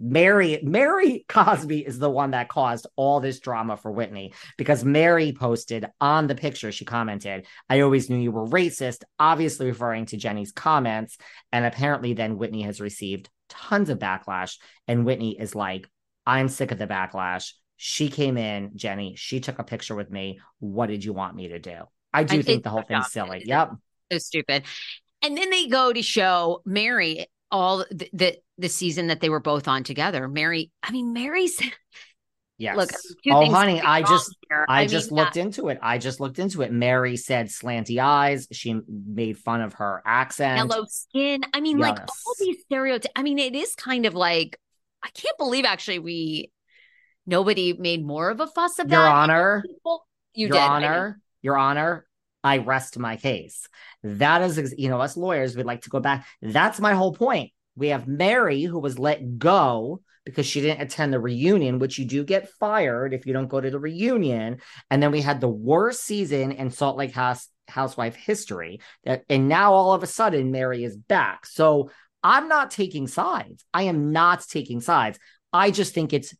Mary 0.00 0.58
Mary 0.62 1.26
Cosby 1.28 1.80
is 1.86 1.98
the 1.98 2.08
one 2.08 2.30
that 2.30 2.48
caused 2.48 2.86
all 2.96 3.20
this 3.20 3.38
drama 3.38 3.76
for 3.76 3.92
Whitney 3.92 4.32
because 4.56 4.84
Mary 4.84 5.32
posted 5.32 5.86
on 6.00 6.26
the 6.26 6.34
picture 6.34 6.72
she 6.72 6.84
commented, 6.86 7.46
"I 7.68 7.80
always 7.80 8.08
knew 8.08 8.16
you 8.16 8.32
were 8.32 8.46
racist," 8.46 9.02
obviously 9.18 9.66
referring 9.66 10.06
to 10.06 10.16
Jenny's 10.16 10.52
comments, 10.52 11.18
and 11.52 11.66
apparently 11.66 12.14
then 12.14 12.38
Whitney 12.38 12.62
has 12.62 12.80
received 12.80 13.28
tons 13.50 13.90
of 13.90 13.98
backlash 13.98 14.56
and 14.88 15.04
Whitney 15.04 15.38
is 15.38 15.54
like, 15.54 15.86
"I'm 16.26 16.48
sick 16.48 16.70
of 16.70 16.78
the 16.78 16.86
backlash. 16.86 17.52
She 17.76 18.08
came 18.08 18.38
in, 18.38 18.72
Jenny, 18.76 19.16
she 19.16 19.40
took 19.40 19.58
a 19.58 19.64
picture 19.64 19.94
with 19.94 20.10
me. 20.10 20.40
What 20.60 20.86
did 20.86 21.04
you 21.04 21.12
want 21.12 21.36
me 21.36 21.48
to 21.48 21.58
do?" 21.58 21.76
I 22.12 22.24
do 22.24 22.34
I 22.34 22.36
think 22.36 22.46
think 22.46 22.64
the 22.64 22.70
whole 22.70 22.82
thing's 22.82 23.12
silly. 23.12 23.42
Yep. 23.44 23.72
so 24.10 24.18
stupid. 24.18 24.64
And 25.22 25.36
then 25.36 25.50
they 25.50 25.66
go 25.66 25.92
to 25.92 26.02
show 26.02 26.62
Mary 26.64 27.26
all 27.50 27.84
the, 27.90 28.08
the 28.12 28.38
the 28.58 28.68
season 28.68 29.08
that 29.08 29.20
they 29.20 29.28
were 29.28 29.40
both 29.40 29.68
on 29.68 29.84
together. 29.84 30.28
Mary, 30.28 30.70
I 30.82 30.90
mean, 30.92 31.12
Mary's 31.12 31.60
Yes. 32.58 32.76
look. 32.76 32.90
two 32.90 33.30
oh, 33.32 33.40
things 33.40 33.54
honey, 33.54 33.80
I 33.80 34.02
just 34.02 34.36
here. 34.46 34.66
I, 34.68 34.80
mean, 34.80 34.88
just 34.90 35.10
looked 35.10 35.38
into 35.38 35.70
it. 35.70 35.78
I 35.80 35.96
just 35.96 36.20
looked 36.20 36.38
into 36.38 36.60
it. 36.60 36.70
Mary 36.70 37.16
said 37.16 37.46
slanty 37.46 37.98
eyes. 37.98 38.46
She 38.52 38.78
made 38.86 39.38
fun 39.38 39.62
of 39.62 39.72
her 39.74 40.02
accent. 40.04 40.58
yellow 40.58 40.84
skin. 40.90 41.40
I 41.54 41.62
mean, 41.62 41.78
like 41.78 41.98
all 41.98 42.34
these 42.38 42.60
stereotypes. 42.60 43.10
I 43.16 43.22
mean, 43.22 43.38
it 43.38 43.54
is 43.54 43.74
kind 43.74 44.04
of 44.04 44.14
like 44.14 44.60
I 45.02 45.08
can't 45.08 45.38
believe 45.38 45.64
actually 45.64 46.00
we 46.00 46.50
nobody 47.26 47.72
made 47.72 48.04
more 48.04 48.28
of 48.28 48.40
a 48.40 48.46
fuss 48.46 48.78
about 48.78 48.94
Your 48.94 49.06
it. 49.06 49.10
Honor, 49.10 49.62
People- 49.66 50.06
You 50.34 50.48
Your 50.48 50.52
did. 50.52 50.60
I 50.60 50.66
Honor, 50.66 51.20
Your 51.40 51.56
Honor, 51.56 52.06
I 52.42 52.58
rest 52.58 52.98
my 52.98 53.16
case. 53.16 53.68
That 54.02 54.42
is, 54.42 54.74
you 54.76 54.88
know, 54.88 55.00
us 55.00 55.16
lawyers 55.16 55.56
we'd 55.56 55.66
like 55.66 55.82
to 55.82 55.90
go 55.90 56.00
back. 56.00 56.26
That's 56.40 56.80
my 56.80 56.94
whole 56.94 57.14
point. 57.14 57.52
We 57.76 57.88
have 57.88 58.08
Mary 58.08 58.62
who 58.62 58.78
was 58.78 58.98
let 58.98 59.38
go 59.38 60.00
because 60.24 60.46
she 60.46 60.60
didn't 60.60 60.82
attend 60.82 61.12
the 61.12 61.20
reunion, 61.20 61.78
which 61.78 61.98
you 61.98 62.04
do 62.04 62.24
get 62.24 62.50
fired 62.50 63.14
if 63.14 63.26
you 63.26 63.32
don't 63.32 63.48
go 63.48 63.60
to 63.60 63.70
the 63.70 63.78
reunion. 63.78 64.58
And 64.90 65.02
then 65.02 65.10
we 65.10 65.20
had 65.20 65.40
the 65.40 65.48
worst 65.48 66.04
season 66.04 66.52
in 66.52 66.70
Salt 66.70 66.96
Lake 66.96 67.12
House 67.12 67.48
housewife 67.68 68.16
history. 68.16 68.80
That 69.04 69.24
and 69.28 69.48
now 69.48 69.72
all 69.72 69.92
of 69.92 70.02
a 70.02 70.06
sudden 70.06 70.50
Mary 70.50 70.84
is 70.84 70.96
back. 70.96 71.46
So 71.46 71.90
I'm 72.22 72.48
not 72.48 72.70
taking 72.70 73.06
sides. 73.06 73.64
I 73.72 73.84
am 73.84 74.12
not 74.12 74.46
taking 74.46 74.80
sides. 74.80 75.18
I 75.52 75.70
just 75.70 75.94
think 75.94 76.12
it's 76.12 76.34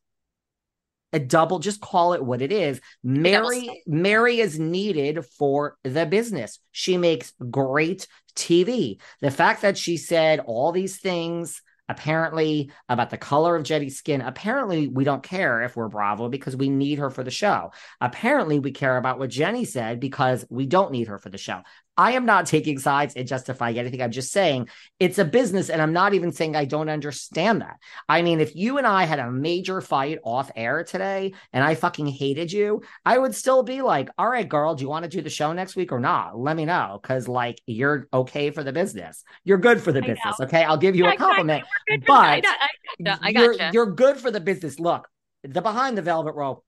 a 1.12 1.18
double 1.18 1.58
just 1.58 1.80
call 1.80 2.12
it 2.12 2.24
what 2.24 2.42
it 2.42 2.52
is. 2.52 2.80
Mary 3.02 3.82
mary 3.86 4.40
is 4.40 4.58
needed 4.58 5.24
for 5.24 5.76
the 5.84 6.06
business. 6.06 6.58
She 6.72 6.96
makes 6.96 7.32
great 7.50 8.06
tv 8.36 9.00
the 9.20 9.30
fact 9.30 9.62
that 9.62 9.76
she 9.76 9.96
said 9.96 10.40
all 10.40 10.72
these 10.72 10.98
things 10.98 11.62
apparently 11.88 12.70
about 12.88 13.11
the 13.11 13.16
color 13.16 13.56
of 13.56 13.64
jenny's 13.64 13.98
skin 13.98 14.20
apparently 14.20 14.86
we 14.86 15.02
don't 15.02 15.24
care 15.24 15.62
if 15.62 15.74
we're 15.74 15.88
bravo 15.88 16.28
because 16.28 16.54
we 16.56 16.68
need 16.68 17.00
her 17.00 17.11
for 17.11 17.24
the 17.24 17.30
show. 17.30 17.72
Apparently 18.00 18.61
we 18.61 18.70
care 18.70 18.96
about 18.96 19.18
what 19.18 19.30
jenny 19.30 19.64
said 19.64 19.98
because 19.98 20.44
we 20.48 20.66
don't 20.66 20.92
need 20.92 21.08
her 21.08 21.18
for 21.18 21.28
the 21.28 21.38
show 21.38 21.61
I 22.01 22.12
am 22.12 22.24
not 22.24 22.46
taking 22.46 22.78
sides 22.78 23.12
and 23.14 23.28
justifying 23.28 23.78
anything. 23.78 24.01
I'm 24.01 24.11
just 24.11 24.32
saying 24.32 24.70
it's 24.98 25.18
a 25.18 25.24
business, 25.26 25.68
and 25.68 25.82
I'm 25.82 25.92
not 25.92 26.14
even 26.14 26.32
saying 26.32 26.57
I 26.57 26.64
don't 26.64 26.88
understand 26.88 27.61
that. 27.61 27.76
I 28.09 28.22
mean, 28.22 28.40
if 28.40 28.57
you 28.57 28.78
and 28.78 28.86
I 28.86 29.05
had 29.05 29.18
a 29.18 29.30
major 29.30 29.82
fight 29.82 30.18
off 30.24 30.51
air 30.57 30.82
today 30.82 31.34
and 31.53 31.62
I 31.62 31.74
fucking 31.74 32.07
hated 32.07 32.53
you, 32.53 32.80
I 33.05 33.18
would 33.18 33.34
still 33.34 33.62
be 33.62 33.82
like, 33.82 34.09
all 34.16 34.30
right, 34.30 34.48
girl, 34.48 34.74
do 34.74 34.82
you 34.82 34.88
want 34.88 35.03
to 35.03 35.11
do 35.11 35.20
the 35.20 35.28
show 35.28 35.53
next 35.53 35.76
week 35.76 35.92
or 35.92 36.01
not? 36.01 36.38
Let 36.38 36.57
me 36.57 36.64
know. 36.64 36.98
Cause 37.03 37.28
like 37.28 37.61
you're 37.66 38.09
okay 38.14 38.51
for 38.51 38.64
the 38.64 38.72
business. 38.72 39.22
You're 39.44 39.59
good 39.59 39.82
for 39.82 39.92
the 39.92 40.01
business. 40.01 40.40
Okay. 40.40 40.64
I'll 40.64 40.78
give 40.78 40.96
you 40.96 41.07
a 41.07 41.16
compliment. 41.16 41.64
But 42.07 42.46
I, 42.46 42.68
I, 43.05 43.18
I 43.20 43.28
you're, 43.28 43.57
you're 43.74 43.92
good 43.92 44.16
for 44.16 44.30
the 44.30 44.40
business. 44.40 44.80
Look, 44.80 45.07
the 45.44 45.61
behind 45.61 45.98
the 45.98 46.03
velvet 46.03 46.34
rope 46.34 46.64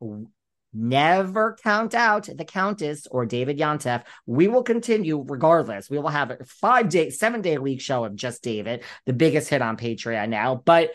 never 0.72 1.56
count 1.62 1.94
out 1.94 2.28
the 2.34 2.44
Countess 2.44 3.06
or 3.10 3.26
David 3.26 3.58
Yontef. 3.58 4.04
We 4.26 4.48
will 4.48 4.62
continue 4.62 5.24
regardless. 5.26 5.90
We 5.90 5.98
will 5.98 6.08
have 6.08 6.30
a 6.30 6.44
five 6.44 6.88
day, 6.88 7.10
seven 7.10 7.40
day 7.40 7.58
league 7.58 7.80
show 7.80 8.04
of 8.04 8.14
just 8.14 8.42
David, 8.42 8.84
the 9.06 9.12
biggest 9.12 9.48
hit 9.48 9.62
on 9.62 9.76
Patreon 9.76 10.28
now. 10.28 10.54
But 10.54 10.92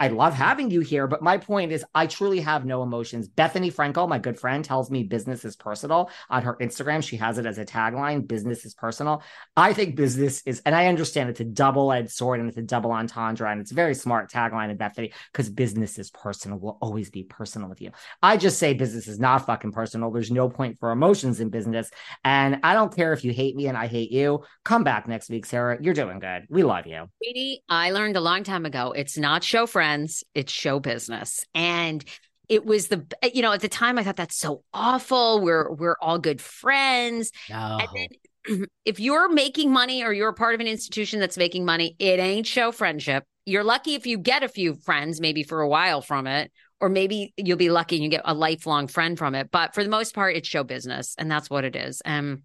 I 0.00 0.08
love 0.08 0.34
having 0.34 0.70
you 0.70 0.80
here, 0.80 1.08
but 1.08 1.22
my 1.22 1.38
point 1.38 1.72
is, 1.72 1.84
I 1.94 2.06
truly 2.06 2.40
have 2.40 2.64
no 2.64 2.82
emotions. 2.82 3.28
Bethenny 3.28 3.72
Frankel, 3.72 4.08
my 4.08 4.18
good 4.18 4.38
friend, 4.38 4.64
tells 4.64 4.90
me 4.90 5.02
business 5.02 5.44
is 5.44 5.56
personal 5.56 6.10
on 6.30 6.42
her 6.42 6.56
Instagram. 6.60 7.02
She 7.02 7.16
has 7.16 7.38
it 7.38 7.46
as 7.46 7.58
a 7.58 7.64
tagline 7.64 8.26
business 8.26 8.64
is 8.64 8.74
personal. 8.74 9.22
I 9.56 9.72
think 9.72 9.96
business 9.96 10.42
is, 10.46 10.62
and 10.64 10.74
I 10.74 10.86
understand 10.86 11.30
it's 11.30 11.40
a 11.40 11.44
double 11.44 11.92
edged 11.92 12.12
sword 12.12 12.38
and 12.38 12.48
it's 12.48 12.58
a 12.58 12.62
double 12.62 12.92
entendre, 12.92 13.50
and 13.50 13.60
it's 13.60 13.72
a 13.72 13.74
very 13.74 13.94
smart 13.94 14.30
tagline 14.30 14.70
in 14.70 14.78
Bethenny 14.78 15.12
because 15.32 15.50
business 15.50 15.98
is 15.98 16.10
personal, 16.10 16.58
will 16.58 16.78
always 16.80 17.10
be 17.10 17.24
personal 17.24 17.68
with 17.68 17.80
you. 17.80 17.90
I 18.22 18.36
just 18.36 18.58
say 18.58 18.74
business 18.74 19.08
is 19.08 19.18
not 19.18 19.46
fucking 19.46 19.72
personal. 19.72 20.12
There's 20.12 20.30
no 20.30 20.48
point 20.48 20.78
for 20.78 20.92
emotions 20.92 21.40
in 21.40 21.48
business. 21.50 21.90
And 22.24 22.60
I 22.62 22.74
don't 22.74 22.94
care 22.94 23.12
if 23.12 23.24
you 23.24 23.32
hate 23.32 23.56
me 23.56 23.66
and 23.66 23.76
I 23.76 23.88
hate 23.88 24.12
you. 24.12 24.44
Come 24.64 24.84
back 24.84 25.08
next 25.08 25.28
week, 25.28 25.44
Sarah. 25.44 25.76
You're 25.80 25.94
doing 25.94 26.20
good. 26.20 26.46
We 26.48 26.62
love 26.62 26.86
you. 26.86 27.06
Sweetie, 27.22 27.64
I 27.68 27.90
learned 27.90 28.16
a 28.16 28.20
long 28.20 28.44
time 28.44 28.64
ago 28.64 28.92
it's 28.92 29.18
not 29.18 29.42
show 29.42 29.66
friends, 29.66 29.87
it's 30.34 30.52
show 30.52 30.80
business. 30.80 31.44
And 31.54 32.04
it 32.48 32.64
was 32.64 32.88
the 32.88 33.06
you 33.34 33.42
know 33.42 33.52
at 33.52 33.60
the 33.60 33.68
time 33.68 33.98
I 33.98 34.02
thought 34.02 34.16
that's 34.16 34.36
so 34.36 34.62
awful. 34.72 35.40
We're 35.40 35.70
we're 35.72 35.96
all 36.00 36.18
good 36.18 36.40
friends. 36.40 37.30
No. 37.50 37.78
And 37.80 38.08
then 38.46 38.66
if 38.84 39.00
you're 39.00 39.28
making 39.28 39.72
money 39.72 40.02
or 40.02 40.12
you're 40.12 40.30
a 40.30 40.34
part 40.34 40.54
of 40.54 40.60
an 40.60 40.66
institution 40.66 41.20
that's 41.20 41.36
making 41.36 41.64
money, 41.64 41.96
it 41.98 42.18
ain't 42.18 42.46
show 42.46 42.72
friendship. 42.72 43.24
You're 43.44 43.64
lucky 43.64 43.94
if 43.94 44.06
you 44.06 44.18
get 44.18 44.42
a 44.42 44.48
few 44.48 44.74
friends, 44.74 45.20
maybe 45.20 45.42
for 45.42 45.60
a 45.60 45.68
while 45.68 46.02
from 46.02 46.26
it, 46.26 46.52
or 46.80 46.88
maybe 46.88 47.32
you'll 47.36 47.56
be 47.56 47.70
lucky 47.70 47.96
and 47.96 48.04
you 48.04 48.10
get 48.10 48.22
a 48.24 48.34
lifelong 48.34 48.88
friend 48.88 49.18
from 49.18 49.34
it. 49.34 49.50
But 49.50 49.74
for 49.74 49.82
the 49.82 49.90
most 49.90 50.14
part, 50.14 50.36
it's 50.36 50.48
show 50.48 50.64
business, 50.64 51.14
and 51.18 51.30
that's 51.30 51.48
what 51.48 51.64
it 51.64 51.74
is. 51.74 52.02
Um, 52.04 52.42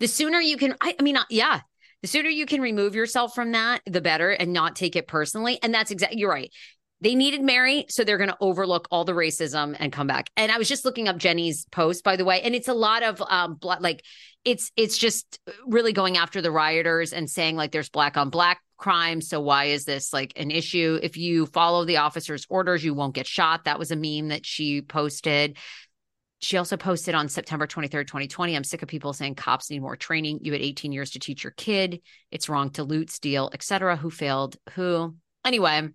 the 0.00 0.08
sooner 0.08 0.38
you 0.38 0.58
can, 0.58 0.76
I, 0.82 0.94
I 0.98 1.02
mean, 1.02 1.16
uh, 1.16 1.24
yeah, 1.30 1.60
the 2.02 2.08
sooner 2.08 2.28
you 2.28 2.46
can 2.46 2.60
remove 2.60 2.94
yourself 2.94 3.34
from 3.34 3.52
that, 3.52 3.80
the 3.86 4.00
better, 4.00 4.30
and 4.30 4.52
not 4.52 4.76
take 4.76 4.96
it 4.96 5.06
personally. 5.06 5.58
And 5.62 5.72
that's 5.72 5.90
exactly 5.90 6.18
you're 6.18 6.30
right. 6.30 6.52
They 7.00 7.16
needed 7.16 7.42
Mary, 7.42 7.86
so 7.88 8.04
they're 8.04 8.18
going 8.18 8.30
to 8.30 8.36
overlook 8.40 8.86
all 8.92 9.04
the 9.04 9.12
racism 9.12 9.76
and 9.78 9.92
come 9.92 10.06
back. 10.06 10.30
And 10.36 10.52
I 10.52 10.58
was 10.58 10.68
just 10.68 10.84
looking 10.84 11.08
up 11.08 11.16
Jenny's 11.16 11.66
post, 11.72 12.04
by 12.04 12.14
the 12.14 12.24
way, 12.24 12.42
and 12.42 12.54
it's 12.54 12.68
a 12.68 12.74
lot 12.74 13.02
of 13.02 13.20
um, 13.28 13.58
like 13.80 14.04
it's 14.44 14.70
it's 14.76 14.96
just 14.98 15.40
really 15.66 15.92
going 15.92 16.16
after 16.16 16.40
the 16.40 16.52
rioters 16.52 17.12
and 17.12 17.28
saying 17.28 17.56
like 17.56 17.72
there's 17.72 17.88
black 17.88 18.16
on 18.16 18.30
black 18.30 18.60
crime. 18.76 19.20
So 19.20 19.40
why 19.40 19.66
is 19.66 19.84
this 19.84 20.12
like 20.12 20.32
an 20.36 20.50
issue? 20.52 20.98
If 21.02 21.16
you 21.16 21.46
follow 21.46 21.84
the 21.84 21.98
officer's 21.98 22.46
orders, 22.48 22.84
you 22.84 22.94
won't 22.94 23.14
get 23.14 23.26
shot. 23.26 23.64
That 23.64 23.78
was 23.80 23.90
a 23.90 23.96
meme 23.96 24.28
that 24.28 24.46
she 24.46 24.80
posted. 24.80 25.56
She 26.42 26.56
also 26.56 26.76
posted 26.76 27.14
on 27.14 27.28
September 27.28 27.68
23rd, 27.68 28.08
2020. 28.08 28.56
I'm 28.56 28.64
sick 28.64 28.82
of 28.82 28.88
people 28.88 29.12
saying 29.12 29.36
cops 29.36 29.70
need 29.70 29.80
more 29.80 29.96
training. 29.96 30.40
You 30.42 30.50
had 30.52 30.60
18 30.60 30.90
years 30.90 31.12
to 31.12 31.20
teach 31.20 31.44
your 31.44 31.52
kid. 31.52 32.00
It's 32.32 32.48
wrong 32.48 32.70
to 32.70 32.82
loot, 32.82 33.10
steal, 33.10 33.48
etc. 33.52 33.96
Who 33.96 34.10
failed? 34.10 34.56
Who? 34.74 35.14
Anyway, 35.44 35.88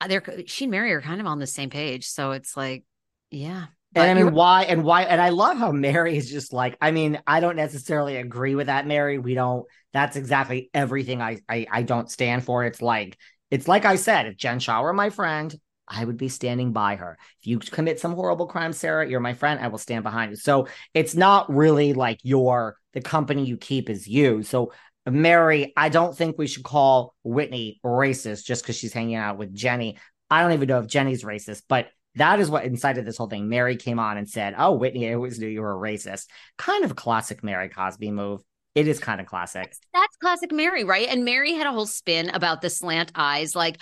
uh, 0.00 0.08
they're 0.08 0.22
she 0.46 0.64
and 0.64 0.70
Mary 0.70 0.92
are 0.92 1.02
kind 1.02 1.20
of 1.20 1.26
on 1.26 1.38
the 1.38 1.46
same 1.46 1.68
page. 1.68 2.06
So 2.08 2.32
it's 2.32 2.56
like, 2.56 2.84
yeah. 3.30 3.66
But 3.92 4.08
And 4.08 4.18
I 4.18 4.22
mean, 4.22 4.32
why 4.32 4.64
and 4.64 4.82
why? 4.82 5.02
And 5.02 5.20
I 5.20 5.28
love 5.28 5.58
how 5.58 5.70
Mary 5.70 6.16
is 6.16 6.30
just 6.30 6.52
like, 6.52 6.78
I 6.80 6.90
mean, 6.90 7.20
I 7.26 7.40
don't 7.40 7.56
necessarily 7.56 8.16
agree 8.16 8.54
with 8.54 8.68
that, 8.68 8.86
Mary. 8.86 9.18
We 9.18 9.34
don't, 9.34 9.66
that's 9.92 10.16
exactly 10.16 10.70
everything 10.72 11.20
I, 11.20 11.38
I, 11.48 11.66
I 11.70 11.82
don't 11.82 12.10
stand 12.10 12.44
for. 12.44 12.64
It's 12.64 12.80
like, 12.82 13.18
it's 13.50 13.68
like 13.68 13.84
I 13.84 13.96
said, 13.96 14.26
if 14.26 14.36
Jen 14.36 14.58
Shah 14.58 14.82
were 14.82 14.92
my 14.92 15.10
friend, 15.10 15.54
I 15.88 16.04
would 16.04 16.16
be 16.16 16.28
standing 16.28 16.72
by 16.72 16.96
her. 16.96 17.18
If 17.40 17.46
you 17.46 17.58
commit 17.58 18.00
some 18.00 18.14
horrible 18.14 18.46
crime, 18.46 18.72
Sarah, 18.72 19.08
you're 19.08 19.20
my 19.20 19.34
friend. 19.34 19.60
I 19.60 19.68
will 19.68 19.78
stand 19.78 20.04
behind 20.04 20.30
you. 20.30 20.36
So 20.36 20.68
it's 20.94 21.14
not 21.14 21.52
really 21.52 21.92
like 21.92 22.18
your, 22.22 22.76
the 22.92 23.00
company 23.00 23.44
you 23.44 23.56
keep 23.56 23.88
is 23.88 24.06
you. 24.06 24.42
So 24.42 24.72
Mary, 25.10 25.72
I 25.76 25.88
don't 25.88 26.16
think 26.16 26.36
we 26.36 26.46
should 26.46 26.64
call 26.64 27.14
Whitney 27.24 27.80
racist 27.84 28.44
just 28.44 28.62
because 28.62 28.76
she's 28.76 28.92
hanging 28.92 29.16
out 29.16 29.38
with 29.38 29.54
Jenny. 29.54 29.98
I 30.30 30.42
don't 30.42 30.52
even 30.52 30.68
know 30.68 30.80
if 30.80 30.86
Jenny's 30.86 31.24
racist, 31.24 31.62
but 31.68 31.88
that 32.14 32.40
is 32.40 32.50
what 32.50 32.64
incited 32.64 33.04
this 33.04 33.16
whole 33.16 33.28
thing. 33.28 33.48
Mary 33.48 33.76
came 33.76 33.98
on 33.98 34.18
and 34.18 34.28
said, 34.28 34.54
Oh, 34.58 34.72
Whitney, 34.72 35.08
I 35.08 35.14
always 35.14 35.38
knew 35.38 35.46
you 35.46 35.62
were 35.62 35.74
a 35.74 35.92
racist. 35.92 36.26
Kind 36.56 36.84
of 36.84 36.96
classic 36.96 37.42
Mary 37.42 37.68
Cosby 37.68 38.10
move. 38.10 38.42
It 38.74 38.86
is 38.86 38.98
kind 39.00 39.20
of 39.20 39.26
classic. 39.26 39.74
that's 39.92 40.16
classic 40.18 40.52
Mary, 40.52 40.84
right? 40.84 41.08
And 41.08 41.24
Mary 41.24 41.54
had 41.54 41.66
a 41.66 41.72
whole 41.72 41.86
spin 41.86 42.30
about 42.30 42.60
the 42.60 42.70
slant 42.70 43.10
eyes, 43.14 43.56
like, 43.56 43.78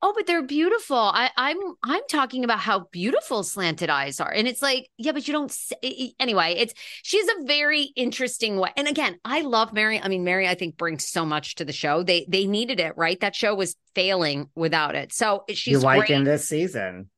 oh, 0.00 0.12
but 0.16 0.26
they're 0.26 0.42
beautiful. 0.42 0.96
I, 0.96 1.30
I'm 1.36 1.56
I'm 1.82 2.02
talking 2.10 2.44
about 2.44 2.60
how 2.60 2.86
beautiful 2.92 3.42
slanted 3.42 3.90
eyes 3.90 4.20
are, 4.20 4.32
and 4.32 4.46
it's 4.48 4.62
like, 4.62 4.88
yeah, 4.96 5.12
but 5.12 5.26
you 5.26 5.32
don't. 5.32 5.50
s- 5.50 5.72
i- 5.84 5.94
i- 6.00 6.12
Anyway, 6.20 6.54
it's 6.58 6.74
she's 7.02 7.26
a 7.28 7.44
very 7.46 7.82
interesting 7.96 8.58
way. 8.58 8.70
And 8.76 8.86
again, 8.88 9.18
I 9.24 9.40
love 9.42 9.72
Mary. 9.72 10.00
I 10.00 10.08
mean, 10.08 10.24
Mary, 10.24 10.46
I 10.48 10.54
think 10.54 10.76
brings 10.76 11.06
so 11.06 11.24
much 11.24 11.56
to 11.56 11.64
the 11.64 11.72
show. 11.72 12.02
They 12.02 12.26
they 12.28 12.46
needed 12.46 12.80
it, 12.80 12.94
right? 12.96 13.18
That 13.20 13.34
show 13.36 13.54
was 13.54 13.76
failing 13.94 14.48
without 14.54 14.94
it. 14.94 15.12
So 15.12 15.44
she's 15.50 15.66
you 15.68 15.78
like 15.80 15.98
great 16.00 16.10
in 16.10 16.24
this 16.24 16.48
season. 16.48 17.10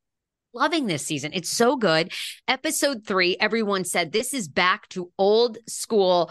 loving 0.53 0.87
this 0.87 1.05
season. 1.07 1.31
It's 1.33 1.51
so 1.51 1.76
good. 1.76 2.12
Episode 2.49 3.07
three, 3.07 3.37
everyone 3.39 3.85
said 3.85 4.11
this 4.12 4.35
is 4.35 4.49
back 4.49 4.89
to 4.91 5.11
old 5.18 5.59
school 5.68 6.31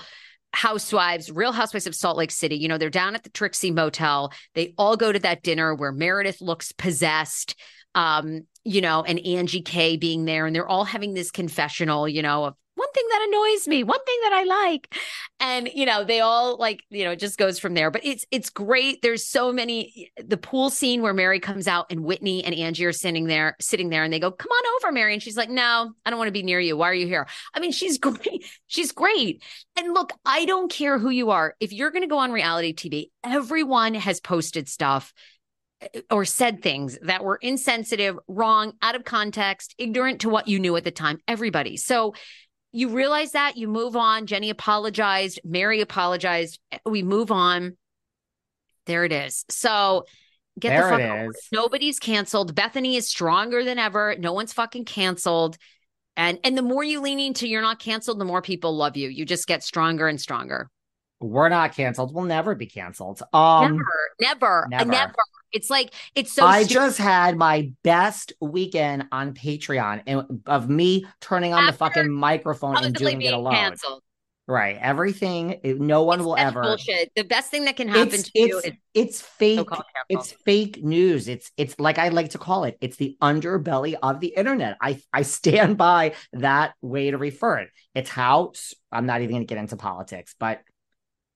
housewives, 0.53 1.31
real 1.31 1.51
housewives 1.51 1.87
of 1.87 1.95
Salt 1.95 2.17
Lake 2.17 2.31
City. 2.31 2.55
You 2.55 2.67
know, 2.67 2.77
they're 2.77 2.89
down 2.89 3.15
at 3.15 3.23
the 3.23 3.29
Trixie 3.29 3.71
Motel. 3.71 4.33
They 4.55 4.73
all 4.77 4.97
go 4.97 5.11
to 5.11 5.19
that 5.19 5.43
dinner 5.43 5.73
where 5.75 5.91
Meredith 5.91 6.41
looks 6.41 6.71
possessed. 6.71 7.55
Um, 7.95 8.47
you 8.63 8.81
know, 8.81 9.03
and 9.03 9.19
Angie 9.25 9.61
K 9.61 9.97
being 9.97 10.25
there, 10.25 10.45
and 10.45 10.55
they're 10.55 10.67
all 10.67 10.83
having 10.83 11.13
this 11.13 11.31
confessional, 11.31 12.07
you 12.07 12.21
know, 12.21 12.45
of 12.45 12.55
one 12.89 12.93
thing 12.93 13.07
that 13.09 13.27
annoys 13.27 13.67
me, 13.67 13.83
one 13.83 14.03
thing 14.05 14.19
that 14.23 14.33
I 14.33 14.43
like. 14.43 14.95
And, 15.39 15.69
you 15.73 15.85
know, 15.85 16.03
they 16.03 16.19
all 16.19 16.57
like, 16.57 16.83
you 16.89 17.03
know, 17.03 17.11
it 17.11 17.19
just 17.19 17.37
goes 17.37 17.59
from 17.59 17.73
there. 17.73 17.91
But 17.91 18.03
it's 18.03 18.25
it's 18.31 18.49
great. 18.49 19.01
There's 19.01 19.25
so 19.25 19.51
many 19.51 20.11
the 20.17 20.37
pool 20.37 20.69
scene 20.69 21.01
where 21.01 21.13
Mary 21.13 21.39
comes 21.39 21.67
out 21.67 21.87
and 21.89 22.03
Whitney 22.03 22.43
and 22.43 22.55
Angie 22.55 22.85
are 22.85 22.93
sitting 22.93 23.25
there, 23.25 23.55
sitting 23.59 23.89
there, 23.89 24.03
and 24.03 24.11
they 24.11 24.19
go, 24.19 24.31
Come 24.31 24.51
on 24.51 24.63
over, 24.77 24.91
Mary. 24.91 25.13
And 25.13 25.21
she's 25.21 25.37
like, 25.37 25.49
No, 25.49 25.93
I 26.05 26.09
don't 26.09 26.19
want 26.19 26.27
to 26.27 26.33
be 26.33 26.43
near 26.43 26.59
you. 26.59 26.75
Why 26.77 26.89
are 26.89 26.93
you 26.93 27.07
here? 27.07 27.27
I 27.53 27.59
mean, 27.59 27.71
she's 27.71 27.97
great. 27.99 28.45
She's 28.67 28.91
great. 28.91 29.43
And 29.77 29.93
look, 29.93 30.11
I 30.25 30.45
don't 30.45 30.71
care 30.71 30.97
who 30.97 31.09
you 31.09 31.29
are. 31.31 31.55
If 31.59 31.71
you're 31.71 31.91
gonna 31.91 32.07
go 32.07 32.17
on 32.17 32.31
reality 32.31 32.73
TV, 32.73 33.11
everyone 33.23 33.93
has 33.93 34.19
posted 34.19 34.67
stuff 34.67 35.13
eh, 35.81 36.01
or 36.09 36.25
said 36.25 36.61
things 36.61 36.97
that 37.03 37.23
were 37.23 37.37
insensitive, 37.37 38.17
wrong, 38.27 38.73
out 38.81 38.95
of 38.95 39.03
context, 39.03 39.75
ignorant 39.77 40.21
to 40.21 40.29
what 40.29 40.47
you 40.47 40.59
knew 40.59 40.75
at 40.75 40.83
the 40.83 40.91
time. 40.91 41.19
Everybody. 41.27 41.77
So 41.77 42.13
you 42.71 42.89
realize 42.89 43.31
that 43.31 43.57
you 43.57 43.67
move 43.67 43.95
on. 43.95 44.25
Jenny 44.25 44.49
apologized. 44.49 45.39
Mary 45.43 45.81
apologized. 45.81 46.59
We 46.85 47.03
move 47.03 47.31
on. 47.31 47.77
There 48.85 49.05
it 49.05 49.11
is. 49.11 49.45
So 49.49 50.05
get 50.59 50.69
There 50.69 50.83
the 50.83 50.89
fuck 50.89 51.01
over. 51.01 51.31
Nobody's 51.51 51.99
canceled. 51.99 52.55
Bethenny 52.55 52.95
is 52.95 53.07
stronger 53.07 53.63
than 53.63 53.79
ever. 53.79 54.15
No 54.19 54.33
one's 54.33 54.53
fucking 54.53 54.85
canceled. 54.85 55.57
And 56.17 56.39
and 56.43 56.57
the 56.57 56.61
more 56.61 56.83
you 56.83 57.01
lean 57.01 57.19
into 57.19 57.47
you're 57.47 57.61
not 57.61 57.79
canceled, 57.79 58.19
the 58.19 58.25
more 58.25 58.41
people 58.41 58.75
love 58.75 58.97
you. 58.97 59.09
You 59.09 59.25
just 59.25 59.47
get 59.47 59.63
stronger 59.63 60.07
and 60.07 60.19
stronger. 60.19 60.69
We're 61.19 61.49
not 61.49 61.75
canceled. 61.75 62.13
We'll 62.13 62.25
never 62.25 62.55
be 62.55 62.65
canceled. 62.65 63.21
Um 63.33 63.77
never, 63.77 63.85
never. 64.19 64.67
never, 64.69 64.91
never. 64.91 65.15
It's 65.51 65.69
like 65.69 65.93
it's 66.15 66.31
so. 66.33 66.45
I 66.45 66.63
stupid. 66.63 66.73
just 66.73 66.97
had 66.97 67.37
my 67.37 67.71
best 67.83 68.33
weekend 68.41 69.05
on 69.11 69.33
Patreon 69.33 70.03
and 70.07 70.41
of 70.45 70.69
me 70.69 71.05
turning 71.21 71.53
on 71.53 71.65
the 71.65 71.73
fucking 71.73 72.11
microphone 72.11 72.77
and 72.83 72.93
doing 72.95 73.21
it 73.21 73.33
alone. 73.33 73.53
canceled. 73.53 74.03
Right. 74.47 74.79
Everything. 74.81 75.59
No 75.63 76.01
one 76.05 76.19
It's 76.21 76.25
will 76.25 76.35
ever. 76.35 76.63
bullshit. 76.63 77.11
The 77.15 77.23
best 77.23 77.51
thing 77.51 77.65
that 77.65 77.75
can 77.75 77.87
happen 77.87 78.15
It's 78.15 78.23
to 78.31 78.39
you 78.39 78.57
it's 78.57 78.67
is 78.67 78.73
it's 78.95 79.21
fake. 79.21 79.67
It's 80.09 80.31
fake 80.43 80.83
news. 80.83 81.27
It's 81.27 81.51
it's 81.55 81.79
like 81.79 81.99
I 81.99 82.09
like 82.09 82.31
to 82.31 82.39
call 82.39 82.63
it. 82.63 82.75
It's 82.81 82.97
the 82.97 83.15
underbelly 83.21 83.93
of 84.01 84.19
the 84.19 84.29
internet. 84.29 84.77
I 84.81 84.99
I 85.13 85.21
stand 85.21 85.77
by 85.77 86.13
that 86.33 86.73
way 86.81 87.11
to 87.11 87.17
refer 87.19 87.59
it. 87.59 87.69
It's 87.93 88.09
how 88.09 88.53
I'm 88.91 89.05
not 89.05 89.21
even 89.21 89.35
going 89.35 89.45
to 89.47 89.53
get 89.53 89.59
into 89.59 89.77
politics, 89.77 90.33
but 90.39 90.61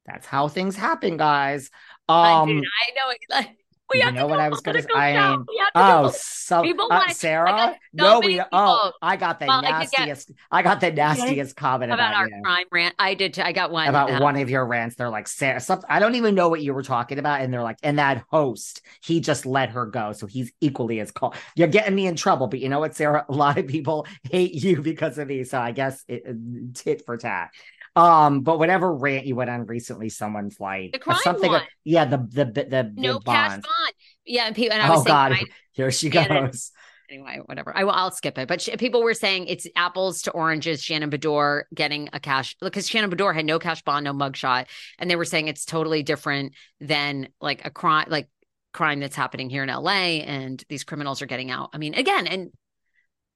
that's 0.08 0.26
how 0.26 0.48
things 0.48 0.76
happen, 0.76 1.16
guys. 1.18 1.70
I- 2.10 2.34
Um, 2.34 2.50
dude, 2.50 2.64
I 2.66 2.92
know. 2.96 3.12
It, 3.42 3.58
We 3.92 4.00
you 4.00 4.12
know 4.12 4.28
what 4.28 4.40
I 4.40 4.50
was 4.50 4.62
gonna 4.62 4.82
political 4.82 5.00
I 5.00 5.14
mean, 5.14 5.46
to 5.46 5.66
oh, 5.76 6.08
do- 6.08 6.16
so 6.18 6.62
People 6.64 6.88
uh, 6.92 7.04
I 7.08 7.14
Sarah. 7.14 7.50
got 7.52 7.76
no, 7.94 8.20
we 8.22 8.42
oh. 8.52 8.92
I 9.02 9.18
got 9.18 9.40
the 9.40 9.46
Well, 9.46 9.64
I 9.64 9.80
nastiest. 9.80 10.32
I 10.52 10.62
got 10.62 10.82
the 10.82 10.92
nastiest 10.92 11.56
comment 11.56 11.92
about 11.92 12.12
about, 12.12 12.16
our 12.22 12.30
you. 12.30 12.42
crime 12.44 12.66
rant. 12.72 12.96
I 12.98 13.14
did. 13.14 13.34
Too. 13.36 13.42
I 13.42 13.52
got 13.52 13.72
one 13.72 13.88
about 13.88 14.10
uh, 14.12 14.20
one 14.20 14.36
of 14.38 14.50
your 14.50 14.66
rants. 14.66 14.96
They're 14.96 15.10
like, 15.10 15.28
Sarah, 15.28 15.60
something, 15.60 15.88
I 15.90 16.00
don't 16.00 16.16
even 16.16 16.34
know 16.34 16.50
what 16.50 16.62
you 16.62 16.74
were 16.74 16.82
talking 16.84 17.20
about. 17.20 17.42
And 17.42 17.54
they're 17.54 17.62
like, 17.62 17.78
and 17.84 18.00
that 18.00 18.24
host, 18.30 18.82
he 19.02 19.20
just 19.20 19.46
let 19.46 19.70
her 19.72 19.86
go. 19.86 20.14
So 20.14 20.28
he's 20.28 20.52
equally 20.62 21.00
as 21.00 21.12
cold. 21.12 21.36
You're 21.56 21.68
getting 21.68 21.94
me 21.94 22.08
in 22.08 22.16
trouble. 22.16 22.48
But 22.48 22.60
you 22.62 22.70
know 22.70 22.80
what, 22.80 22.96
Sarah? 22.96 23.26
A 23.30 23.34
lot 23.34 23.58
of 23.58 23.68
people 23.68 24.08
hate 24.32 24.54
you 24.54 24.82
because 24.82 25.18
of 25.18 25.28
me. 25.28 25.44
So 25.44 25.60
I 25.60 25.72
guess 25.72 26.04
it, 26.08 26.24
it- 26.26 26.76
tit 26.76 27.06
for 27.06 27.18
tat. 27.18 27.52
Um, 27.96 28.42
but 28.42 28.58
whatever 28.58 28.92
rant 28.94 29.26
you 29.26 29.36
went 29.36 29.50
on 29.50 29.66
recently, 29.68 30.10
someone's 30.10 30.60
like 30.60 30.94
The 30.94 31.00
crime 31.00 31.18
something. 31.24 31.52
one. 31.52 31.62
Yeah, 31.84 32.06
the 32.06 32.18
the 32.18 32.46
the, 32.46 32.64
the 32.64 32.94
no 32.96 33.14
the 33.14 33.20
cash 33.22 33.52
bond. 33.52 33.64
bond. 33.64 33.94
Yeah, 34.26 34.48
and 34.48 34.56
people. 34.56 34.74
And 34.74 34.82
I 34.82 34.90
was 34.90 35.02
Oh 35.02 35.04
saying, 35.04 35.14
God, 35.16 35.32
I- 35.34 35.44
here 35.74 35.92
she 35.92 36.10
goes. 36.10 36.72
anyway, 37.10 37.40
whatever. 37.46 37.76
I 37.78 37.84
will. 37.84 37.92
I'll 37.92 38.10
skip 38.10 38.38
it. 38.40 38.48
But 38.48 38.62
sh- 38.62 38.70
people 38.80 39.04
were 39.04 39.14
saying 39.14 39.46
it's 39.48 39.68
apples 39.76 40.24
to 40.24 40.32
oranges. 40.32 40.82
Shannon 40.82 41.12
Beador 41.12 41.64
getting 41.76 42.10
a 42.14 42.20
cash 42.20 42.56
because 42.62 42.88
Shannon 42.88 43.12
Beador 43.12 43.36
had 43.36 43.46
no 43.46 43.60
cash 43.60 43.84
bond, 43.84 44.06
no 44.06 44.14
mugshot, 44.14 44.66
and 44.98 45.08
they 45.10 45.16
were 45.16 45.26
saying 45.26 45.48
it's 45.48 45.66
totally 45.66 46.02
different 46.02 46.54
than 46.80 47.28
like 47.42 47.64
a 47.66 47.70
crime, 47.70 48.08
like 48.10 48.28
crime 48.72 49.00
that's 49.02 49.16
happening 49.16 49.52
here 49.52 49.62
in 49.62 49.70
LA, 49.70 50.24
and 50.26 50.64
these 50.68 50.84
criminals 50.84 51.22
are 51.22 51.28
getting 51.28 51.52
out. 51.52 51.70
I 51.74 51.78
mean, 51.78 51.94
again, 51.94 52.26
and. 52.26 52.50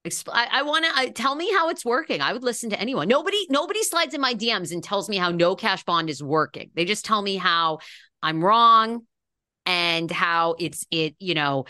I, 0.04 0.48
I 0.50 0.62
want 0.62 0.84
to 0.84 1.10
tell 1.12 1.34
me 1.34 1.52
how 1.52 1.68
it's 1.68 1.84
working. 1.84 2.20
I 2.20 2.32
would 2.32 2.42
listen 2.42 2.70
to 2.70 2.80
anyone. 2.80 3.08
Nobody, 3.08 3.46
nobody 3.50 3.82
slides 3.82 4.14
in 4.14 4.20
my 4.20 4.34
DMs 4.34 4.72
and 4.72 4.82
tells 4.82 5.08
me 5.08 5.16
how 5.16 5.30
no 5.30 5.54
cash 5.54 5.84
bond 5.84 6.08
is 6.08 6.22
working. 6.22 6.70
They 6.74 6.84
just 6.84 7.04
tell 7.04 7.20
me 7.20 7.36
how 7.36 7.80
I'm 8.22 8.42
wrong 8.42 9.06
and 9.66 10.10
how 10.10 10.54
it's 10.58 10.86
it. 10.90 11.14
You 11.18 11.34
know, 11.34 11.66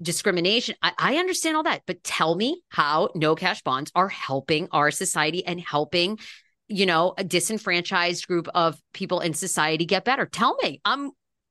discrimination. 0.00 0.74
I, 0.82 0.92
I 0.98 1.16
understand 1.16 1.56
all 1.56 1.62
that, 1.64 1.82
but 1.86 2.02
tell 2.02 2.34
me 2.34 2.62
how 2.68 3.10
no 3.14 3.34
cash 3.34 3.62
bonds 3.62 3.90
are 3.94 4.08
helping 4.08 4.68
our 4.72 4.90
society 4.90 5.44
and 5.46 5.60
helping, 5.60 6.18
you 6.68 6.86
know, 6.86 7.14
a 7.16 7.24
disenfranchised 7.24 8.26
group 8.26 8.48
of 8.54 8.80
people 8.92 9.20
in 9.20 9.34
society 9.34 9.84
get 9.86 10.04
better. 10.04 10.26
Tell 10.26 10.56
me. 10.62 10.80
I'm 10.84 11.10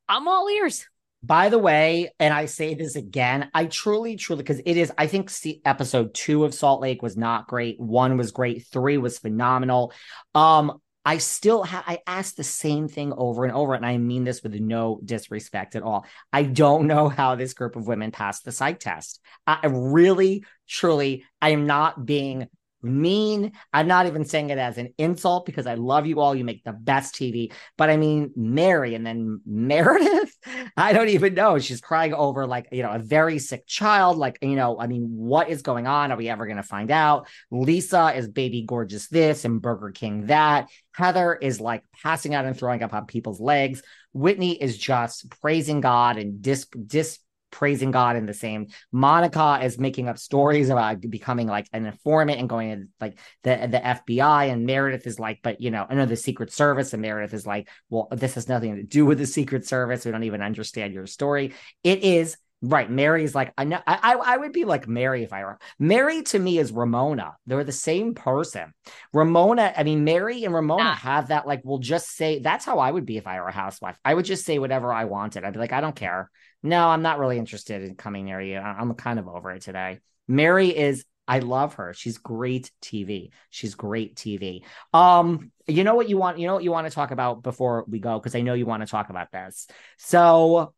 I'm 0.10 0.28
all 0.28 0.50
ears. 0.50 0.86
By 1.24 1.50
the 1.50 1.60
way, 1.60 2.12
and 2.20 2.34
I 2.34 2.46
say 2.46 2.74
this 2.74 2.96
again, 2.96 3.50
I 3.54 3.66
truly, 3.66 4.16
truly, 4.16 4.42
because 4.42 4.60
it 4.66 4.76
is, 4.76 4.92
I 4.98 5.06
think 5.06 5.32
episode 5.66 6.16
two 6.16 6.46
of 6.46 6.54
Salt 6.54 6.82
Lake 6.82 7.04
was 7.04 7.16
not 7.16 7.48
great. 7.48 7.80
One 7.80 8.18
was 8.18 8.32
great. 8.32 8.66
Three 8.66 8.98
was 8.98 9.20
phenomenal. 9.20 9.94
Um, 10.34 10.80
I 11.06 11.20
still 11.20 11.64
have, 11.64 11.84
I 11.88 12.00
asked 12.08 12.38
the 12.38 12.44
same 12.44 12.88
thing 12.88 13.14
over 13.16 13.44
and 13.44 13.54
over, 13.54 13.76
and 13.76 13.86
I 13.86 13.98
mean 13.98 14.24
this 14.24 14.42
with 14.42 14.54
no 14.54 15.00
disrespect 15.04 15.76
at 15.76 15.84
all. 15.84 16.06
I 16.34 16.44
don't 16.44 16.88
know 16.88 17.08
how 17.08 17.36
this 17.36 17.54
group 17.54 17.76
of 17.76 17.88
women 17.88 18.12
passed 18.12 18.44
the 18.44 18.52
psych 18.52 18.80
test. 18.80 19.20
I 19.46 19.68
really, 19.68 20.44
truly, 20.68 21.26
I 21.42 21.50
am 21.50 21.68
not 21.68 22.06
being 22.06 22.50
mean. 22.84 23.52
I'm 23.74 23.88
not 23.88 24.06
even 24.06 24.26
saying 24.26 24.50
it 24.50 24.58
as 24.58 24.78
an 24.78 24.94
insult 24.98 25.46
because 25.46 25.68
I 25.68 25.76
love 25.76 26.06
you 26.06 26.20
all. 26.20 26.36
You 26.36 26.44
make 26.44 26.64
the 26.64 26.74
best 26.74 27.16
TV. 27.16 27.52
But 27.78 27.90
I 27.90 27.98
mean, 27.98 28.32
Mary 28.36 28.96
and 28.96 29.06
then 29.06 29.42
Meredith, 29.46 30.36
I 30.78 30.94
don't 30.94 31.10
even 31.10 31.34
know. 31.34 31.60
She's 31.60 31.82
crying 31.82 32.14
over 32.14 32.48
like, 32.48 32.68
you 32.72 32.84
know, 32.84 32.92
a 32.92 33.00
very 33.00 33.40
sick 33.40 33.66
child. 33.68 34.18
Like, 34.18 34.40
you 34.42 34.56
know, 34.56 34.80
I 34.80 34.88
mean, 34.88 35.08
what 35.12 35.50
is 35.50 35.62
going 35.62 35.88
on? 35.88 36.12
Are 36.12 36.18
we 36.18 36.30
ever 36.30 36.46
going 36.46 36.58
to 36.58 36.64
find 36.64 36.92
out? 36.92 37.28
Lisa 37.50 38.14
is 38.16 38.28
baby 38.28 38.64
gorgeous 38.64 39.08
this 39.08 39.46
and 39.46 39.62
Burger 39.62 39.92
King 39.92 40.28
that. 40.28 40.70
Heather 40.94 41.34
is 41.36 41.62
like 41.62 41.84
passing 42.04 42.36
out 42.36 42.46
and 42.46 42.58
throwing 42.58 42.84
up 42.84 42.94
on 42.94 43.06
people's 43.06 43.40
legs. 43.40 43.82
Whitney 44.14 44.62
is 44.62 44.78
just 44.78 45.30
praising 45.42 45.82
God 45.82 46.18
and 46.18 46.42
dis 46.42 46.66
dis 46.66 47.20
praising 47.52 47.92
God 47.92 48.16
in 48.16 48.26
the 48.26 48.34
same. 48.34 48.68
Monica 48.92 49.60
is 49.64 49.78
making 49.78 50.08
up 50.10 50.18
stories 50.18 50.70
about 50.70 51.02
becoming 51.02 51.48
like 51.48 51.68
an 51.74 51.86
informant 51.86 52.40
and 52.40 52.50
going 52.50 52.70
to 52.76 52.88
like 53.00 53.20
the 53.44 53.68
the 53.70 53.80
FBI. 53.80 54.52
And 54.52 54.66
Meredith 54.66 55.06
is 55.06 55.20
like, 55.20 55.40
but 55.44 55.62
you 55.62 55.72
know, 55.72 55.86
I 55.90 55.96
know 55.96 56.06
the 56.06 56.16
Secret 56.16 56.52
Service. 56.52 56.94
And 56.94 57.02
Meredith 57.02 57.34
is 57.34 57.46
like, 57.46 57.70
well, 57.90 58.08
this 58.12 58.36
has 58.36 58.48
nothing 58.50 58.76
to 58.78 58.84
do 58.84 59.06
with 59.06 59.18
the 59.18 59.26
Secret 59.28 59.68
Service. 59.68 60.06
We 60.06 60.12
don't 60.12 60.24
even 60.24 60.42
understand 60.42 60.94
your 60.94 61.06
story. 61.08 61.54
It 61.84 62.04
is 62.04 62.38
right. 62.64 62.90
Mary's 62.92 63.34
like, 63.34 63.54
I 63.58 63.64
know, 63.64 63.80
I 63.88 64.14
I, 64.14 64.38
would 64.38 64.54
be 64.54 64.66
like 64.66 64.88
Mary 64.88 65.24
if 65.24 65.34
I 65.34 65.44
were 65.44 65.58
Mary. 65.80 66.22
To 66.22 66.38
me 66.38 66.60
is 66.60 66.72
Ramona. 66.72 67.36
They're 67.48 67.64
the 67.64 67.72
same 67.72 68.14
person. 68.14 68.72
Ramona. 69.14 69.74
I 69.76 69.84
mean, 69.84 70.04
Mary 70.04 70.44
and 70.44 70.54
Ramona 70.54 70.84
Yeah. 70.84 70.96
have 70.96 71.28
that. 71.30 71.48
Like, 71.48 71.62
we'll 71.64 71.80
just 71.80 72.10
say 72.16 72.38
that's 72.40 72.64
how 72.64 72.78
I 72.78 72.92
would 72.92 73.06
be 73.06 73.18
if 73.18 73.26
I 73.26 73.40
were 73.42 73.48
a 73.48 73.52
housewife. 73.52 73.98
I 74.06 74.14
would 74.14 74.26
just 74.26 74.46
say 74.46 74.60
whatever 74.60 74.94
I 74.94 75.06
wanted. 75.06 75.44
I'd 75.44 75.54
be 75.54 75.60
like, 75.60 75.74
I 75.74 75.82
don't 75.82 75.96
care. 75.96 76.30
No, 76.64 76.88
I'm 76.88 77.02
not 77.02 77.20
really 77.20 77.38
interested 77.38 77.82
in 77.84 77.96
coming 77.96 78.26
near 78.26 78.42
you. 78.42 78.58
I'm 78.58 78.94
kind 78.94 79.20
of 79.20 79.28
over 79.28 79.52
it 79.52 79.62
today. 79.62 80.00
Mary 80.28 80.70
is 80.70 81.06
I 81.28 81.40
love 81.40 81.76
her. 81.76 81.94
She's 81.94 82.18
great 82.18 82.72
TV. 82.82 83.30
She's 83.50 83.76
great 83.76 84.16
TV. 84.16 84.64
Um, 84.94 85.52
you 85.68 85.84
know 85.84 85.96
what 85.96 86.10
you 86.10 86.18
want, 86.18 86.40
you 86.40 86.48
know 86.48 86.54
what 86.54 86.64
you 86.64 86.72
want 86.72 86.88
to 86.88 86.94
talk 86.94 87.12
about 87.12 87.42
before 87.42 87.86
we 87.88 88.00
go 88.00 88.20
because 88.20 88.36
I 88.36 88.42
know 88.42 88.54
you 88.54 88.66
want 88.66 88.82
to 88.82 88.88
talk 88.88 89.10
about 89.10 89.32
this. 89.32 89.68
So 89.98 90.74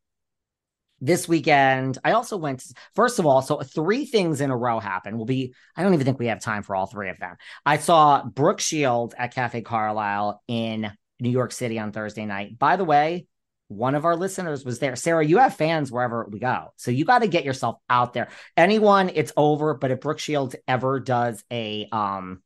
this 1.01 1.27
weekend, 1.27 1.97
I 2.03 2.11
also 2.11 2.37
went 2.37 2.63
first 2.95 3.19
of 3.19 3.25
all, 3.25 3.41
so 3.41 3.61
three 3.61 4.05
things 4.05 4.41
in 4.41 4.51
a 4.51 4.57
row 4.57 4.79
happened. 4.79 5.17
Will 5.17 5.25
be 5.25 5.53
I 5.75 5.83
don't 5.83 5.93
even 5.93 6.05
think 6.05 6.19
we 6.19 6.27
have 6.27 6.39
time 6.39 6.63
for 6.63 6.75
all 6.75 6.85
three 6.85 7.09
of 7.09 7.17
them. 7.19 7.35
I 7.65 7.77
saw 7.77 8.23
Brooke 8.23 8.59
Shields 8.59 9.15
at 9.17 9.33
Cafe 9.33 9.61
Carlyle 9.61 10.41
in 10.47 10.91
New 11.19 11.31
York 11.31 11.51
City 11.51 11.79
on 11.79 11.91
Thursday 11.91 12.25
night. 12.25 12.57
By 12.57 12.75
the 12.75 12.85
way, 12.85 13.25
one 13.73 13.95
of 13.95 14.05
our 14.05 14.15
listeners 14.15 14.63
was 14.63 14.79
there. 14.79 14.95
Sarah, 14.95 15.25
you 15.25 15.37
have 15.37 15.55
fans 15.55 15.91
wherever 15.91 16.27
we 16.29 16.39
go. 16.39 16.73
So 16.77 16.91
you 16.91 17.05
got 17.05 17.19
to 17.19 17.27
get 17.27 17.45
yourself 17.45 17.77
out 17.89 18.13
there. 18.13 18.29
Anyone, 18.55 19.09
it's 19.13 19.33
over. 19.35 19.73
But 19.73 19.91
if 19.91 20.01
Brooke 20.01 20.19
Shields 20.19 20.55
ever 20.67 20.99
does 20.99 21.43
a 21.51 21.87
um 21.91 22.41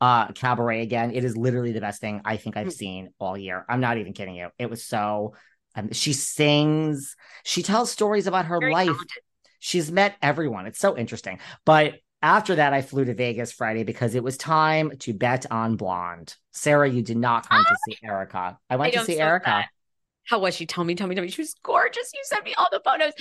uh 0.00 0.28
cabaret 0.32 0.82
again, 0.82 1.12
it 1.12 1.24
is 1.24 1.36
literally 1.36 1.72
the 1.72 1.80
best 1.80 2.00
thing 2.00 2.22
I 2.24 2.36
think 2.36 2.56
I've 2.56 2.72
seen 2.72 3.10
all 3.18 3.36
year. 3.36 3.64
I'm 3.68 3.80
not 3.80 3.98
even 3.98 4.12
kidding 4.12 4.34
you. 4.34 4.48
It 4.58 4.70
was 4.70 4.84
so 4.84 5.34
um, 5.74 5.92
she 5.92 6.12
sings, 6.12 7.16
she 7.44 7.62
tells 7.62 7.90
stories 7.90 8.26
about 8.26 8.46
her 8.46 8.60
Very 8.60 8.72
life. 8.72 8.86
talented. 8.86 9.22
She's 9.58 9.92
met 9.92 10.16
everyone. 10.20 10.66
It's 10.66 10.78
so 10.80 10.96
interesting. 10.96 11.38
But 11.64 11.94
after 12.20 12.56
that, 12.56 12.72
I 12.72 12.82
flew 12.82 13.04
to 13.04 13.14
Vegas 13.14 13.52
Friday 13.52 13.84
because 13.84 14.14
it 14.14 14.22
was 14.22 14.36
time 14.36 14.96
to 15.00 15.12
bet 15.12 15.50
on 15.50 15.76
Blonde. 15.76 16.34
Sarah, 16.52 16.88
you 16.88 17.02
did 17.02 17.16
not 17.16 17.48
come 17.48 17.64
to 17.64 17.76
see 17.84 17.98
Erika. 18.04 18.58
I 18.68 18.76
went 18.76 18.94
I 18.94 18.98
to 18.98 19.04
see 19.04 19.18
Erika. 19.18 19.46
sad. 19.46 19.64
How 20.24 20.38
was 20.38 20.54
she? 20.54 20.66
Tell 20.66 20.84
me, 20.84 20.94
tell 20.94 21.06
me, 21.08 21.14
tell 21.14 21.24
me. 21.24 21.30
She 21.30 21.42
was 21.42 21.54
gorgeous. 21.62 22.10
You 22.14 22.20
sent 22.24 22.44
me 22.44 22.54
all 22.54 22.68
the 22.70 22.80
photos. 22.84 23.12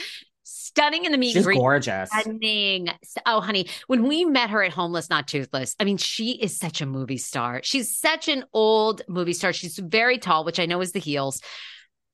Stunning 0.43 1.05
in 1.05 1.11
the 1.11 1.17
meet 1.17 1.29
and 1.35 1.39
She's 1.39 1.45
greet. 1.45 1.57
gorgeous. 1.57 2.09
Stunning. 2.09 2.89
Oh, 3.25 3.41
honey, 3.41 3.67
when 3.87 4.07
we 4.07 4.25
met 4.25 4.49
her 4.49 4.63
at 4.63 4.71
Homeless 4.73 5.09
Not 5.09 5.27
Toothless, 5.27 5.75
I 5.79 5.83
mean, 5.83 5.97
she 5.97 6.31
is 6.31 6.57
such 6.57 6.81
a 6.81 6.85
movie 6.85 7.17
star. 7.17 7.61
She's 7.63 7.95
such 7.97 8.27
an 8.27 8.45
old 8.53 9.01
movie 9.07 9.33
star. 9.33 9.53
She's 9.53 9.77
very 9.77 10.17
tall, 10.17 10.43
which 10.43 10.59
I 10.59 10.65
know 10.65 10.81
is 10.81 10.91
the 10.93 10.99
heels, 10.99 11.41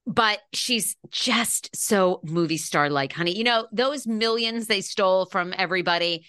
but 0.06 0.40
she's 0.54 0.96
just 1.10 1.76
so 1.76 2.20
movie 2.24 2.58
star 2.58 2.90
like, 2.90 3.14
honey. 3.14 3.36
You 3.36 3.44
know, 3.44 3.68
those 3.72 4.06
millions 4.06 4.68
they 4.68 4.82
stole 4.82 5.26
from 5.26 5.54
everybody, 5.58 6.26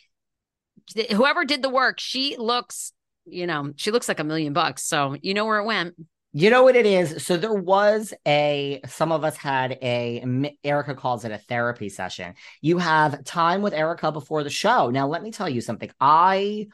whoever 1.11 1.45
did 1.45 1.63
the 1.63 1.69
work, 1.69 2.01
she 2.01 2.37
looks, 2.39 2.93
you 3.27 3.47
know, 3.47 3.73
she 3.77 3.91
looks 3.91 4.09
like 4.09 4.21
a 4.21 4.25
million 4.25 4.53
bucks. 4.53 4.85
So 4.85 5.17
you 5.21 5.35
know 5.35 5.45
where 5.47 5.59
it 5.59 5.67
went. 5.67 5.95
You 6.39 6.51
know 6.51 6.63
what 6.63 6.77
it 6.77 6.87
is? 6.87 7.27
So 7.27 7.37
there 7.37 7.53
was 7.53 8.15
a, 8.25 8.81
some 8.87 9.11
of 9.11 9.25
us 9.25 9.37
had 9.37 9.73
a, 9.83 10.55
Erika 10.63 10.95
calls 10.95 11.25
it 11.25 11.33
a 11.33 11.39
therapy 11.39 11.89
session. 11.89 12.35
You 12.61 12.79
have 12.79 13.25
time 13.25 13.61
with 13.61 13.75
Erika 13.75 14.13
before 14.13 14.45
the 14.45 14.49
show. 14.49 14.89
Now, 14.89 15.09
let 15.09 15.21
me 15.21 15.33
tell 15.33 15.49
you 15.49 15.61
something. 15.61 15.91
I, 16.01 16.69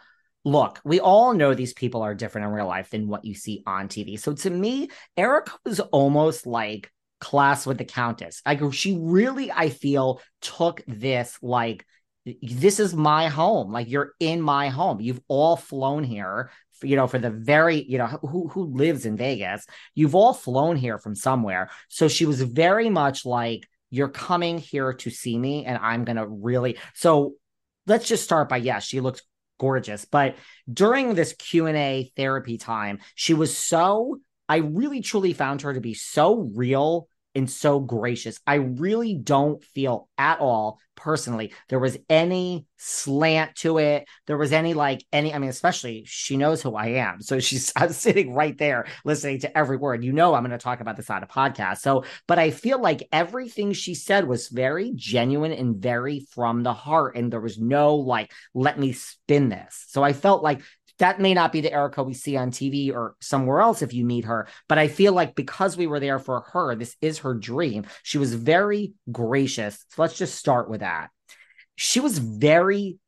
look, 0.45 0.83
we 0.85 1.01
all 1.01 1.33
know 1.33 1.55
these 1.55 1.73
people 1.73 2.03
are 2.03 2.15
different 2.15 2.47
in 2.47 2.53
real 2.53 2.67
life 2.67 2.91
than 2.91 3.09
what 3.09 3.25
you 3.25 3.35
see 3.35 3.63
on 3.67 3.89
TV. 3.89 4.21
So 4.21 4.35
to 4.35 4.51
me, 4.51 4.91
Erika 5.17 5.53
was 5.65 5.81
almost 5.81 6.47
like 6.47 6.93
class 7.19 7.65
with 7.65 7.79
the 7.79 7.87
Countess. 7.87 8.43
Like 8.45 8.61
she 8.75 8.99
really, 9.01 9.51
I 9.51 9.71
feel, 9.71 10.21
took 10.43 10.83
this 10.87 11.39
like, 11.41 11.87
this 12.43 12.81
is 12.81 12.95
my 12.95 13.29
home. 13.29 13.73
Like 13.73 13.89
you're 13.89 14.13
in 14.21 14.43
my 14.43 14.69
home. 14.69 15.01
You've 15.01 15.23
all 15.27 15.57
flown 15.57 16.05
here, 16.05 16.51
you 16.83 16.97
know, 16.97 17.07
for 17.07 17.19
the 17.19 17.31
very, 17.31 17.83
you 17.83 17.99
know, 17.99 18.07
who 18.07 18.49
who 18.49 18.65
lives 18.65 19.07
in 19.07 19.17
Vegas. 19.17 19.67
You've 19.95 20.15
all 20.15 20.35
flown 20.35 20.77
here 20.77 20.99
from 20.99 21.15
somewhere. 21.15 21.71
So 21.89 22.09
she 22.09 22.27
was 22.27 22.43
very 22.43 22.91
much 22.91 23.25
like, 23.25 23.67
you're 23.91 24.09
coming 24.09 24.59
here 24.59 24.93
to 24.93 25.11
see 25.11 25.39
me, 25.39 25.65
and 25.65 25.79
I'm 25.79 26.05
gonna 26.05 26.27
really. 26.27 26.79
So 26.95 27.35
let's 27.87 28.09
just 28.09 28.25
start 28.25 28.49
by 28.49 28.57
yes, 28.57 28.85
she 28.85 29.01
looked 29.01 29.23
gorgeous, 29.61 30.05
but 30.05 30.37
during 30.73 31.15
this 31.15 31.33
Q 31.35 31.67
and 31.67 31.77
A 31.77 32.13
therapy 32.17 32.59
time, 32.59 32.99
she 33.15 33.35
was 33.35 33.57
so. 33.57 34.19
I 34.47 34.57
really 34.57 35.01
truly 35.01 35.33
found 35.33 35.63
her 35.63 35.73
to 35.73 35.81
be 35.81 35.95
so 35.95 36.51
real 36.55 37.09
and 37.35 37.51
so 37.51 37.81
gracious. 37.81 38.41
I 38.47 38.55
really 38.55 39.15
don't 39.15 39.63
feel 39.65 40.09
at 40.19 40.41
all 40.41 40.79
personally 40.97 41.53
there 41.69 41.79
was 41.79 41.97
any 42.09 42.67
slant 42.77 43.55
to 43.57 43.79
it. 43.79 44.07
There 44.27 44.37
was 44.37 44.53
any 44.53 44.75
like 44.75 45.05
any 45.13 45.35
I 45.35 45.39
mean 45.39 45.51
especially 45.51 46.05
she 46.07 46.37
knows 46.37 46.63
who 46.63 46.75
I 46.75 46.87
am. 46.87 47.21
So 47.21 47.41
she's 47.41 47.73
I'm 47.77 47.93
sitting 47.93 48.35
right 48.35 48.57
there 48.57 48.87
listening 49.05 49.41
to 49.41 49.59
every 49.59 49.77
word. 49.77 50.05
You 50.05 50.13
know 50.13 50.35
I'm 50.35 50.43
going 50.43 50.51
to 50.53 50.59
talk 50.59 50.81
about 50.81 50.97
this 50.97 51.11
on 51.11 51.23
a 51.23 51.27
podcast. 51.27 51.79
So 51.79 52.05
but 52.27 52.39
I 52.39 52.51
feel 52.51 52.81
like 52.81 53.09
everything 53.13 53.73
she 53.73 53.95
said 53.95 54.27
was 54.27 54.49
very 54.49 54.93
genuine 54.95 55.53
and 55.53 55.77
very 55.77 56.21
from 56.31 56.63
the 56.63 56.75
heart 56.75 57.17
and 57.17 57.33
there 57.33 57.41
was 57.41 57.59
no 57.59 57.97
like 57.97 58.31
let 58.55 58.79
me 58.79 58.93
spin 58.93 59.49
this. 59.49 59.85
So 59.89 60.03
I 60.03 60.13
felt 60.13 60.43
like 60.43 60.63
that 60.99 61.21
may 61.21 61.35
not 61.35 61.53
be 61.53 61.61
the 61.61 61.73
Erika 61.73 62.03
we 62.03 62.15
see 62.15 62.37
on 62.37 62.51
TV 62.51 62.93
or 62.93 63.17
somewhere 63.21 63.61
else 63.61 63.83
if 63.83 63.93
you 63.93 64.05
meet 64.05 64.25
her, 64.27 64.47
but 64.69 64.79
I 64.79 64.89
feel 64.89 65.13
like 65.13 65.35
because 65.35 65.77
we 65.77 65.87
were 65.87 66.01
there 66.01 66.19
for 66.19 66.41
her, 66.53 66.75
this 66.75 66.97
is 67.01 67.19
her 67.19 67.35
dream. 67.35 67.87
She 68.03 68.19
was 68.19 68.35
very 68.35 68.93
gracious. 69.11 69.85
So 69.91 70.03
let's 70.03 70.17
just 70.17 70.37
start 70.37 70.71
with 70.71 70.81
that. 70.81 71.11
She 71.77 72.01
was 72.01 72.19
very 72.19 72.99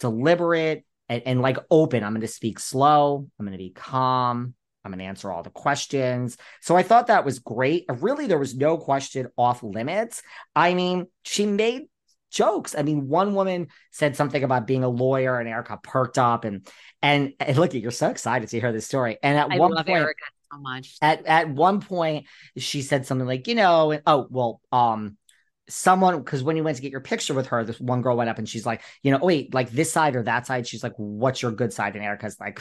deliberate 0.00 0.84
and, 1.08 1.22
and 1.24 1.40
like 1.40 1.58
open. 1.70 2.04
I'm 2.04 2.12
going 2.12 2.20
to 2.20 2.28
speak 2.28 2.58
slow. 2.58 3.28
I'm 3.38 3.46
going 3.46 3.56
to 3.56 3.62
be 3.62 3.70
calm. 3.70 4.54
I'm 4.84 4.90
going 4.90 4.98
to 4.98 5.04
answer 5.04 5.30
all 5.30 5.42
the 5.42 5.50
questions. 5.50 6.36
So 6.60 6.76
I 6.76 6.82
thought 6.82 7.06
that 7.06 7.24
was 7.24 7.38
great. 7.38 7.84
Really, 7.88 8.26
there 8.26 8.38
was 8.38 8.56
no 8.56 8.76
question 8.76 9.28
off 9.36 9.62
limits. 9.62 10.22
I 10.56 10.74
mean, 10.74 11.06
she 11.22 11.46
made 11.46 11.84
jokes. 12.32 12.74
I 12.76 12.82
mean, 12.82 13.08
one 13.08 13.34
woman 13.34 13.68
said 13.90 14.16
something 14.16 14.42
about 14.42 14.66
being 14.66 14.82
a 14.82 14.88
lawyer, 14.88 15.38
and 15.38 15.48
Erika 15.48 15.78
perked 15.82 16.18
up, 16.18 16.44
and 16.44 16.66
and, 17.00 17.34
and 17.38 17.56
look, 17.56 17.74
you're 17.74 17.90
so 17.90 18.08
excited 18.08 18.48
to 18.48 18.60
hear 18.60 18.72
this 18.72 18.86
story. 18.86 19.18
And 19.22 19.38
at 19.38 19.50
I 19.50 19.58
one 19.58 19.74
point, 19.74 19.88
Erika 19.88 20.24
so 20.52 20.58
much. 20.58 20.96
at 21.00 21.26
at 21.26 21.48
one 21.48 21.80
point, 21.80 22.26
she 22.56 22.82
said 22.82 23.06
something 23.06 23.26
like, 23.26 23.46
you 23.46 23.54
know, 23.54 24.00
oh 24.06 24.26
well, 24.30 24.60
um, 24.72 25.16
someone 25.68 26.18
because 26.18 26.42
when 26.42 26.56
you 26.56 26.64
went 26.64 26.76
to 26.76 26.82
get 26.82 26.90
your 26.90 27.00
picture 27.00 27.34
with 27.34 27.48
her, 27.48 27.64
this 27.64 27.80
one 27.80 28.02
girl 28.02 28.16
went 28.16 28.30
up 28.30 28.38
and 28.38 28.48
she's 28.48 28.66
like, 28.66 28.82
you 29.02 29.12
know, 29.12 29.18
oh, 29.22 29.26
wait, 29.26 29.54
like 29.54 29.70
this 29.70 29.92
side 29.92 30.16
or 30.16 30.22
that 30.24 30.46
side. 30.46 30.66
She's 30.66 30.82
like, 30.82 30.94
what's 30.96 31.42
your 31.42 31.52
good 31.52 31.72
side? 31.72 31.94
And 31.94 32.04
Erika's 32.04 32.40
like 32.40 32.60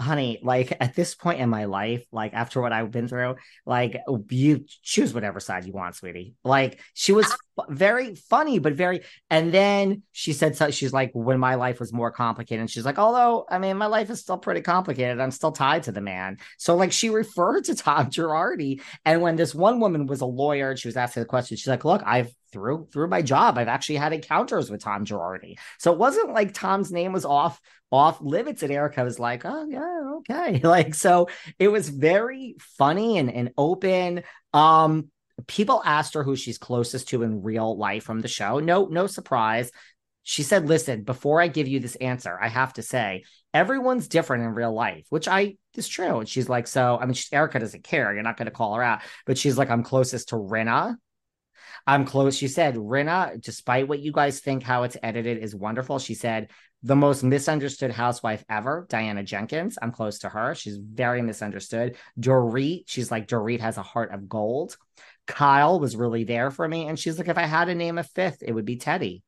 honey, 0.00 0.38
like 0.42 0.76
at 0.80 0.94
this 0.94 1.14
point 1.14 1.40
in 1.40 1.48
my 1.48 1.66
life, 1.66 2.04
like 2.10 2.32
after 2.32 2.60
what 2.60 2.72
I've 2.72 2.90
been 2.90 3.06
through, 3.06 3.36
like 3.66 3.98
you 4.30 4.64
choose 4.82 5.12
whatever 5.12 5.40
side 5.40 5.66
you 5.66 5.72
want, 5.72 5.94
sweetie. 5.94 6.34
Like 6.42 6.80
she 6.94 7.12
was 7.12 7.30
very 7.68 8.14
funny, 8.14 8.58
but 8.58 8.74
very. 8.74 9.02
And 9.28 9.52
then 9.52 10.02
she 10.12 10.32
said, 10.32 10.56
so, 10.56 10.70
she's 10.70 10.92
like, 10.92 11.10
when 11.14 11.38
my 11.38 11.56
life 11.56 11.80
was 11.80 11.92
more 11.92 12.10
complicated, 12.10 12.60
and 12.60 12.70
she's 12.70 12.84
like, 12.84 12.98
although 12.98 13.46
I 13.48 13.58
mean, 13.58 13.76
my 13.76 13.86
life 13.86 14.10
is 14.10 14.20
still 14.20 14.38
pretty 14.38 14.60
complicated. 14.60 15.20
I'm 15.20 15.30
still 15.30 15.52
tied 15.52 15.84
to 15.84 15.92
the 15.92 16.00
man. 16.00 16.38
So 16.58 16.76
like 16.76 16.92
she 16.92 17.10
referred 17.10 17.64
to 17.64 17.74
Tom 17.74 18.06
Girardi, 18.10 18.82
and 19.04 19.22
when 19.22 19.36
this 19.36 19.54
one 19.54 19.80
woman 19.80 20.06
was 20.06 20.20
a 20.20 20.26
lawyer, 20.26 20.70
and 20.70 20.78
she 20.78 20.88
was 20.88 20.96
asking 20.96 21.22
the 21.22 21.28
question. 21.28 21.56
She's 21.56 21.68
like, 21.68 21.84
look, 21.84 22.02
I've 22.04 22.32
through 22.52 22.88
through 22.92 23.06
my 23.06 23.22
job 23.22 23.56
i've 23.58 23.68
actually 23.68 23.94
had 23.94 24.12
encounters 24.12 24.70
with 24.70 24.82
tom 24.82 25.04
girardi 25.04 25.56
so 25.78 25.92
it 25.92 25.98
wasn't 25.98 26.32
like 26.32 26.52
tom's 26.52 26.90
name 26.90 27.12
was 27.12 27.24
off 27.24 27.60
off 27.92 28.20
limits 28.20 28.62
and 28.62 28.72
Erika 28.72 29.02
was 29.02 29.18
like 29.18 29.44
oh 29.44 29.66
yeah 29.68 30.14
okay 30.16 30.60
like 30.64 30.94
so 30.94 31.28
it 31.58 31.68
was 31.68 31.88
very 31.88 32.56
funny 32.78 33.18
and, 33.18 33.32
and 33.32 33.50
open 33.58 34.22
um 34.52 35.10
people 35.46 35.82
asked 35.84 36.14
her 36.14 36.22
who 36.22 36.36
she's 36.36 36.58
closest 36.58 37.08
to 37.08 37.22
in 37.22 37.42
real 37.42 37.76
life 37.76 38.04
from 38.04 38.20
the 38.20 38.28
show 38.28 38.58
no 38.58 38.86
no 38.86 39.06
surprise 39.06 39.70
she 40.22 40.42
said 40.42 40.68
listen 40.68 41.02
before 41.02 41.40
i 41.40 41.48
give 41.48 41.68
you 41.68 41.80
this 41.80 41.96
answer 41.96 42.38
i 42.40 42.48
have 42.48 42.72
to 42.72 42.82
say 42.82 43.22
everyone's 43.54 44.08
different 44.08 44.44
in 44.44 44.50
real 44.50 44.72
life 44.72 45.06
which 45.10 45.28
i 45.28 45.56
is 45.74 45.88
true 45.88 46.18
and 46.18 46.28
she's 46.28 46.48
like 46.48 46.66
so 46.66 46.98
i 47.00 47.04
mean 47.04 47.14
she, 47.14 47.26
erika 47.32 47.58
doesn't 47.58 47.84
care 47.84 48.12
you're 48.12 48.22
not 48.22 48.36
going 48.36 48.46
to 48.46 48.52
call 48.52 48.74
her 48.74 48.82
out 48.82 49.00
but 49.26 49.38
she's 49.38 49.58
like 49.58 49.70
i'm 49.70 49.82
closest 49.82 50.30
to 50.30 50.36
rinna 50.36 50.96
I'm 51.86 52.04
close. 52.04 52.36
She 52.36 52.48
said, 52.48 52.74
Rinna, 52.74 53.40
despite 53.40 53.88
what 53.88 54.00
you 54.00 54.12
guys 54.12 54.40
think, 54.40 54.62
how 54.62 54.82
it's 54.82 54.98
edited 55.02 55.38
is 55.38 55.54
wonderful. 55.54 55.98
She 55.98 56.14
said, 56.14 56.48
the 56.82 56.96
most 56.96 57.22
misunderstood 57.22 57.90
housewife 57.90 58.42
ever, 58.48 58.86
Diana 58.88 59.22
Jenkins. 59.22 59.78
I'm 59.80 59.92
close 59.92 60.20
to 60.20 60.30
her. 60.30 60.54
She's 60.54 60.78
very 60.78 61.20
misunderstood. 61.20 61.96
Dorit, 62.18 62.84
she's 62.86 63.10
like, 63.10 63.28
Dorit 63.28 63.60
has 63.60 63.76
a 63.76 63.82
heart 63.82 64.12
of 64.12 64.28
gold. 64.28 64.78
Kyle 65.30 65.80
was 65.80 65.96
really 65.96 66.24
there 66.24 66.50
for 66.50 66.66
me. 66.66 66.86
And 66.86 66.98
she's 66.98 67.18
like, 67.18 67.28
if 67.28 67.38
I 67.38 67.46
had 67.46 67.66
to 67.66 67.74
name 67.74 67.98
a 67.98 68.02
fifth, 68.02 68.42
it 68.42 68.52
would 68.52 68.64
be 68.64 68.76
Teddi. 68.76 69.22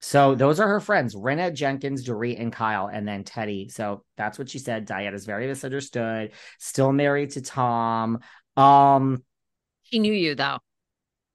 So 0.00 0.34
those 0.34 0.60
are 0.60 0.68
her 0.68 0.80
friends, 0.80 1.14
Rinna, 1.14 1.52
Jenkins, 1.52 2.06
Dorit, 2.06 2.40
and 2.40 2.52
Kyle, 2.52 2.86
and 2.86 3.06
then 3.06 3.22
Teddi. 3.24 3.70
So 3.70 4.04
that's 4.16 4.38
what 4.38 4.48
she 4.48 4.58
said. 4.58 4.86
Diana's 4.86 5.26
very 5.26 5.46
misunderstood, 5.46 6.32
still 6.58 6.92
married 6.92 7.30
to 7.32 7.42
Tom. 7.42 8.20
Um, 8.56 9.22
She 9.82 9.98
knew 9.98 10.12
you 10.12 10.34
though. 10.34 10.58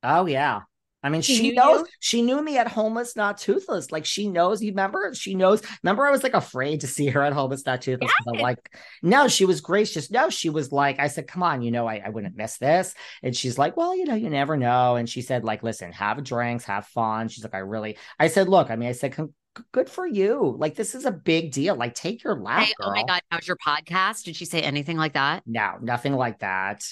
Oh 0.01 0.25
yeah. 0.25 0.61
I 1.05 1.09
mean, 1.09 1.21
She 1.21 1.35
she, 1.35 1.51
knows. 1.51 1.81
you? 1.81 1.87
She 1.99 2.21
knew 2.23 2.41
me 2.41 2.57
at 2.57 2.67
Homeless 2.67 3.15
Not 3.15 3.37
Toothless. 3.37 3.91
Like 3.91 4.05
she 4.05 4.27
knows. 4.27 4.63
You 4.63 4.71
remember? 4.71 5.13
She 5.13 5.35
knows. 5.35 5.61
Remember, 5.83 6.05
I 6.05 6.09
was 6.09 6.23
like 6.23 6.33
afraid 6.33 6.81
to 6.81 6.87
see 6.87 7.07
her 7.09 7.21
at 7.21 7.31
Homeless 7.31 7.63
Not 7.65 7.83
Toothless. 7.83 8.11
I'm 8.27 8.39
like, 8.39 8.57
no, 9.03 9.27
she 9.27 9.45
was 9.45 9.61
gracious. 9.61 10.09
No, 10.09 10.29
she 10.29 10.49
was 10.49 10.71
like, 10.71 10.99
I 10.99 11.07
said, 11.07 11.27
come 11.27 11.43
on, 11.43 11.61
you 11.61 11.69
know, 11.69 11.87
I, 11.87 12.01
I 12.03 12.09
wouldn't 12.09 12.35
miss 12.35 12.57
this. 12.57 12.95
And 13.21 13.35
she's 13.35 13.57
like, 13.57 13.77
well, 13.77 13.95
you 13.95 14.05
know, 14.05 14.15
you 14.15 14.31
never 14.31 14.57
know. 14.57 14.95
And 14.95 15.07
she 15.07 15.21
said, 15.21 15.43
like, 15.43 15.61
listen, 15.61 15.91
have 15.91 16.23
drinks, 16.23 16.65
have 16.65 16.87
fun. 16.87 17.27
She's 17.27 17.43
like, 17.43 17.53
I 17.53 17.59
really. 17.59 17.97
I 18.19 18.27
said, 18.27 18.49
look, 18.49 18.71
I 18.71 18.75
mean, 18.75 18.89
I 18.89 18.93
said, 18.93 19.13
"Con- 19.13 19.33
good 19.71 19.89
for 19.89 20.05
you. 20.07 20.55
Like, 20.57 20.75
this 20.75 20.95
is 20.95 21.05
a 21.05 21.11
big 21.11 21.51
deal. 21.51 21.75
Like, 21.75 21.93
take 21.93 22.23
your 22.23 22.35
lap, 22.35 22.63
Hey, 22.65 22.73
oh 22.81 22.89
my. 22.91 23.03
God, 23.07 23.21
how's 23.29 23.47
your 23.47 23.57
podcast? 23.57 24.23
Did 24.23 24.35
she 24.35 24.45
say 24.45 24.61
anything 24.61 24.97
like 24.97 25.13
that? 25.13 25.43
No, 25.45 25.75
nothing 25.81 26.13
like 26.13 26.39
that. 26.39 26.83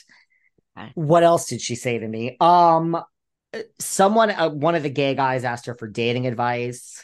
Okay. 0.78 0.92
What 0.96 1.24
else 1.24 1.48
did 1.48 1.62
she 1.62 1.76
say 1.76 2.00
to 2.00 2.08
me? 2.08 2.38
Um, 2.40 3.00
someone, 3.80 4.32
uh, 4.32 4.50
one 4.50 4.76
of 4.76 4.84
the 4.84 4.90
gay 4.90 5.16
guys 5.16 5.44
asked 5.44 5.66
her 5.68 5.76
for 5.76 5.88
dating 5.88 6.28
advice. 6.28 7.04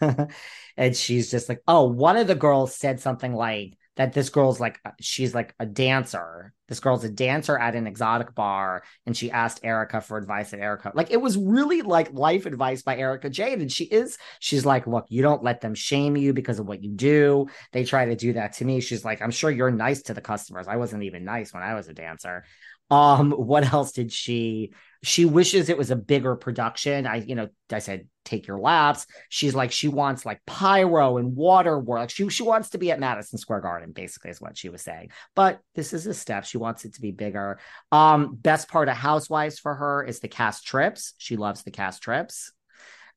and 0.76 0.96
she's 0.96 1.30
just 1.30 1.48
like, 1.48 1.62
oh, 1.66 1.84
one 1.84 2.16
of 2.16 2.26
the 2.26 2.34
girls 2.34 2.74
said 2.74 3.00
something 3.00 3.34
like 3.34 3.76
that 3.96 4.12
this 4.12 4.28
girl's 4.28 4.60
like, 4.60 4.78
uh, 4.84 4.90
she's 5.00 5.34
like 5.34 5.54
a 5.58 5.64
dancer. 5.64 6.52
This 6.68 6.80
girl's 6.80 7.04
a 7.04 7.08
dancer 7.08 7.58
at 7.58 7.74
an 7.74 7.86
exotic 7.86 8.34
bar. 8.34 8.82
And 9.06 9.16
she 9.16 9.30
asked 9.30 9.60
Erika 9.62 10.02
for 10.02 10.18
advice 10.18 10.52
and 10.52 10.60
Erika, 10.60 10.92
like, 10.94 11.10
it 11.10 11.20
was 11.20 11.38
really 11.38 11.80
like 11.80 12.12
life 12.12 12.44
advice 12.44 12.82
by 12.82 12.98
Erika 12.98 13.30
Jayne. 13.30 13.62
And 13.62 13.72
she 13.72 13.84
is, 13.84 14.18
she's 14.38 14.66
like, 14.66 14.86
look, 14.86 15.06
you 15.08 15.22
don't 15.22 15.42
let 15.42 15.62
them 15.62 15.74
shame 15.74 16.16
you 16.16 16.34
because 16.34 16.58
of 16.58 16.66
what 16.66 16.82
you 16.82 16.90
do. 16.90 17.46
They 17.72 17.84
try 17.84 18.04
to 18.06 18.16
do 18.16 18.34
that 18.34 18.54
to 18.54 18.64
me. 18.64 18.80
She's 18.80 19.04
like, 19.04 19.22
I'm 19.22 19.30
sure 19.30 19.50
you're 19.50 19.70
nice 19.70 20.02
to 20.02 20.14
the 20.14 20.20
customers. 20.20 20.68
I 20.68 20.76
wasn't 20.76 21.04
even 21.04 21.24
nice 21.24 21.54
when 21.54 21.62
I 21.62 21.74
was 21.74 21.88
a 21.88 21.94
dancer. 21.94 22.44
Um, 22.90 23.32
what 23.32 23.72
else 23.72 23.92
did 23.92 24.12
she? 24.12 24.72
She 25.02 25.24
wishes 25.24 25.68
it 25.68 25.78
was 25.78 25.90
a 25.90 25.96
bigger 25.96 26.34
production. 26.36 27.06
I, 27.06 27.16
you 27.16 27.34
know, 27.34 27.48
I 27.70 27.78
said 27.80 28.08
take 28.24 28.46
your 28.46 28.58
laps. 28.58 29.06
She's 29.28 29.54
like 29.54 29.70
she 29.70 29.88
wants 29.88 30.26
like 30.26 30.40
pyro 30.46 31.16
and 31.18 31.36
water 31.36 31.78
work. 31.78 32.10
She 32.10 32.28
she 32.28 32.42
wants 32.42 32.70
to 32.70 32.78
be 32.78 32.90
at 32.90 32.98
Madison 32.98 33.38
Square 33.38 33.60
Garden, 33.60 33.92
basically 33.92 34.30
is 34.30 34.40
what 34.40 34.56
she 34.56 34.68
was 34.68 34.82
saying. 34.82 35.10
But 35.34 35.60
this 35.74 35.92
is 35.92 36.06
a 36.06 36.14
step. 36.14 36.44
She 36.44 36.58
wants 36.58 36.84
it 36.84 36.94
to 36.94 37.00
be 37.00 37.12
bigger. 37.12 37.58
Um, 37.92 38.34
best 38.34 38.68
part 38.68 38.88
of 38.88 38.96
Housewives 38.96 39.58
for 39.58 39.74
her 39.74 40.02
is 40.04 40.20
the 40.20 40.28
cast 40.28 40.66
trips. 40.66 41.14
She 41.18 41.36
loves 41.36 41.62
the 41.62 41.70
cast 41.70 42.02
trips. 42.02 42.52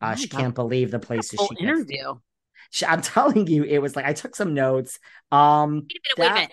Uh, 0.02 0.12
Oh 0.12 0.16
she 0.16 0.28
God. 0.30 0.40
can't 0.40 0.56
believe 0.56 0.92
the 0.92 1.00
places 1.00 1.40
she 1.40 1.56
gets. 1.56 1.62
interview. 1.62 2.16
She, 2.72 2.86
I'm 2.86 3.02
telling 3.04 3.48
you, 3.48 3.64
it 3.64 3.80
was 3.80 3.96
like 3.96 4.06
I 4.06 4.14
took 4.14 4.36
some 4.36 4.54
notes. 4.54 5.00
Um, 5.32 5.88
Wait 5.90 5.98
a 5.98 6.02
minute, 6.04 6.18
wait 6.18 6.32
a 6.32 6.34
minute. 6.34 6.52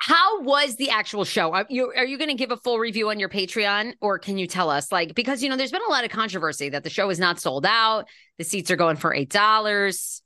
How 0.00 0.40
was 0.42 0.76
the 0.76 0.90
actual 0.90 1.24
show? 1.24 1.52
Are 1.52 1.66
you 1.68 1.92
are 1.94 2.06
you 2.06 2.16
going 2.16 2.30
to 2.30 2.34
give 2.36 2.50
a 2.50 2.56
full 2.56 2.78
review 2.78 3.10
on 3.10 3.20
your 3.20 3.28
Patreon, 3.28 3.94
or 4.00 4.18
can 4.18 4.38
you 4.38 4.46
tell 4.46 4.70
us? 4.70 4.90
Like, 4.90 5.14
because 5.14 5.42
you 5.42 5.50
know, 5.50 5.56
there's 5.56 5.72
been 5.72 5.82
a 5.86 5.90
lot 5.90 6.04
of 6.04 6.10
controversy 6.10 6.70
that 6.70 6.84
the 6.84 6.90
show 6.90 7.10
is 7.10 7.18
not 7.18 7.38
sold 7.38 7.66
out. 7.66 8.06
The 8.38 8.44
seats 8.44 8.70
are 8.70 8.76
going 8.76 8.96
for 8.96 9.14
eight 9.14 9.30
dollars. 9.30 10.22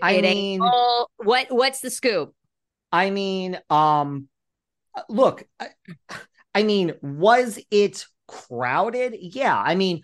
I 0.00 0.20
mean- 0.20 0.60
full. 0.60 1.10
what 1.18 1.48
what's 1.50 1.80
the 1.80 1.90
scoop? 1.90 2.34
I 2.90 3.10
mean, 3.10 3.58
um, 3.70 4.28
look, 5.08 5.44
I, 5.58 5.68
I 6.54 6.62
mean, 6.62 6.94
was 7.02 7.58
it 7.70 8.04
crowded? 8.28 9.16
Yeah. 9.18 9.58
I 9.58 9.74
mean, 9.74 10.02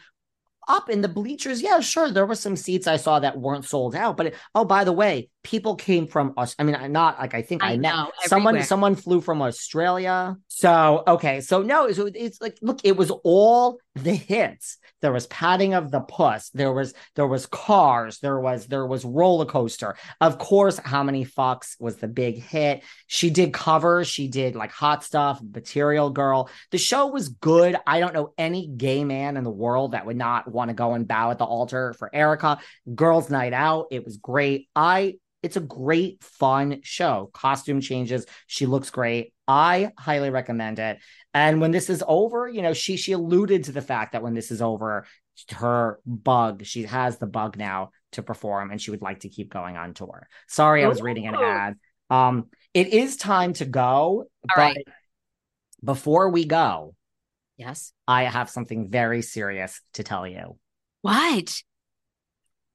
up 0.66 0.90
in 0.90 1.00
the 1.00 1.08
bleachers, 1.08 1.62
yeah, 1.62 1.80
sure. 1.80 2.10
There 2.10 2.26
were 2.26 2.34
some 2.34 2.56
seats 2.56 2.86
I 2.86 2.96
saw 2.96 3.20
that 3.20 3.38
weren't 3.38 3.64
sold 3.64 3.94
out, 3.94 4.16
but 4.16 4.26
it, 4.26 4.34
oh, 4.54 4.64
by 4.64 4.84
the 4.84 4.92
way, 4.92 5.28
people 5.42 5.76
came 5.76 6.06
from 6.06 6.34
us. 6.36 6.54
I 6.58 6.64
mean, 6.64 6.74
I'm 6.74 6.92
not 6.92 7.18
like 7.18 7.34
I 7.34 7.42
think 7.42 7.62
I, 7.62 7.72
I 7.72 7.76
met 7.76 7.94
know, 7.94 8.10
someone. 8.26 8.54
everywhere. 8.54 8.66
Someone 8.66 8.94
flew 8.94 9.20
from 9.20 9.40
Australia. 9.42 10.36
So 10.48 11.04
okay, 11.06 11.40
so 11.40 11.62
no, 11.62 11.90
so 11.92 12.10
it's 12.12 12.40
like 12.40 12.58
look, 12.60 12.80
it 12.84 12.96
was 12.96 13.10
all 13.24 13.78
the 13.94 14.14
hits. 14.14 14.78
There 15.00 15.12
was 15.12 15.26
patting 15.28 15.74
of 15.74 15.90
the 15.90 16.00
puss. 16.00 16.50
There 16.50 16.72
was 16.72 16.92
there 17.14 17.26
was 17.26 17.46
cars. 17.46 18.18
There 18.18 18.40
was 18.40 18.66
there 18.66 18.86
was 18.86 19.04
roller 19.04 19.44
coaster. 19.44 19.96
Of 20.20 20.38
course, 20.38 20.78
how 20.78 21.02
many 21.02 21.24
fucks 21.24 21.76
was 21.78 21.96
the 21.96 22.08
big 22.08 22.42
hit? 22.42 22.82
She 23.06 23.30
did 23.30 23.52
covers. 23.52 24.08
She 24.08 24.28
did 24.28 24.56
like 24.56 24.72
hot 24.72 25.04
stuff, 25.04 25.40
Material 25.40 26.10
Girl. 26.10 26.50
The 26.72 26.78
show 26.78 27.06
was 27.06 27.28
good. 27.28 27.76
I 27.86 28.00
don't 28.00 28.14
know 28.14 28.34
any 28.36 28.66
gay 28.66 29.04
man 29.04 29.36
in 29.36 29.44
the 29.44 29.50
world 29.50 29.92
that 29.92 30.04
would 30.04 30.16
not 30.16 30.50
want 30.50 30.68
to 30.70 30.74
go 30.74 30.94
and 30.94 31.06
bow 31.06 31.30
at 31.30 31.38
the 31.38 31.44
altar 31.44 31.94
for 31.94 32.10
Erika. 32.12 32.58
Girls' 32.92 33.30
Night 33.30 33.52
Out. 33.52 33.86
It 33.90 34.04
was 34.04 34.16
great. 34.16 34.68
I. 34.74 35.14
It's 35.42 35.56
a 35.56 35.60
great, 35.60 36.22
fun 36.22 36.80
show. 36.82 37.30
Costume 37.32 37.80
changes. 37.80 38.26
She 38.46 38.66
looks 38.66 38.90
great. 38.90 39.32
I 39.46 39.92
highly 39.98 40.30
recommend 40.30 40.78
it. 40.78 40.98
And 41.32 41.60
when 41.60 41.70
this 41.70 41.88
is 41.88 42.02
over, 42.06 42.48
you 42.48 42.62
know, 42.62 42.72
she 42.72 42.96
she 42.96 43.12
alluded 43.12 43.64
to 43.64 43.72
the 43.72 43.82
fact 43.82 44.12
that 44.12 44.22
when 44.22 44.34
this 44.34 44.50
is 44.50 44.60
over, 44.60 45.06
her 45.52 46.00
bug, 46.04 46.64
she 46.64 46.82
has 46.84 47.18
the 47.18 47.26
bug 47.26 47.56
now 47.56 47.90
to 48.12 48.22
perform 48.22 48.70
and 48.70 48.80
she 48.80 48.90
would 48.90 49.02
like 49.02 49.20
to 49.20 49.28
keep 49.28 49.52
going 49.52 49.76
on 49.76 49.94
tour. 49.94 50.28
Sorry, 50.48 50.84
I 50.84 50.88
was 50.88 51.02
reading 51.02 51.26
an 51.28 51.36
ad. 51.36 51.76
Um, 52.10 52.46
it 52.74 52.88
is 52.88 53.16
time 53.16 53.52
to 53.54 53.64
go, 53.64 53.90
All 53.90 54.26
but 54.56 54.56
right. 54.56 54.88
before 55.84 56.30
we 56.30 56.44
go, 56.46 56.94
Yes. 57.56 57.92
I 58.06 58.22
have 58.22 58.48
something 58.48 58.88
very 58.88 59.20
serious 59.20 59.80
to 59.94 60.04
tell 60.04 60.26
you. 60.26 60.56
What? 61.02 61.62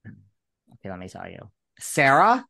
Okay, 0.05 0.89
let 0.89 0.99
me 0.99 1.07
tell 1.07 1.29
you. 1.29 1.49
Sarah, 1.79 2.45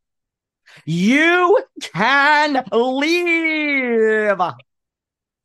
you 0.86 1.63
can 1.82 2.63
leave. 2.71 4.38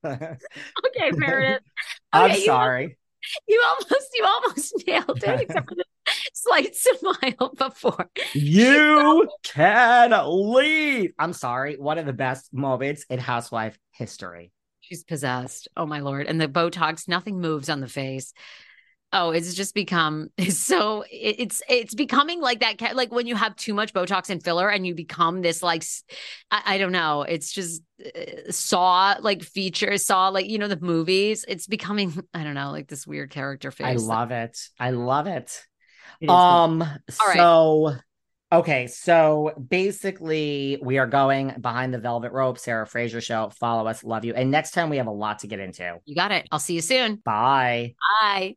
Okay, 0.05 1.11
Meredith. 1.13 1.63
I'm 2.13 2.31
Okay, 2.31 2.39
you- 2.41 2.45
sorry. 2.47 2.97
You 3.47 3.63
almost 3.67 4.09
you 4.15 4.25
almost 4.25 4.85
nailed 4.87 5.23
it, 5.25 5.41
except 5.43 5.69
for 5.69 5.75
the 5.75 5.85
slight 6.33 6.75
smile 6.75 7.53
before. 7.59 8.09
You 8.33 9.29
can 9.45 10.15
leave. 10.25 11.13
I'm 11.19 11.35
sorry. 11.35 11.77
One 11.77 11.99
of 11.99 12.07
the 12.07 12.15
best 12.15 12.55
moments 12.55 13.05
in 13.11 13.19
housewife 13.19 13.77
history. 13.91 14.51
She's 14.81 15.05
possessed. 15.05 15.69
Oh 15.77 15.85
my 15.85 16.01
lord! 16.01 16.27
And 16.27 16.41
the 16.41 16.49
Botox, 16.49 17.07
nothing 17.07 17.41
moves 17.41 17.69
on 17.69 17.81
the 17.81 17.89
face. 17.89 18.33
Oh, 19.13 19.31
it's 19.31 19.55
just 19.55 19.75
become 19.75 20.29
it's 20.37 20.59
so 20.59 21.03
it, 21.11 21.37
it's 21.39 21.63
it's 21.69 21.95
becoming 21.95 22.41
like 22.41 22.61
that. 22.61 22.95
Like 22.95 23.11
when 23.11 23.27
you 23.27 23.37
have 23.37 23.57
too 23.57 23.75
much 23.75 23.93
Botox 23.93 24.31
and 24.31 24.43
filler, 24.43 24.69
and 24.69 24.87
you 24.87 24.95
become 24.95 25.41
this 25.41 25.63
like 25.63 25.85
I 26.51 26.79
don't 26.79 26.93
know. 26.93 27.23
It's 27.23 27.53
just 27.53 27.83
uh, 28.05 28.51
Saw 28.51 29.17
like 29.21 29.43
features 29.43 30.05
Saw 30.05 30.29
like 30.29 30.49
you 30.49 30.59
know 30.59 30.69
the 30.69 30.81
movies. 30.81 31.45
It's 31.49 31.67
becoming 31.67 32.23
I 32.35 32.45
don't 32.45 32.55
know 32.55 32.71
like 32.71 32.89
this 32.89 33.07
weird 33.07 33.31
character 33.31 33.71
face. 33.71 33.87
I 33.87 33.95
love 33.95 34.31
it. 34.31 34.59
I 34.79 34.91
love 34.91 35.27
it. 35.27 35.65
It 36.21 36.29
Um, 36.29 36.81
right. 36.81 37.37
so 37.37 37.95
okay, 38.51 38.89
so 38.89 39.53
basically 39.69 40.79
we 40.83 40.99
are 40.99 41.07
going 41.07 41.55
behind 41.61 41.95
the 41.95 41.99
velvet 41.99 42.33
rope, 42.33 42.59
Sarah 42.59 42.87
Fraser 42.87 43.21
show. 43.21 43.51
Follow 43.61 43.87
us, 43.87 44.03
love 44.03 44.25
you. 44.25 44.35
And 44.35 44.51
next 44.51 44.73
time 44.73 44.91
we 44.91 44.97
have 44.97 45.07
a 45.07 45.13
lot 45.13 45.41
to 45.41 45.47
get 45.47 45.61
into. 45.61 45.99
you 46.05 46.15
got 46.15 46.33
it. 46.33 46.49
I'll 46.51 46.59
see 46.59 46.75
you 46.75 46.83
soon. 46.83 47.17
Bye. 47.25 47.95
Bye. 48.21 48.57